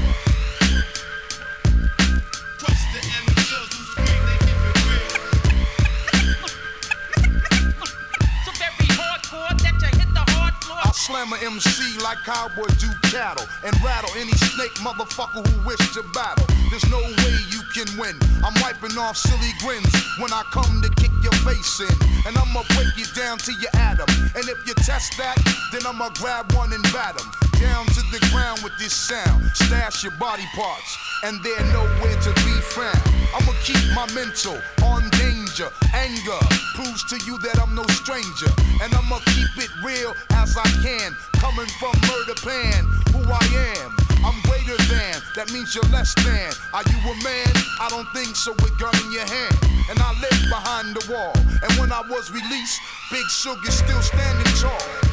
Slam 11.03 11.33
a 11.33 11.37
MC 11.43 11.99
like 11.99 12.17
cowboy 12.23 12.67
do 12.79 12.87
cattle 13.11 13.45
and 13.65 13.75
rattle 13.83 14.09
any 14.15 14.31
snake 14.55 14.71
motherfucker 14.79 15.43
who 15.43 15.67
wish 15.67 15.83
to 15.91 16.01
battle. 16.13 16.47
There's 16.71 16.87
no 16.89 16.99
way 16.99 17.35
you 17.51 17.59
can 17.75 17.91
win. 17.99 18.15
I'm 18.39 18.55
wiping 18.63 18.97
off 18.97 19.17
silly 19.17 19.51
grins 19.59 19.91
when 20.19 20.31
I 20.31 20.43
come 20.55 20.81
to 20.81 20.89
kick 20.95 21.11
your 21.21 21.35
face 21.43 21.81
in. 21.81 21.95
And 22.25 22.37
I'ma 22.37 22.63
break 22.75 22.95
you 22.95 23.05
down 23.19 23.37
to 23.39 23.51
your 23.51 23.71
atom. 23.75 24.07
And 24.35 24.47
if 24.47 24.65
you 24.65 24.73
test 24.75 25.17
that, 25.17 25.35
then 25.73 25.85
I'ma 25.85 26.09
grab 26.15 26.53
one 26.53 26.71
and 26.71 26.83
bat 26.95 27.19
'em 27.19 27.29
Down 27.59 27.85
to 27.85 28.01
the 28.15 28.23
ground 28.31 28.63
with 28.63 28.77
this 28.79 28.93
sound. 28.93 29.43
Stash 29.55 30.03
your 30.03 30.15
body 30.19 30.47
parts, 30.55 30.97
and 31.23 31.43
they're 31.43 31.67
nowhere 31.73 32.15
to 32.15 32.31
be 32.47 32.55
found. 32.77 33.03
I'ma 33.35 33.51
keep 33.63 33.83
my 33.93 34.07
mental 34.13 34.57
on 34.83 35.09
danger. 35.19 35.42
Anger 35.61 36.41
proves 36.73 37.03
to 37.03 37.17
you 37.29 37.37
that 37.37 37.61
I'm 37.61 37.75
no 37.75 37.83
stranger. 38.01 38.49
And 38.81 38.89
I'ma 38.89 39.19
keep 39.37 39.53
it 39.61 39.69
real 39.85 40.15
as 40.33 40.57
I 40.57 40.65
can. 40.81 41.13
Coming 41.37 41.69
from 41.77 41.93
murder 42.09 42.33
pan, 42.41 42.81
who 43.13 43.21
I 43.21 43.45
am. 43.77 43.93
I'm 44.25 44.41
greater 44.49 44.73
than, 44.89 45.13
that 45.35 45.53
means 45.53 45.75
you're 45.75 45.85
less 45.93 46.15
than. 46.25 46.49
Are 46.73 46.81
you 46.89 46.97
a 47.05 47.15
man? 47.21 47.53
I 47.79 47.85
don't 47.89 48.09
think 48.17 48.35
so 48.35 48.53
with 48.65 48.73
gun 48.79 48.95
in 49.05 49.11
your 49.13 49.29
hand. 49.29 49.53
And 49.91 49.99
I 49.99 50.17
live 50.17 50.41
behind 50.49 50.95
the 50.95 51.13
wall. 51.13 51.37
And 51.37 51.71
when 51.77 51.91
I 51.91 52.01
was 52.01 52.31
released, 52.31 52.81
Big 53.11 53.25
Sugar 53.29 53.69
still 53.69 54.01
standing 54.01 54.53
tall. 54.57 55.12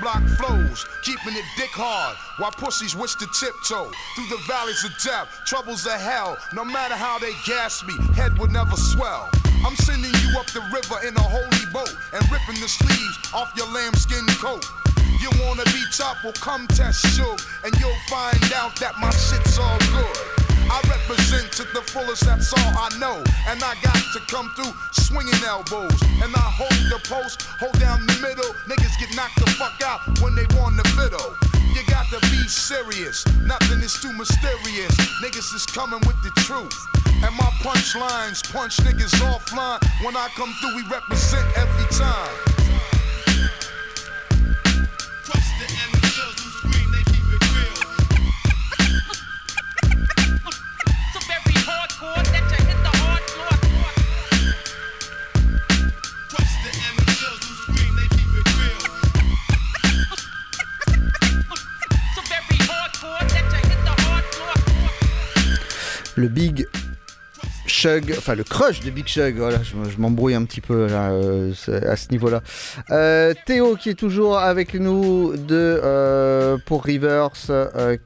Block 0.00 0.22
flows, 0.38 0.86
keeping 1.02 1.34
it 1.34 1.44
dick 1.56 1.70
hard 1.72 2.16
while 2.38 2.52
pussies 2.52 2.94
wish 2.94 3.16
to 3.16 3.26
tiptoe 3.26 3.90
through 4.14 4.28
the 4.30 4.40
valleys 4.46 4.84
of 4.84 4.92
death, 5.02 5.26
troubles 5.44 5.86
of 5.86 6.00
hell. 6.00 6.38
No 6.54 6.64
matter 6.64 6.94
how 6.94 7.18
they 7.18 7.32
gas 7.44 7.84
me, 7.84 7.94
head 8.14 8.38
would 8.38 8.52
never 8.52 8.76
swell. 8.76 9.28
I'm 9.66 9.74
sending 9.74 10.14
you 10.22 10.38
up 10.38 10.46
the 10.54 10.62
river 10.70 11.04
in 11.06 11.16
a 11.16 11.22
holy 11.22 11.66
boat 11.72 11.90
and 12.12 12.22
ripping 12.30 12.60
the 12.62 12.68
sleeves 12.68 13.18
off 13.34 13.50
your 13.56 13.66
lambskin 13.74 14.24
coat. 14.38 14.64
You 15.20 15.30
wanna 15.42 15.64
be 15.64 15.82
tough? 15.92 16.18
Well, 16.22 16.32
come 16.34 16.68
test 16.68 17.04
Suge, 17.18 17.42
and 17.64 17.74
you'll 17.80 18.02
find 18.06 18.52
out 18.54 18.78
that 18.78 18.94
my 19.00 19.10
shit's 19.10 19.58
all 19.58 19.78
good. 19.90 20.29
I 20.70 20.78
represent 20.86 21.50
to 21.58 21.64
the 21.74 21.82
fullest, 21.82 22.24
that's 22.24 22.52
all 22.54 22.72
I 22.78 22.88
know. 23.02 23.18
And 23.50 23.58
I 23.62 23.74
got 23.82 23.98
to 24.14 24.20
come 24.30 24.48
through 24.54 24.70
swinging 24.92 25.42
elbows. 25.42 25.98
And 26.22 26.30
I 26.30 26.46
hold 26.54 26.78
the 26.86 27.00
post, 27.10 27.42
hold 27.58 27.74
down 27.80 28.06
the 28.06 28.14
middle. 28.22 28.54
Niggas 28.70 28.94
get 29.02 29.10
knocked 29.16 29.36
the 29.42 29.50
fuck 29.58 29.82
out 29.82 30.00
when 30.22 30.36
they 30.36 30.46
want 30.54 30.76
the 30.76 30.86
fiddle. 30.94 31.34
You 31.74 31.82
got 31.90 32.06
to 32.14 32.20
be 32.30 32.46
serious, 32.46 33.26
nothing 33.42 33.80
is 33.82 33.94
too 34.00 34.12
mysterious. 34.12 34.94
Niggas 35.22 35.54
is 35.54 35.66
coming 35.66 36.00
with 36.06 36.22
the 36.22 36.30
truth. 36.46 36.74
And 37.22 37.34
my 37.36 37.50
punchlines 37.66 38.40
punch 38.52 38.78
niggas 38.78 39.14
offline. 39.26 39.82
When 40.04 40.16
I 40.16 40.28
come 40.36 40.54
through, 40.60 40.76
we 40.76 40.82
represent 40.88 41.46
every 41.56 41.86
time. 41.96 42.49
Le 66.20 66.28
Big 66.28 66.66
Shug, 67.66 68.14
enfin 68.18 68.34
le 68.34 68.44
crush 68.44 68.80
de 68.80 68.90
Big 68.90 69.06
Shug, 69.06 69.36
voilà, 69.36 69.62
je, 69.62 69.96
m'embrouille 69.96 70.34
un 70.34 70.44
petit 70.44 70.60
peu 70.60 70.86
euh, 70.90 71.52
à 71.66 71.96
ce 71.96 72.10
niveau-là. 72.10 72.42
Euh, 72.90 73.32
Théo 73.46 73.74
qui 73.74 73.88
est 73.88 73.94
toujours 73.94 74.36
avec 74.36 74.74
nous 74.74 75.34
de 75.34 75.80
euh, 75.82 76.58
pour 76.66 76.84
Rivers, 76.84 77.30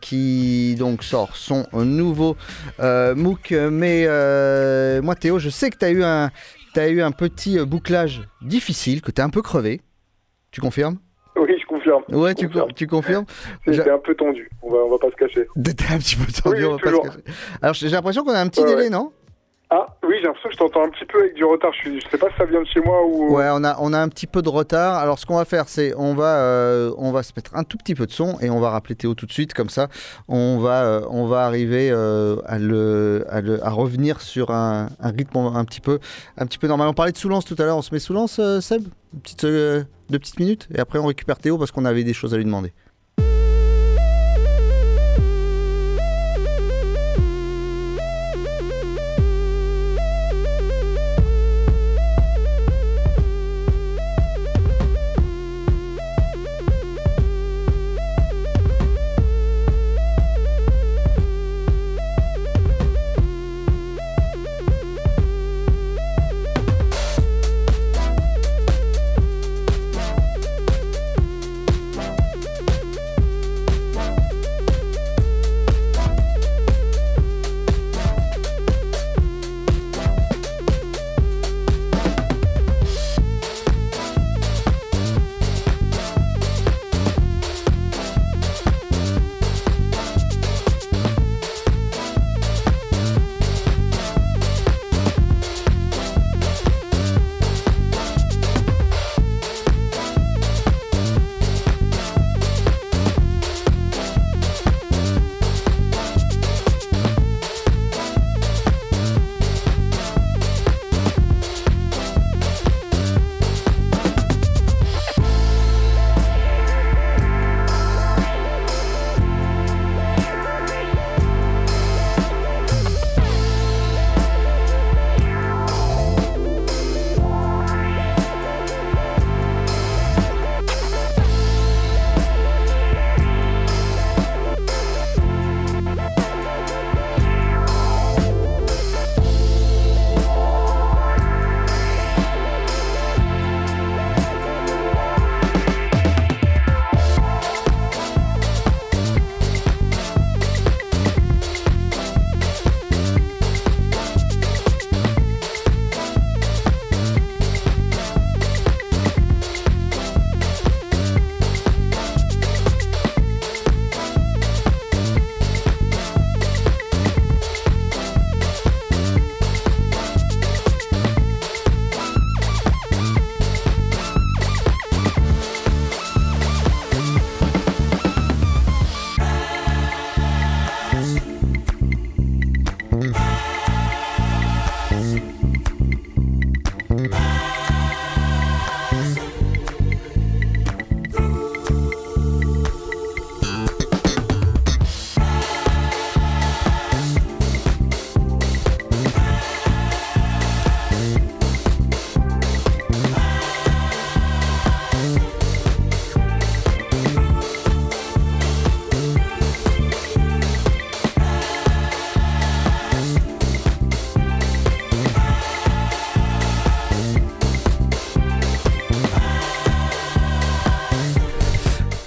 qui 0.01 0.77
donc 0.79 1.03
sort 1.03 1.37
son 1.37 1.67
nouveau 1.75 2.37
MOOC. 2.79 3.51
Mais 3.73 4.07
moi 5.01 5.17
Théo, 5.17 5.41
je 5.41 5.51
sais 5.51 5.71
que 5.71 5.79
tu 5.79 5.85
as 5.87 5.91
eu 5.91 6.05
un, 6.05 6.31
t'as 6.73 6.89
eu 6.89 7.03
un 7.03 7.11
petit 7.11 7.59
bouclage 7.59 8.23
difficile, 8.43 9.03
que 9.03 9.11
tu 9.11 9.21
as 9.21 9.25
un 9.25 9.31
peu 9.31 9.43
crevé. 9.43 9.81
Tu 10.53 10.61
confirmes? 10.61 10.99
Confirme. 12.03 12.21
Ouais, 12.23 12.35
tu, 12.35 12.49
co- 12.49 12.69
tu 12.75 12.87
confirmes 12.87 13.25
C'était 13.65 13.91
un 13.91 13.99
peu 13.99 14.15
tendu, 14.15 14.49
on 14.63 14.71
va, 14.71 14.79
on 14.79 14.91
va 14.91 14.99
pas 14.99 15.11
se 15.11 15.17
cacher. 15.17 15.47
T'étais 15.63 15.93
un 15.93 15.99
petit 15.99 16.17
peu 16.17 16.31
tendu, 16.33 16.57
Oui, 16.59 16.65
on 16.65 16.73
va 16.73 16.79
pas 16.79 16.85
se 16.85 16.89
toujours. 16.89 17.05
cacher. 17.05 17.19
Alors 17.63 17.75
j'ai 17.75 17.89
j'ai 17.89 17.95
l'impression 17.95 18.25
qu'on 18.25 18.33
a 18.33 18.41
un 18.41 18.49
petit 18.49 18.61
Ouais, 18.61 18.67
délai, 18.67 18.83
ouais. 18.85 18.91
non? 18.91 19.13
Ah, 19.71 19.87
oui, 20.03 20.17
j'ai 20.19 20.27
l'impression 20.27 20.49
que 20.51 20.55
je 20.55 20.59
t'entends 20.59 20.85
un 20.85 20.91
petit 20.91 21.07
peu 21.07 21.21
avec 21.21 21.35
du 21.35 21.45
retard. 21.45 21.73
Je, 21.83 21.99
je 21.99 22.09
sais 22.09 22.19
pas 22.19 22.29
si 22.31 22.37
ça 22.37 22.45
vient 22.45 22.61
de 22.61 22.67
chez 22.67 22.81
moi 22.81 23.05
ou. 23.07 23.35
Ouais, 23.35 23.49
on 23.51 23.65
a, 23.65 23.77
on 23.81 23.93
a 23.93 23.99
un 23.99 24.09
petit 24.09 24.27
peu 24.27 24.43
de 24.43 24.49
retard. 24.49 24.97
Alors, 24.99 25.19
ce 25.19 25.27
qu'on 25.27 25.37
va 25.37 25.45
faire, 25.45 25.69
c'est 25.69 25.95
on 25.97 26.15
va, 26.15 26.37
euh, 26.37 26.93
on 26.99 27.13
va 27.13 27.23
se 27.23 27.33
mettre 27.35 27.57
un 27.57 27.65
tout 27.65 27.79
petit 27.79 27.95
peu 27.95 28.07
de 28.07 28.13
son 28.13 28.39
et 28.41 28.51
on 28.51 28.61
va 28.61 28.71
rappeler 28.71 28.95
Théo 28.95 29.15
tout 29.15 29.27
de 29.27 29.33
suite. 29.33 29.55
Comme 29.55 29.71
ça, 29.71 29.89
on 30.29 30.59
va, 30.59 30.85
euh, 30.85 31.01
on 31.11 31.27
va 31.27 31.47
arriver 31.47 31.91
euh, 31.91 32.37
à, 32.45 32.59
le, 32.59 33.25
à, 33.31 33.71
revenir 33.71 34.21
sur 34.21 34.51
un, 34.51 34.89
un 35.01 35.11
rythme 35.11 35.39
un 35.39 35.65
petit, 35.65 35.81
peu, 35.81 35.99
un 36.37 36.47
petit 36.47 36.59
peu 36.59 36.69
normal. 36.69 36.89
On 36.89 36.95
parlait 36.95 37.13
de 37.13 37.17
Soulance 37.17 37.45
tout 37.45 37.57
à 37.59 37.65
l'heure. 37.65 37.79
On 37.79 37.83
se 37.83 37.93
met 37.93 38.01
Soulance, 38.01 38.41
Seb? 38.61 38.85
Petite, 39.23 39.47
Deux 39.47 39.87
petites 40.19 40.41
minutes 40.41 40.69
Et 40.75 40.81
après, 40.81 40.99
on 40.99 41.07
récupère 41.07 41.39
Théo 41.39 41.57
parce 41.57 41.71
qu'on 41.71 41.85
avait 41.85 42.05
des 42.05 42.13
choses 42.13 42.35
à 42.35 42.37
lui 42.37 42.45
demander. 42.45 42.73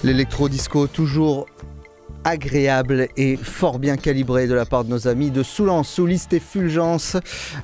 L'électro-disco 0.08 0.88
toujours 0.88 1.48
agréable 2.24 3.10
et 3.18 3.36
fort 3.36 3.78
bien 3.78 3.98
calibré 3.98 4.48
de 4.48 4.54
la 4.54 4.66
part 4.66 4.86
de 4.86 4.90
nos 4.90 5.10
amis 5.10 5.32
de 5.32 5.44
Soulance, 5.44 5.90
Souliste 5.90 6.32
et 6.32 6.40
Fulgence 6.40 7.18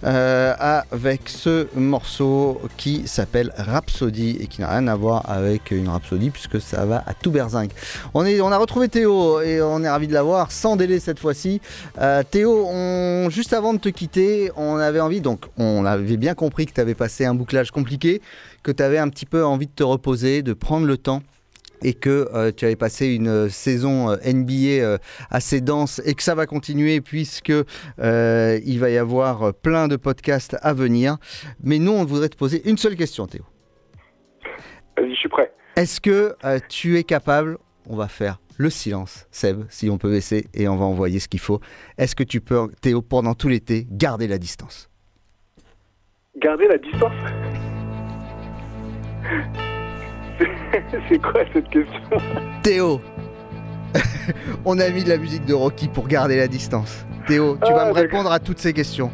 euh, 0.03 0.53
avec 0.91 1.29
ce 1.29 1.67
morceau 1.73 2.59
qui 2.75 3.07
s'appelle 3.07 3.53
Rhapsody 3.55 4.39
et 4.41 4.47
qui 4.47 4.59
n'a 4.59 4.71
rien 4.71 4.89
à 4.89 4.95
voir 4.97 5.29
avec 5.29 5.71
une 5.71 5.87
Rhapsody 5.87 6.31
puisque 6.31 6.59
ça 6.59 6.85
va 6.85 7.01
à 7.07 7.13
tout 7.13 7.31
berzingue. 7.31 7.71
On, 8.13 8.25
a 8.25 8.57
retrouvé 8.57 8.89
Théo 8.89 9.39
et 9.39 9.61
on 9.61 9.81
est 9.81 9.89
ravi 9.89 10.09
de 10.09 10.13
l'avoir 10.13 10.51
sans 10.51 10.75
délai 10.75 10.99
cette 10.99 11.19
fois-ci. 11.19 11.61
Euh, 12.01 12.23
Théo, 12.29 12.67
juste 13.29 13.53
avant 13.53 13.73
de 13.73 13.79
te 13.79 13.87
quitter, 13.87 14.51
on 14.57 14.75
avait 14.75 14.99
envie, 14.99 15.21
donc 15.21 15.45
on 15.57 15.85
avait 15.85 16.17
bien 16.17 16.33
compris 16.33 16.65
que 16.65 16.73
tu 16.73 16.81
avais 16.81 16.93
passé 16.93 17.23
un 17.23 17.35
bouclage 17.35 17.71
compliqué, 17.71 18.21
que 18.63 18.73
tu 18.73 18.83
avais 18.83 18.97
un 18.97 19.07
petit 19.07 19.25
peu 19.25 19.45
envie 19.45 19.67
de 19.67 19.71
te 19.73 19.83
reposer, 19.83 20.41
de 20.41 20.51
prendre 20.51 20.85
le 20.85 20.97
temps 20.97 21.23
et 21.83 21.93
que 21.93 22.29
euh, 22.33 22.51
tu 22.51 22.65
avais 22.65 22.75
passé 22.75 23.13
une 23.13 23.27
euh, 23.27 23.49
saison 23.49 24.09
euh, 24.09 24.17
NBA 24.25 24.97
assez 25.29 25.61
dense 25.61 26.01
et 26.05 26.13
que 26.13 26.23
ça 26.23 26.35
va 26.35 26.45
continuer 26.45 27.01
puisque 27.01 27.49
il 27.49 28.79
va 28.79 28.89
y 28.89 28.97
avoir 28.97 29.53
plein 29.53 29.87
de 29.87 29.95
podcasts 29.95 30.57
à 30.61 30.73
venir. 30.73 31.17
Mais 31.61 31.79
nous, 31.79 31.91
on 31.91 32.05
voudrait 32.05 32.29
te 32.29 32.37
poser 32.37 32.67
une 32.69 32.77
seule 32.77 32.95
question, 32.95 33.27
Théo. 33.27 33.43
Vas-y, 34.97 35.09
je 35.11 35.15
suis 35.15 35.29
prêt. 35.29 35.51
Est-ce 35.75 35.99
que 35.99 36.35
tu 36.69 36.97
es 36.97 37.03
capable, 37.03 37.57
on 37.87 37.95
va 37.95 38.07
faire 38.07 38.39
le 38.57 38.69
silence, 38.69 39.27
Seb, 39.31 39.63
si 39.69 39.89
on 39.89 39.97
peut 39.97 40.11
baisser, 40.11 40.45
et 40.53 40.67
on 40.67 40.75
va 40.75 40.85
envoyer 40.85 41.19
ce 41.19 41.27
qu'il 41.27 41.39
faut. 41.39 41.59
Est-ce 41.97 42.15
que 42.15 42.23
tu 42.23 42.39
peux, 42.41 42.69
Théo, 42.81 43.01
pendant 43.01 43.33
tout 43.33 43.49
l'été, 43.49 43.87
garder 43.89 44.27
la 44.27 44.37
distance? 44.37 44.89
Garder 46.37 46.67
la 46.67 46.77
distance? 46.77 47.13
C'est 51.09 51.19
quoi 51.21 51.41
cette 51.53 51.69
question 51.69 52.01
Théo 52.61 53.01
On 54.65 54.79
a 54.79 54.89
mis 54.89 55.03
de 55.03 55.09
la 55.09 55.17
musique 55.17 55.45
de 55.45 55.53
Rocky 55.53 55.87
pour 55.87 56.07
garder 56.07 56.37
la 56.37 56.47
distance. 56.47 57.05
Théo, 57.27 57.55
tu 57.63 57.71
Ah, 57.71 57.73
vas 57.73 57.73
me 57.73 57.77
d'accord. 57.93 57.95
répondre 57.97 58.31
à 58.31 58.39
toutes 58.39 58.59
ces 58.59 58.73
questions. 58.73 59.11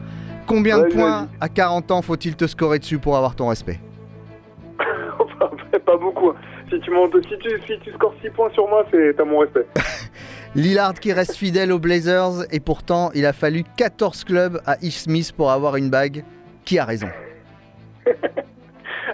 Combien 0.48 0.80
de 0.80 0.86
points 0.86 1.28
à 1.42 1.50
40 1.50 1.92
ans 1.92 2.02
faut-il 2.02 2.36
te 2.36 2.48
scorer 2.48 2.80
dessus 2.80 2.98
pour 2.98 3.16
avoir 3.18 3.36
ton 3.36 3.48
respect 3.50 3.80
pas 5.86 5.98
beaucoup. 5.98 6.30
hein. 6.30 6.36
Si 6.72 6.80
tu, 6.82 6.92
montes, 6.92 7.14
si, 7.28 7.38
tu, 7.40 7.50
si 7.68 7.80
tu 7.80 7.92
scores 7.94 8.14
6 8.22 8.30
points 8.32 8.50
sur 8.52 8.68
moi, 8.68 8.86
c'est 8.92 9.16
t'as 9.18 9.26
mon 9.26 9.40
respect. 9.40 9.66
Lillard 10.56 10.94
qui 10.96 11.14
reste 11.14 11.36
fidèle 11.36 11.72
aux 11.72 11.80
Blazers 11.80 12.44
et 12.52 12.60
pourtant 12.60 13.12
il 13.16 13.26
a 13.26 13.34
fallu 13.34 13.64
14 13.78 14.24
clubs 14.24 14.62
à 14.66 14.78
Ish 14.82 14.98
Smith 15.00 15.32
pour 15.36 15.52
avoir 15.52 15.76
une 15.78 15.90
bague. 15.90 16.24
Qui 16.66 16.78
a 16.80 16.86
raison? 16.86 17.08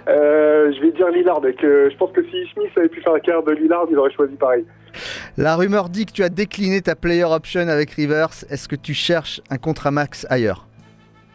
Euh, 0.08 0.72
je 0.72 0.80
vais 0.80 0.92
dire 0.92 1.08
Lillard. 1.08 1.44
Et 1.46 1.54
que 1.54 1.88
je 1.90 1.96
pense 1.96 2.12
que 2.12 2.22
si 2.24 2.46
Smith 2.52 2.70
avait 2.76 2.88
pu 2.88 3.00
faire 3.00 3.12
la 3.12 3.20
carrière 3.20 3.42
de 3.42 3.52
Lillard, 3.52 3.86
il 3.90 3.98
aurait 3.98 4.12
choisi 4.12 4.34
pareil. 4.36 4.64
La 5.36 5.56
rumeur 5.56 5.88
dit 5.88 6.06
que 6.06 6.12
tu 6.12 6.22
as 6.22 6.28
décliné 6.28 6.80
ta 6.80 6.94
player 6.94 7.24
option 7.24 7.68
avec 7.68 7.90
Rivers. 7.90 8.44
Est-ce 8.50 8.68
que 8.68 8.76
tu 8.76 8.94
cherches 8.94 9.40
un 9.50 9.58
contrat 9.58 9.90
max 9.90 10.26
ailleurs 10.30 10.66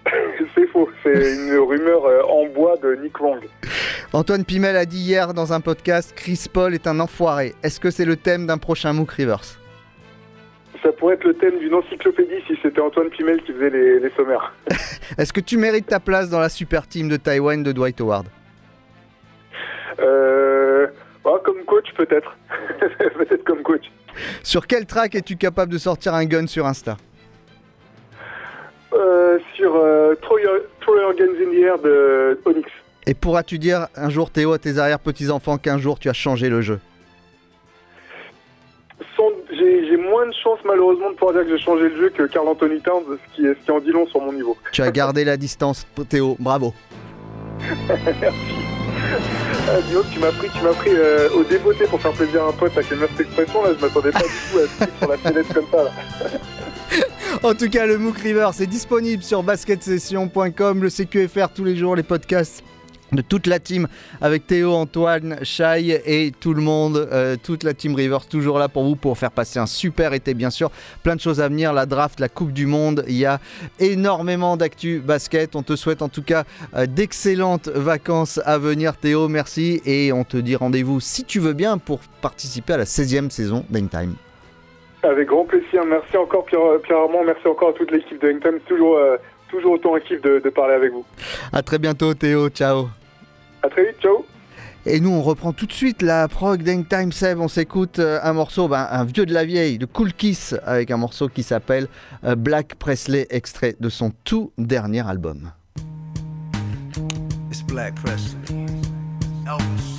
c'est 0.55 0.67
faux. 0.67 0.89
C'est 1.03 1.35
une 1.35 1.57
rumeur 1.57 2.05
euh, 2.05 2.21
en 2.23 2.47
bois 2.47 2.75
de 2.77 2.95
Nick 2.95 3.19
Wong. 3.21 3.39
Antoine 4.13 4.43
Pimel 4.43 4.75
a 4.75 4.85
dit 4.85 4.97
hier 4.97 5.33
dans 5.33 5.53
un 5.53 5.61
podcast 5.61 6.13
Chris 6.15 6.45
Paul 6.51 6.73
est 6.73 6.87
un 6.87 6.99
enfoiré. 6.99 7.53
Est-ce 7.63 7.79
que 7.79 7.91
c'est 7.91 8.05
le 8.05 8.15
thème 8.15 8.47
d'un 8.47 8.57
prochain 8.57 8.93
MOOC 8.93 9.11
Rivers? 9.11 9.59
Ça 10.83 10.91
pourrait 10.91 11.13
être 11.13 11.25
le 11.25 11.35
thème 11.35 11.59
d'une 11.59 11.75
encyclopédie 11.75 12.41
si 12.47 12.57
c'était 12.63 12.81
Antoine 12.81 13.09
Pimel 13.09 13.41
qui 13.43 13.53
faisait 13.53 13.69
les, 13.69 13.99
les 13.99 14.09
sommaires. 14.11 14.53
Est-ce 15.17 15.31
que 15.31 15.39
tu 15.39 15.57
mérites 15.57 15.85
ta 15.85 15.99
place 15.99 16.29
dans 16.29 16.39
la 16.39 16.49
super 16.49 16.87
team 16.87 17.07
de 17.07 17.17
Taïwan 17.17 17.61
de 17.61 17.71
Dwight 17.71 18.01
Howard? 18.01 18.25
Euh, 20.01 20.87
ah, 21.25 21.37
comme 21.43 21.63
coach, 21.65 21.93
peut-être. 21.95 22.35
peut-être 23.17 23.43
comme 23.43 23.61
coach. 23.61 23.91
Sur 24.43 24.67
quel 24.67 24.85
track 24.85 25.15
es-tu 25.15 25.37
capable 25.37 25.71
de 25.71 25.77
sortir 25.77 26.13
un 26.13 26.25
gun 26.25 26.47
sur 26.47 26.65
Insta? 26.65 26.97
Euh, 28.93 29.39
sur 29.55 29.75
euh, 29.75 30.15
Throw, 30.21 30.39
Your, 30.39 30.59
Throw 30.81 30.99
Your 30.99 31.13
Guns 31.15 31.35
in 31.41 31.51
the 31.51 31.63
Air 31.63 31.79
de 31.79 32.39
Onyx. 32.45 32.69
Et 33.07 33.13
pourras-tu 33.13 33.57
dire 33.57 33.87
un 33.95 34.09
jour 34.09 34.29
Théo 34.29 34.53
à 34.53 34.59
tes 34.59 34.77
arrière-petits-enfants 34.77 35.57
qu'un 35.57 35.77
jour 35.77 35.97
tu 35.97 36.09
as 36.09 36.13
changé 36.13 36.49
le 36.49 36.61
jeu? 36.61 36.79
J'ai 39.51 39.97
moins 39.97 40.25
de 40.25 40.33
chance 40.33 40.59
malheureusement 40.65 41.11
de 41.11 41.15
pouvoir 41.15 41.33
dire 41.33 41.43
que 41.43 41.57
j'ai 41.57 41.63
changé 41.63 41.89
le 41.89 41.95
jeu 41.95 42.09
que 42.09 42.23
Carl 42.23 42.47
Anthony 42.47 42.81
Towns, 42.81 43.03
ce 43.07 43.35
qui, 43.35 43.41
ce 43.43 43.65
qui 43.65 43.71
en 43.71 43.79
dit 43.79 43.91
long 43.91 44.07
sur 44.07 44.21
mon 44.21 44.33
niveau. 44.33 44.57
Tu 44.71 44.81
as 44.81 44.91
gardé 44.91 45.23
la 45.23 45.37
distance 45.37 45.85
Théo, 46.09 46.35
bravo 46.39 46.73
Merci. 48.21 48.80
Ah, 49.67 49.81
dis 49.87 49.95
tu 50.11 50.19
m'as 50.19 50.31
pris, 50.31 50.49
tu 50.49 50.63
m'as 50.63 50.73
pris 50.73 50.91
euh, 50.93 51.29
au 51.35 51.43
débeauté 51.43 51.85
pour 51.85 52.01
faire 52.01 52.11
plaisir 52.11 52.43
à 52.43 52.47
un 52.47 52.51
pote 52.51 52.71
avec 52.75 52.87
cette 52.87 53.19
expression 53.19 53.63
là, 53.63 53.71
je 53.77 53.85
m'attendais 53.85 54.11
pas 54.11 54.19
du 54.19 54.25
tout 54.25 54.57
à 54.59 54.85
ce 54.85 54.91
sur 54.99 55.09
la 55.09 55.17
fenêtre 55.17 55.53
comme 55.53 55.65
ça 55.71 55.83
là. 55.83 55.91
En 57.43 57.55
tout 57.55 57.69
cas, 57.69 57.85
le 57.85 57.97
MOOC 57.97 58.17
River, 58.17 58.49
c'est 58.53 58.67
disponible 58.67 59.23
sur 59.23 59.41
basketsession.com, 59.41 60.83
le 60.83 60.89
CQFR 60.89 61.47
tous 61.55 61.63
les 61.63 61.75
jours, 61.75 61.95
les 61.95 62.03
podcasts 62.03 62.63
de 63.11 63.21
toute 63.21 63.47
la 63.47 63.59
team 63.59 63.87
avec 64.21 64.47
Théo, 64.47 64.73
Antoine, 64.73 65.37
Shai 65.43 66.01
et 66.05 66.31
tout 66.31 66.53
le 66.53 66.61
monde, 66.61 67.07
euh, 67.11 67.35
toute 67.41 67.63
la 67.63 67.73
team 67.73 67.95
Rivers 67.95 68.25
toujours 68.25 68.57
là 68.57 68.69
pour 68.69 68.83
vous 68.83 68.95
pour 68.95 69.17
faire 69.17 69.31
passer 69.31 69.59
un 69.59 69.65
super 69.65 70.13
été 70.13 70.33
bien 70.33 70.49
sûr. 70.49 70.71
Plein 71.03 71.15
de 71.15 71.21
choses 71.21 71.41
à 71.41 71.49
venir, 71.49 71.73
la 71.73 71.85
draft, 71.85 72.19
la 72.19 72.29
Coupe 72.29 72.53
du 72.53 72.65
Monde, 72.65 73.03
il 73.07 73.17
y 73.17 73.25
a 73.25 73.39
énormément 73.79 74.57
d'actu 74.57 74.99
basket. 74.99 75.55
On 75.55 75.63
te 75.63 75.75
souhaite 75.75 76.01
en 76.01 76.09
tout 76.09 76.23
cas 76.23 76.43
euh, 76.75 76.85
d'excellentes 76.85 77.67
vacances 77.67 78.39
à 78.45 78.57
venir 78.57 78.95
Théo, 78.95 79.27
merci 79.27 79.81
et 79.85 80.13
on 80.13 80.23
te 80.23 80.37
dit 80.37 80.55
rendez-vous 80.55 80.99
si 80.99 81.23
tu 81.23 81.39
veux 81.39 81.53
bien 81.53 81.77
pour 81.77 81.99
participer 82.21 82.73
à 82.73 82.77
la 82.77 82.85
16e 82.85 83.29
saison 83.29 83.65
d'Endtime. 83.69 84.15
Avec 85.03 85.27
grand 85.27 85.45
plaisir, 85.45 85.83
merci 85.85 86.15
encore 86.15 86.45
Pierre, 86.45 86.61
Pierre 86.83 86.99
Armand, 86.99 87.23
merci 87.25 87.47
encore 87.47 87.69
à 87.69 87.73
toute 87.73 87.91
l'équipe 87.91 88.21
de 88.21 88.31
Hangtime, 88.31 88.59
toujours, 88.67 88.97
euh, 88.97 89.17
toujours 89.49 89.73
autant 89.73 89.95
un 89.95 89.99
kiff 89.99 90.21
de, 90.21 90.39
de 90.39 90.49
parler 90.49 90.75
avec 90.75 90.91
vous. 90.91 91.03
À 91.51 91.63
très 91.63 91.79
bientôt 91.79 92.13
Théo, 92.13 92.49
ciao 92.49 93.00
À 93.63 93.69
très 93.69 93.85
vite, 93.85 94.01
ciao 94.01 94.25
Et 94.85 94.99
nous, 94.99 95.11
on 95.11 95.21
reprend 95.21 95.53
tout 95.53 95.65
de 95.65 95.71
suite 95.71 96.01
la 96.01 96.27
prog 96.27 96.63
d'Hangtime 96.63 97.11
Seb. 97.11 97.39
On 97.39 97.47
s'écoute 97.47 97.99
euh, 97.99 98.19
un 98.23 98.33
morceau, 98.33 98.67
ben, 98.67 98.87
un 98.89 99.05
vieux 99.05 99.25
de 99.25 99.33
la 99.33 99.45
vieille, 99.45 99.77
de 99.77 99.85
Cool 99.85 100.13
Kiss, 100.13 100.55
avec 100.65 100.89
un 100.89 100.97
morceau 100.97 101.29
qui 101.29 101.43
s'appelle 101.43 101.87
euh, 102.23 102.35
Black 102.35 102.75
Presley, 102.75 103.27
extrait 103.29 103.75
de 103.79 103.89
son 103.89 104.11
tout 104.23 104.51
dernier 104.57 105.07
album. 105.07 105.51
It's 107.49 107.61
Black 107.63 107.93
Presley. 107.95 108.65
Elvis. 109.45 109.91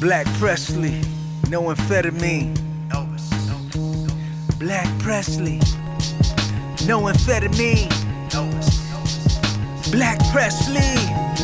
Black 0.00 0.26
Presley, 0.40 1.00
no 1.50 1.70
amphetamine. 1.70 2.54
Elvis. 2.90 3.30
Black 4.58 4.88
Presley, 4.98 5.60
no 6.88 7.06
amphetamine. 7.08 8.01
Black 9.92 10.18
Presley, 10.32 10.94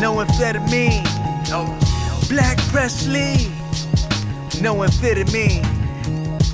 no 0.01 0.25
amphetamine. 0.25 1.05
Elvis. 1.49 2.31
Black 2.31 2.57
Presley, 2.73 3.53
no 4.63 4.77
amphetamine. 4.77 5.63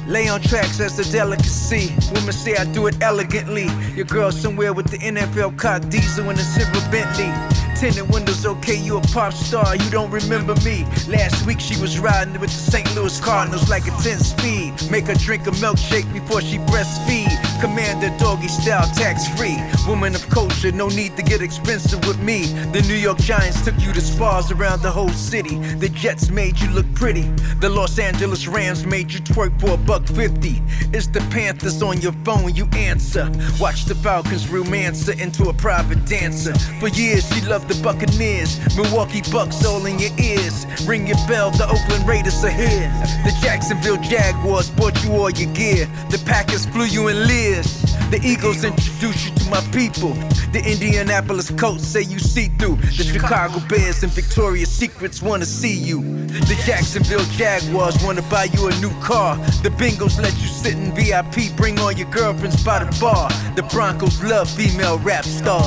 Lay 0.09 0.29
on 0.29 0.41
tracks 0.41 0.81
as 0.81 0.99
a 0.99 1.13
delicacy. 1.13 1.95
Women 2.13 2.33
say 2.33 2.57
I 2.57 2.65
do 2.65 2.89
it 2.89 3.01
elegantly. 3.01 3.69
Your 3.95 4.07
girl 4.07 4.33
somewhere 4.33 4.73
with 4.73 4.91
the 4.91 4.99
NFL 4.99 5.57
car 5.57 5.79
diesel 5.79 6.29
and 6.29 6.39
a 6.39 6.43
silver 6.43 6.81
Bentley. 6.91 7.33
Tinted 7.79 8.13
windows, 8.13 8.45
okay, 8.45 8.77
you 8.77 8.97
a 8.97 9.01
pop 9.01 9.33
star, 9.33 9.77
you 9.77 9.91
don't 9.91 10.11
remember 10.11 10.57
me. 10.65 10.85
Last 11.09 11.47
week 11.47 11.61
she 11.61 11.81
was 11.81 12.01
riding 12.01 12.39
with 12.41 12.51
the 12.51 12.71
St. 12.73 12.93
Louis 12.97 13.21
Cardinals 13.21 13.71
like 13.71 13.87
a 13.87 13.93
10 14.03 14.19
speed. 14.19 14.75
Make 14.91 15.07
her 15.07 15.15
drink 15.15 15.47
a 15.47 15.53
milkshake 15.53 16.13
before 16.13 16.41
she 16.41 16.59
breastfeed. 16.59 17.54
Commander 17.65 18.15
doggy 18.19 18.49
style, 18.49 18.87
tax 18.95 19.27
free. 19.39 19.57
Woman 19.89 20.15
of 20.15 20.29
culture, 20.29 20.71
no 20.71 20.89
need 20.89 21.17
to 21.17 21.23
get 21.23 21.41
expensive 21.41 22.07
with 22.07 22.21
me. 22.21 22.45
The 22.73 22.83
New 22.83 22.95
York 22.95 23.17
Giants 23.17 23.65
took 23.65 23.81
you 23.81 23.91
to 23.95 24.03
spas 24.03 24.53
around 24.53 24.83
the 24.83 24.91
whole 24.91 25.09
city. 25.09 25.57
The 25.77 25.89
Jets 25.89 26.29
made 26.29 26.61
you 26.61 26.69
look 26.73 26.85
pretty. 26.95 27.23
The 27.61 27.71
Los 27.71 27.99
Angeles 27.99 28.47
Rams 28.47 28.85
made 28.85 29.11
you 29.11 29.21
twerk 29.21 29.59
for 29.59 29.75
a 29.75 29.77
buck 29.79 30.07
fifty. 30.07 30.61
It's 30.93 31.07
the 31.07 31.21
Panthers 31.31 31.83
on 31.83 32.03
your 32.03 32.13
phone, 32.23 32.55
you 32.55 32.67
answer. 32.77 33.33
Watch 33.59 33.87
the 33.87 33.95
Falcons 33.95 34.47
romance 34.51 35.07
her 35.07 35.15
into 35.15 35.45
a 35.45 35.55
private 35.55 36.05
dancer. 36.05 36.53
For 36.81 36.89
years 36.89 37.27
she 37.33 37.41
loved 37.47 37.69
the 37.69 37.83
Buccaneers. 37.83 38.61
Milwaukee 38.77 39.23
Bucks 39.33 39.65
all 39.65 39.87
in 39.87 39.99
your 39.99 40.13
ears. 40.19 40.67
Ring 40.87 41.07
your 41.07 41.17
bell, 41.27 41.51
the 41.51 41.65
Oakland 41.65 42.07
Raiders 42.07 42.45
are 42.45 42.51
here. 42.51 42.93
The 43.25 43.33
Jacksonville 43.41 44.03
Jaguars 44.03 44.69
bought 44.69 45.03
you 45.03 45.13
all 45.13 45.31
your 45.31 45.53
gear. 45.55 45.89
The 46.11 46.23
Packers 46.27 46.67
flew 46.67 46.85
you 46.85 47.09
in 47.09 47.27
The 47.55 48.21
Eagles 48.25 48.65
introduce 48.65 49.29
you 49.29 49.35
to 49.37 49.49
my 49.49 49.61
people. 49.71 50.13
The 50.51 50.61
Indianapolis 50.67 51.53
Colts 51.53 51.87
say 51.87 52.03
you 52.03 52.19
see 52.19 52.49
through. 52.59 52.77
The 52.77 53.05
Chicago 53.05 53.61
Bears 53.69 54.03
and 54.03 54.11
Victoria's 54.11 54.71
Secrets 54.71 55.23
wanna 55.23 55.47
see 55.47 55.73
you. 55.73 56.03
The 56.27 56.61
Jacksonville 56.67 57.25
Jaguars 57.37 57.97
wanna 58.03 58.23
buy 58.23 58.45
you 58.45 58.67
a 58.67 58.75
new 58.81 58.91
car. 59.01 59.37
The 59.63 59.71
Bengals 59.71 60.21
let 60.21 60.33
you 60.39 60.49
sit 60.49 60.75
in 60.75 60.93
VIP, 60.97 61.57
bring 61.57 61.79
all 61.79 61.93
your 61.93 62.11
girlfriends 62.11 62.65
by 62.65 62.83
the 62.83 62.99
bar. 63.01 63.29
The 63.55 63.63
Broncos 63.63 64.21
love 64.25 64.51
female 64.51 64.99
rap 64.99 65.25
stars. 65.25 65.63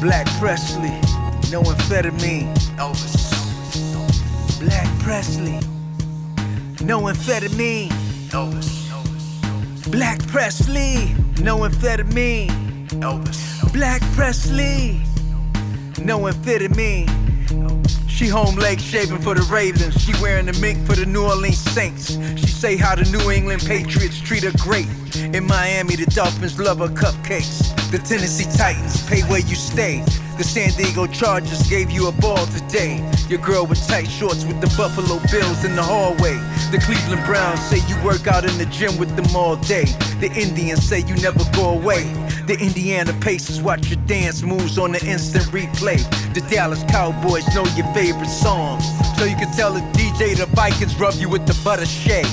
Black 0.00 0.26
Presley, 0.40 0.98
no 1.50 1.62
amphetamine. 1.62 2.48
Elvis. 2.78 3.30
Black 4.58 4.88
Presley. 5.00 5.60
No 6.82 7.02
amphetamine. 7.02 7.90
Elvis. 8.30 8.81
Black 9.92 10.26
Presley. 10.28 11.14
No 11.42 11.58
amphetamine. 11.58 12.48
Elvis. 13.02 13.70
Black 13.74 14.00
Presley. 14.14 15.02
No 16.02 16.20
amphetamine. 16.20 17.10
She 18.08 18.26
home 18.26 18.54
lake 18.54 18.78
shaving 18.78 19.18
for 19.18 19.34
the 19.34 19.42
Ravens. 19.52 20.02
She 20.02 20.14
wearing 20.22 20.46
the 20.46 20.58
mink 20.60 20.86
for 20.86 20.96
the 20.96 21.04
New 21.04 21.24
Orleans 21.24 21.58
Saints. 21.58 22.12
She 22.40 22.46
say 22.46 22.76
how 22.78 22.94
the 22.94 23.04
New 23.10 23.30
England 23.30 23.66
Patriots 23.66 24.18
treat 24.18 24.44
her 24.44 24.52
great. 24.56 24.88
In 25.34 25.46
Miami, 25.46 25.96
the 25.96 26.06
Dolphins 26.06 26.58
love 26.58 26.78
her 26.78 26.88
cupcakes. 26.88 27.60
The 27.90 27.98
Tennessee 27.98 28.50
Titans 28.56 29.06
pay 29.06 29.20
where 29.28 29.40
you 29.40 29.54
stay. 29.54 30.02
The 30.38 30.44
San 30.44 30.70
Diego 30.70 31.06
Chargers 31.06 31.68
gave 31.68 31.90
you 31.90 32.08
a 32.08 32.12
ball 32.12 32.46
today. 32.46 33.06
Your 33.28 33.38
girl 33.40 33.66
with 33.66 33.86
tight 33.86 34.08
shorts 34.08 34.44
with 34.44 34.60
the 34.60 34.66
Buffalo 34.76 35.20
Bills 35.30 35.64
in 35.64 35.76
the 35.76 35.82
hallway. 35.82 36.34
The 36.72 36.80
Cleveland 36.82 37.24
Browns 37.26 37.60
say 37.68 37.78
you 37.86 38.02
work 38.02 38.26
out 38.26 38.44
in 38.44 38.56
the 38.56 38.66
gym 38.66 38.96
with 38.96 39.14
them 39.14 39.36
all 39.36 39.56
day. 39.56 39.84
The 40.20 40.32
Indians 40.34 40.82
say 40.84 41.00
you 41.00 41.14
never 41.16 41.44
go 41.52 41.70
away. 41.70 42.04
The 42.46 42.58
Indiana 42.58 43.12
Pacers 43.20 43.60
watch 43.60 43.88
your 43.88 44.00
dance 44.06 44.42
moves 44.42 44.78
on 44.78 44.92
the 44.92 45.04
instant 45.06 45.44
replay. 45.46 46.00
The 46.34 46.40
Dallas 46.50 46.82
Cowboys 46.88 47.46
know 47.54 47.64
your 47.76 47.86
favorite 47.92 48.28
songs. 48.28 48.84
So 49.18 49.24
you 49.24 49.36
can 49.36 49.52
tell 49.52 49.72
the 49.72 49.80
DJ 49.92 50.36
the 50.36 50.46
Vikings 50.46 50.98
rub 50.98 51.14
you 51.14 51.28
with 51.28 51.46
the 51.46 51.58
butter 51.62 51.86
shake. 51.86 52.26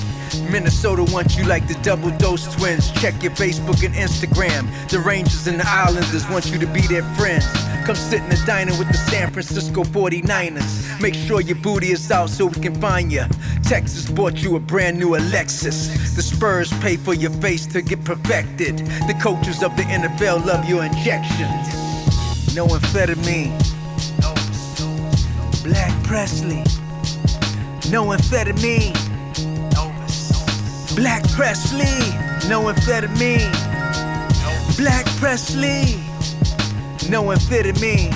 Minnesota 0.51 1.03
wants 1.13 1.35
you 1.37 1.45
like 1.45 1.67
the 1.67 1.75
double 1.75 2.11
dose 2.17 2.53
twins. 2.55 2.91
Check 3.01 3.21
your 3.21 3.31
Facebook 3.33 3.85
and 3.85 3.93
Instagram. 3.95 4.67
The 4.89 4.99
Rangers 4.99 5.47
and 5.47 5.59
the 5.59 5.67
Islanders 5.67 6.27
want 6.29 6.51
you 6.51 6.59
to 6.59 6.67
be 6.67 6.81
their 6.81 7.03
friends. 7.15 7.45
Come 7.85 7.95
sit 7.95 8.21
in 8.21 8.29
the 8.29 8.41
diner 8.45 8.71
with 8.77 8.87
the 8.87 8.97
San 8.97 9.31
Francisco 9.31 9.83
49ers. 9.83 11.01
Make 11.01 11.15
sure 11.15 11.41
your 11.41 11.57
booty 11.57 11.91
is 11.91 12.11
out 12.11 12.29
so 12.29 12.47
we 12.47 12.61
can 12.61 12.79
find 12.81 13.11
you. 13.11 13.23
Texas 13.63 14.09
bought 14.09 14.41
you 14.41 14.55
a 14.55 14.59
brand 14.59 14.99
new 14.99 15.15
Alexis. 15.15 16.15
The 16.15 16.21
Spurs 16.21 16.71
pay 16.79 16.97
for 16.97 17.13
your 17.13 17.31
face 17.31 17.65
to 17.67 17.81
get 17.81 18.03
perfected. 18.03 18.77
The 19.07 19.17
coaches 19.21 19.63
of 19.63 19.75
the 19.75 19.83
NFL 19.83 20.45
love 20.45 20.67
your 20.67 20.83
injections. 20.83 22.55
No 22.55 22.67
amphetamine. 22.67 23.57
Black 25.63 26.03
Presley. 26.03 26.63
No 27.91 28.05
amphetamine. 28.05 29.08
Black 30.99 31.23
Presley, 31.31 32.11
no 32.49 32.63
amphetamine. 32.67 33.49
Black 34.75 35.05
Presley, 35.17 35.95
no 37.09 37.23
amphetamine. 37.31 38.11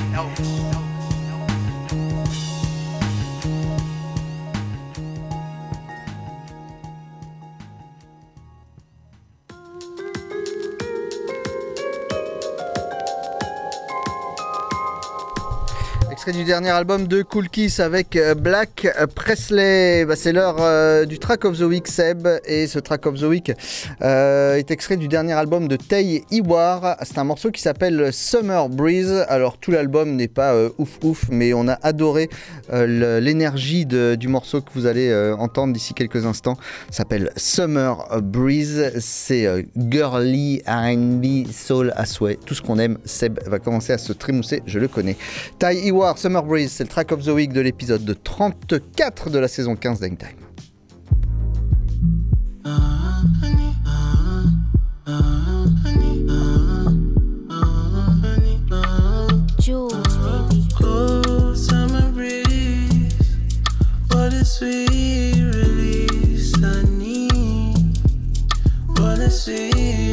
Extrait 16.24 16.40
du 16.40 16.46
dernier 16.46 16.70
album 16.70 17.06
de 17.06 17.22
Cool 17.22 17.50
Kiss 17.50 17.82
avec 17.82 18.16
euh, 18.16 18.34
Black 18.34 18.88
Presley. 19.14 20.06
Bah, 20.06 20.16
c'est 20.16 20.32
l'heure 20.32 20.56
euh, 20.62 21.04
du 21.04 21.20
track 21.20 21.44
of 21.44 21.58
the 21.58 21.64
week, 21.64 21.86
Seb. 21.90 22.26
Et 22.46 22.66
ce 22.68 22.80
track 22.80 23.06
of 23.08 23.20
the 23.20 23.24
week 23.24 23.52
euh, 24.02 24.56
est 24.56 24.72
extrait 24.72 24.96
du 24.96 25.10
dernier 25.10 25.34
album 25.34 25.68
de 25.68 25.76
Tay 25.76 26.24
Iwar. 26.32 26.96
C'est 27.02 27.18
un 27.18 27.26
morceau 27.26 27.52
qui 27.52 27.62
s'appelle 27.62 28.14
Summer 28.14 28.70
Breeze. 28.70 29.26
Alors, 29.28 29.58
tout 29.58 29.72
l'album 29.72 30.16
n'est 30.16 30.30
pas 30.30 30.56
ouf 30.78 30.98
ouf, 31.04 31.26
mais 31.30 31.54
on 31.54 31.68
a 31.68 31.78
adoré 31.84 32.30
l'énergie 32.72 33.86
du 33.86 34.28
morceau 34.30 34.62
que 34.62 34.70
vous 34.76 34.86
allez 34.86 35.14
entendre 35.38 35.74
d'ici 35.74 35.94
quelques 35.94 36.26
instants. 36.26 36.56
S'appelle 36.90 37.32
Summer 37.36 38.22
Breeze. 38.22 38.94
C'est 39.02 39.66
girly, 39.76 40.62
RB, 40.66 41.52
soul 41.52 41.94
souhait. 42.06 42.40
Tout 42.46 42.54
ce 42.54 42.62
qu'on 42.62 42.80
aime. 42.80 42.98
Seb 43.04 43.40
va 43.46 43.60
commencer 43.60 43.92
à 43.92 43.98
se 43.98 44.14
trémousser, 44.14 44.64
je 44.66 44.80
le 44.80 44.88
connais. 44.88 45.18
Ty 45.60 45.74
Iwar, 45.74 46.13
Summer 46.18 46.44
Breeze, 46.44 46.72
c'est 46.72 46.84
le 46.84 46.90
track 46.90 47.12
of 47.12 47.24
the 47.24 47.30
week 47.30 47.54
de 47.54 47.62
l'épisode 47.62 48.04
de 48.06 48.14
34 48.14 49.30
de 49.30 49.40
la 49.40 49.48
saison 49.48 49.76
15 49.76 50.00
d'Hangtime. 50.00 50.30
Jules, 59.60 59.92
baby. 60.22 60.68
Cold 60.78 61.58
summer 61.58 62.12
breeze, 62.12 63.38
what 64.12 64.34
a 64.34 64.44
sweet 64.44 65.42
release 65.42 66.54
I 66.62 66.84
need. 66.98 67.98
What 68.98 69.20
a 69.20 69.30
sweet 69.30 70.13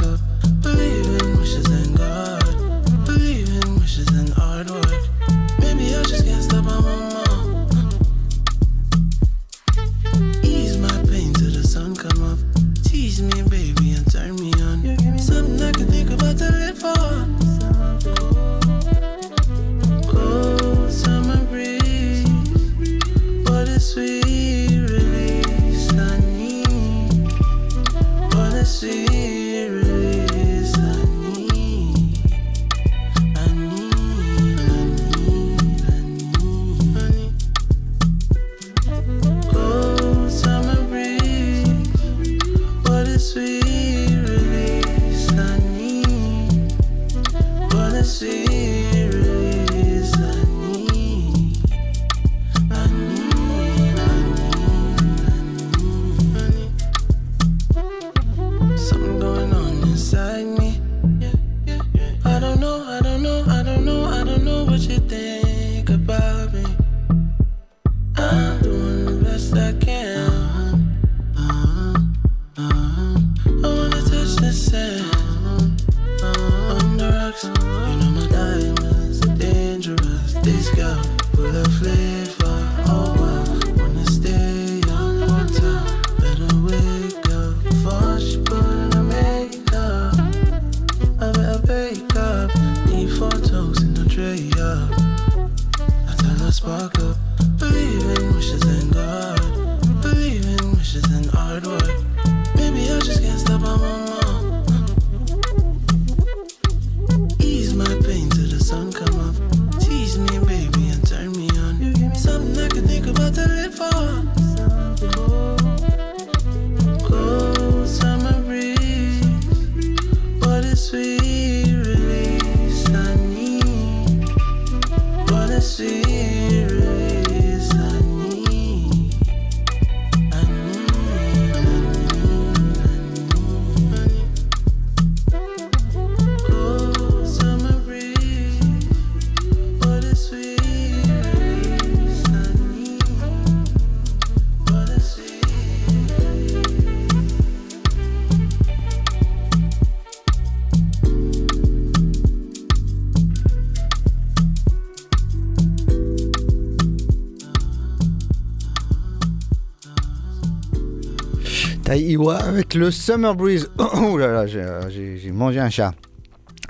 le 162.75 162.91
Summer 162.91 163.35
Breeze. 163.35 163.69
Oh 163.95 164.17
là 164.17 164.27
là, 164.31 164.47
j'ai- 164.47 164.59
euh, 164.61 164.89
j'ai 164.89 165.31
mangé 165.31 165.59
un 165.59 165.69
chat. 165.69 165.93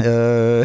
Euh, 0.02 0.64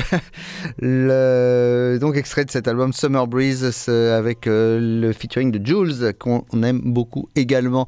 donc 1.99 2.17
extrait 2.17 2.45
de 2.45 2.51
cet 2.51 2.69
album 2.69 2.93
Summer 2.93 3.27
Breeze 3.27 3.89
avec 3.89 4.47
euh, 4.47 4.79
le 4.81 5.13
featuring 5.13 5.51
de 5.51 5.65
Jules 5.65 6.15
qu'on 6.19 6.45
aime 6.63 6.81
beaucoup 6.85 7.29
également. 7.35 7.87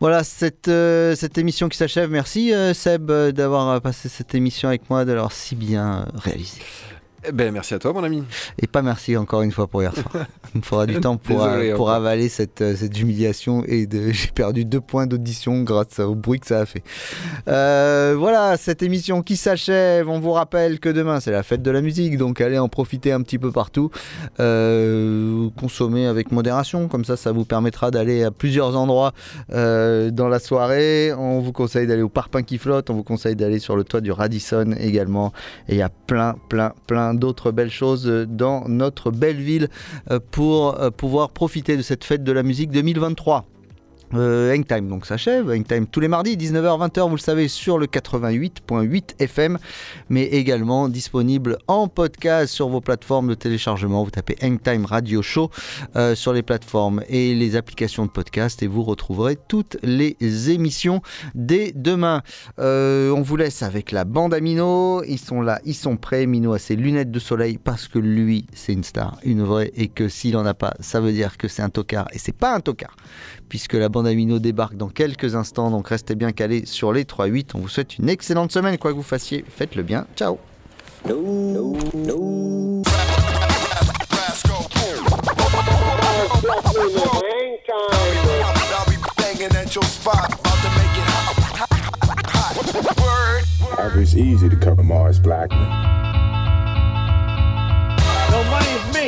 Voilà 0.00 0.22
cette, 0.24 0.70
cette 1.16 1.38
émission 1.38 1.68
qui 1.68 1.78
s'achève. 1.78 2.10
Merci 2.10 2.52
Seb 2.74 3.10
d'avoir 3.10 3.80
passé 3.80 4.08
cette 4.08 4.34
émission 4.34 4.68
avec 4.68 4.88
moi, 4.90 5.04
de 5.04 5.12
l'avoir 5.12 5.32
si 5.32 5.56
bien 5.56 6.06
réalisé. 6.14 6.58
Eh 6.60 6.93
ben, 7.32 7.52
merci 7.52 7.74
à 7.74 7.78
toi, 7.78 7.92
mon 7.92 8.04
ami. 8.04 8.22
Et 8.60 8.66
pas 8.66 8.82
merci 8.82 9.16
encore 9.16 9.42
une 9.42 9.52
fois 9.52 9.66
pour 9.66 9.82
hier 9.82 9.94
soir. 9.94 10.26
Il 10.54 10.58
me 10.58 10.62
faudra 10.62 10.86
du 10.86 11.00
temps 11.00 11.16
pour, 11.16 11.44
Désolé, 11.44 11.70
euh, 11.70 11.76
pour 11.76 11.90
avaler 11.90 12.28
cette, 12.28 12.60
euh, 12.60 12.76
cette 12.76 12.98
humiliation 12.98 13.64
et 13.66 13.88
j'ai 14.12 14.28
perdu 14.28 14.64
deux 14.64 14.80
points 14.80 15.06
d'audition 15.06 15.62
grâce 15.62 15.98
au 15.98 16.14
bruit 16.14 16.40
que 16.40 16.46
ça 16.46 16.60
a 16.60 16.66
fait. 16.66 16.82
Euh, 17.48 18.14
voilà, 18.18 18.56
cette 18.56 18.82
émission 18.82 19.22
qui 19.22 19.36
s'achève. 19.36 20.08
On 20.08 20.20
vous 20.20 20.32
rappelle 20.32 20.80
que 20.80 20.88
demain 20.88 21.20
c'est 21.20 21.30
la 21.30 21.42
fête 21.42 21.62
de 21.62 21.70
la 21.70 21.80
musique, 21.80 22.18
donc 22.18 22.40
allez 22.40 22.58
en 22.58 22.68
profiter 22.68 23.12
un 23.12 23.22
petit 23.22 23.38
peu 23.38 23.50
partout. 23.50 23.90
Euh, 24.40 25.48
consommez 25.58 26.06
avec 26.06 26.32
modération, 26.32 26.88
comme 26.88 27.04
ça 27.04 27.16
ça 27.16 27.32
vous 27.32 27.44
permettra 27.44 27.90
d'aller 27.90 28.24
à 28.24 28.30
plusieurs 28.30 28.76
endroits 28.76 29.12
euh, 29.52 30.10
dans 30.10 30.28
la 30.28 30.38
soirée. 30.38 31.12
On 31.12 31.40
vous 31.40 31.52
conseille 31.52 31.86
d'aller 31.86 32.02
au 32.02 32.08
Parpaing 32.08 32.42
qui 32.42 32.58
flotte, 32.58 32.90
on 32.90 32.94
vous 32.94 33.04
conseille 33.04 33.36
d'aller 33.36 33.58
sur 33.58 33.76
le 33.76 33.84
toit 33.84 34.00
du 34.00 34.12
Radisson 34.12 34.74
également. 34.78 35.32
Et 35.68 35.74
il 35.74 35.78
y 35.78 35.82
a 35.82 35.88
plein, 35.88 36.36
plein, 36.48 36.72
plein 36.86 37.13
d'autres 37.18 37.50
belles 37.50 37.70
choses 37.70 38.08
euh, 38.08 38.26
dans 38.26 38.68
notre 38.68 39.10
belle 39.10 39.40
ville 39.40 39.68
euh, 40.10 40.18
pour 40.30 40.80
euh, 40.80 40.90
pouvoir 40.90 41.30
profiter 41.30 41.76
de 41.76 41.82
cette 41.82 42.04
fête 42.04 42.24
de 42.24 42.32
la 42.32 42.42
musique 42.42 42.70
2023. 42.70 43.46
Euh, 44.12 44.54
Hangtime 44.54 44.88
donc 44.88 45.06
s'achève, 45.06 45.50
Hangtime 45.50 45.86
tous 45.86 46.00
les 46.00 46.08
mardis 46.08 46.36
19h 46.36 46.88
20h 46.88 47.08
vous 47.08 47.16
le 47.16 47.20
savez 47.20 47.48
sur 47.48 47.78
le 47.78 47.86
88.8 47.86 49.14
FM 49.18 49.58
mais 50.08 50.24
également 50.24 50.88
disponible 50.88 51.58
en 51.66 51.88
podcast 51.88 52.52
sur 52.52 52.68
vos 52.68 52.80
plateformes 52.80 53.28
de 53.28 53.34
téléchargement. 53.34 54.04
Vous 54.04 54.10
tapez 54.10 54.36
Hangtime 54.42 54.84
Radio 54.84 55.22
Show 55.22 55.50
euh, 55.96 56.14
sur 56.14 56.32
les 56.32 56.42
plateformes 56.42 57.02
et 57.08 57.34
les 57.34 57.56
applications 57.56 58.06
de 58.06 58.10
podcast 58.10 58.62
et 58.62 58.66
vous 58.66 58.82
retrouverez 58.82 59.36
toutes 59.48 59.78
les 59.82 60.16
émissions 60.50 61.00
dès 61.34 61.72
demain. 61.74 62.22
Euh, 62.58 63.10
on 63.10 63.22
vous 63.22 63.36
laisse 63.36 63.62
avec 63.62 63.90
la 63.90 64.04
bande 64.04 64.34
à 64.34 64.40
Mino 64.40 65.02
ils 65.04 65.18
sont 65.18 65.40
là, 65.40 65.60
ils 65.64 65.74
sont 65.74 65.96
prêts. 65.96 66.26
Mino 66.26 66.52
a 66.52 66.58
ses 66.58 66.76
lunettes 66.76 67.10
de 67.10 67.18
soleil 67.18 67.58
parce 67.62 67.88
que 67.88 67.98
lui 67.98 68.46
c'est 68.52 68.72
une 68.72 68.84
star, 68.84 69.18
une 69.24 69.42
vraie 69.42 69.72
et 69.74 69.88
que 69.88 70.08
s'il 70.08 70.36
en 70.36 70.46
a 70.46 70.54
pas 70.54 70.74
ça 70.80 71.00
veut 71.00 71.12
dire 71.12 71.36
que 71.36 71.48
c'est 71.48 71.62
un 71.62 71.70
tocard 71.70 72.06
et 72.12 72.18
c'est 72.18 72.36
pas 72.36 72.54
un 72.54 72.60
tocard 72.60 72.96
puisque 73.54 73.74
la 73.74 73.88
bande 73.88 74.08
Amino 74.08 74.40
débarque 74.40 74.74
dans 74.74 74.88
quelques 74.88 75.36
instants. 75.36 75.70
Donc 75.70 75.86
restez 75.86 76.16
bien 76.16 76.32
calés 76.32 76.66
sur 76.66 76.92
les 76.92 77.04
3-8. 77.04 77.50
On 77.54 77.60
vous 77.60 77.68
souhaite 77.68 78.00
une 78.00 78.08
excellente 78.08 78.50
semaine, 78.50 78.76
quoi 78.78 78.90
que 78.90 78.96
vous 78.96 79.02
fassiez. 79.04 79.44
Faites-le 79.48 79.84
bien. 79.84 80.08
Ciao. 80.16 80.38
No 98.44 98.50
money 98.50 98.66
is 98.68 98.84
me. 98.94 99.06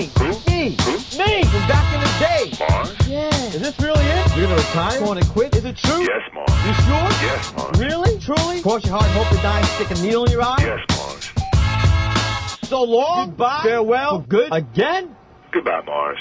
Me. 0.49 0.76
Me 1.18 1.45
from 1.45 1.68
back 1.68 1.95
in 1.95 2.01
the 2.01 2.12
day. 2.18 2.53
Mars? 2.59 3.09
Yeah. 3.09 3.55
Is 3.55 3.61
this 3.61 3.78
really 3.80 4.05
it? 4.05 4.37
You're 4.37 4.47
gonna 4.47 4.57
retire? 4.57 4.99
You 4.99 5.05
Going 5.05 5.22
to 5.22 5.28
quit? 5.28 5.57
Is 5.57 5.64
it 5.64 5.76
true? 5.76 6.01
Yes, 6.01 6.22
Mars. 6.32 6.51
You 6.66 6.74
sure? 6.84 7.09
Yes, 7.26 7.55
Mars. 7.57 7.78
Really? 7.78 8.18
Truly? 8.20 8.62
Cross 8.62 8.84
your 8.87 8.99
heart 8.99 9.05
and 9.05 9.12
hope 9.14 9.28
to 9.28 9.43
die 9.43 9.59
and 9.59 9.66
stick 9.68 9.91
a 9.91 10.03
needle 10.03 10.24
in 10.24 10.32
your 10.32 10.43
eye? 10.43 10.57
Yes, 10.61 10.80
Mars. 10.91 12.68
So 12.68 12.82
long. 12.82 13.28
Goodbye. 13.30 13.61
Farewell. 13.62 14.22
For 14.22 14.26
good. 14.26 14.49
Again? 14.53 15.14
Goodbye, 15.53 15.82
Mars. 15.87 16.18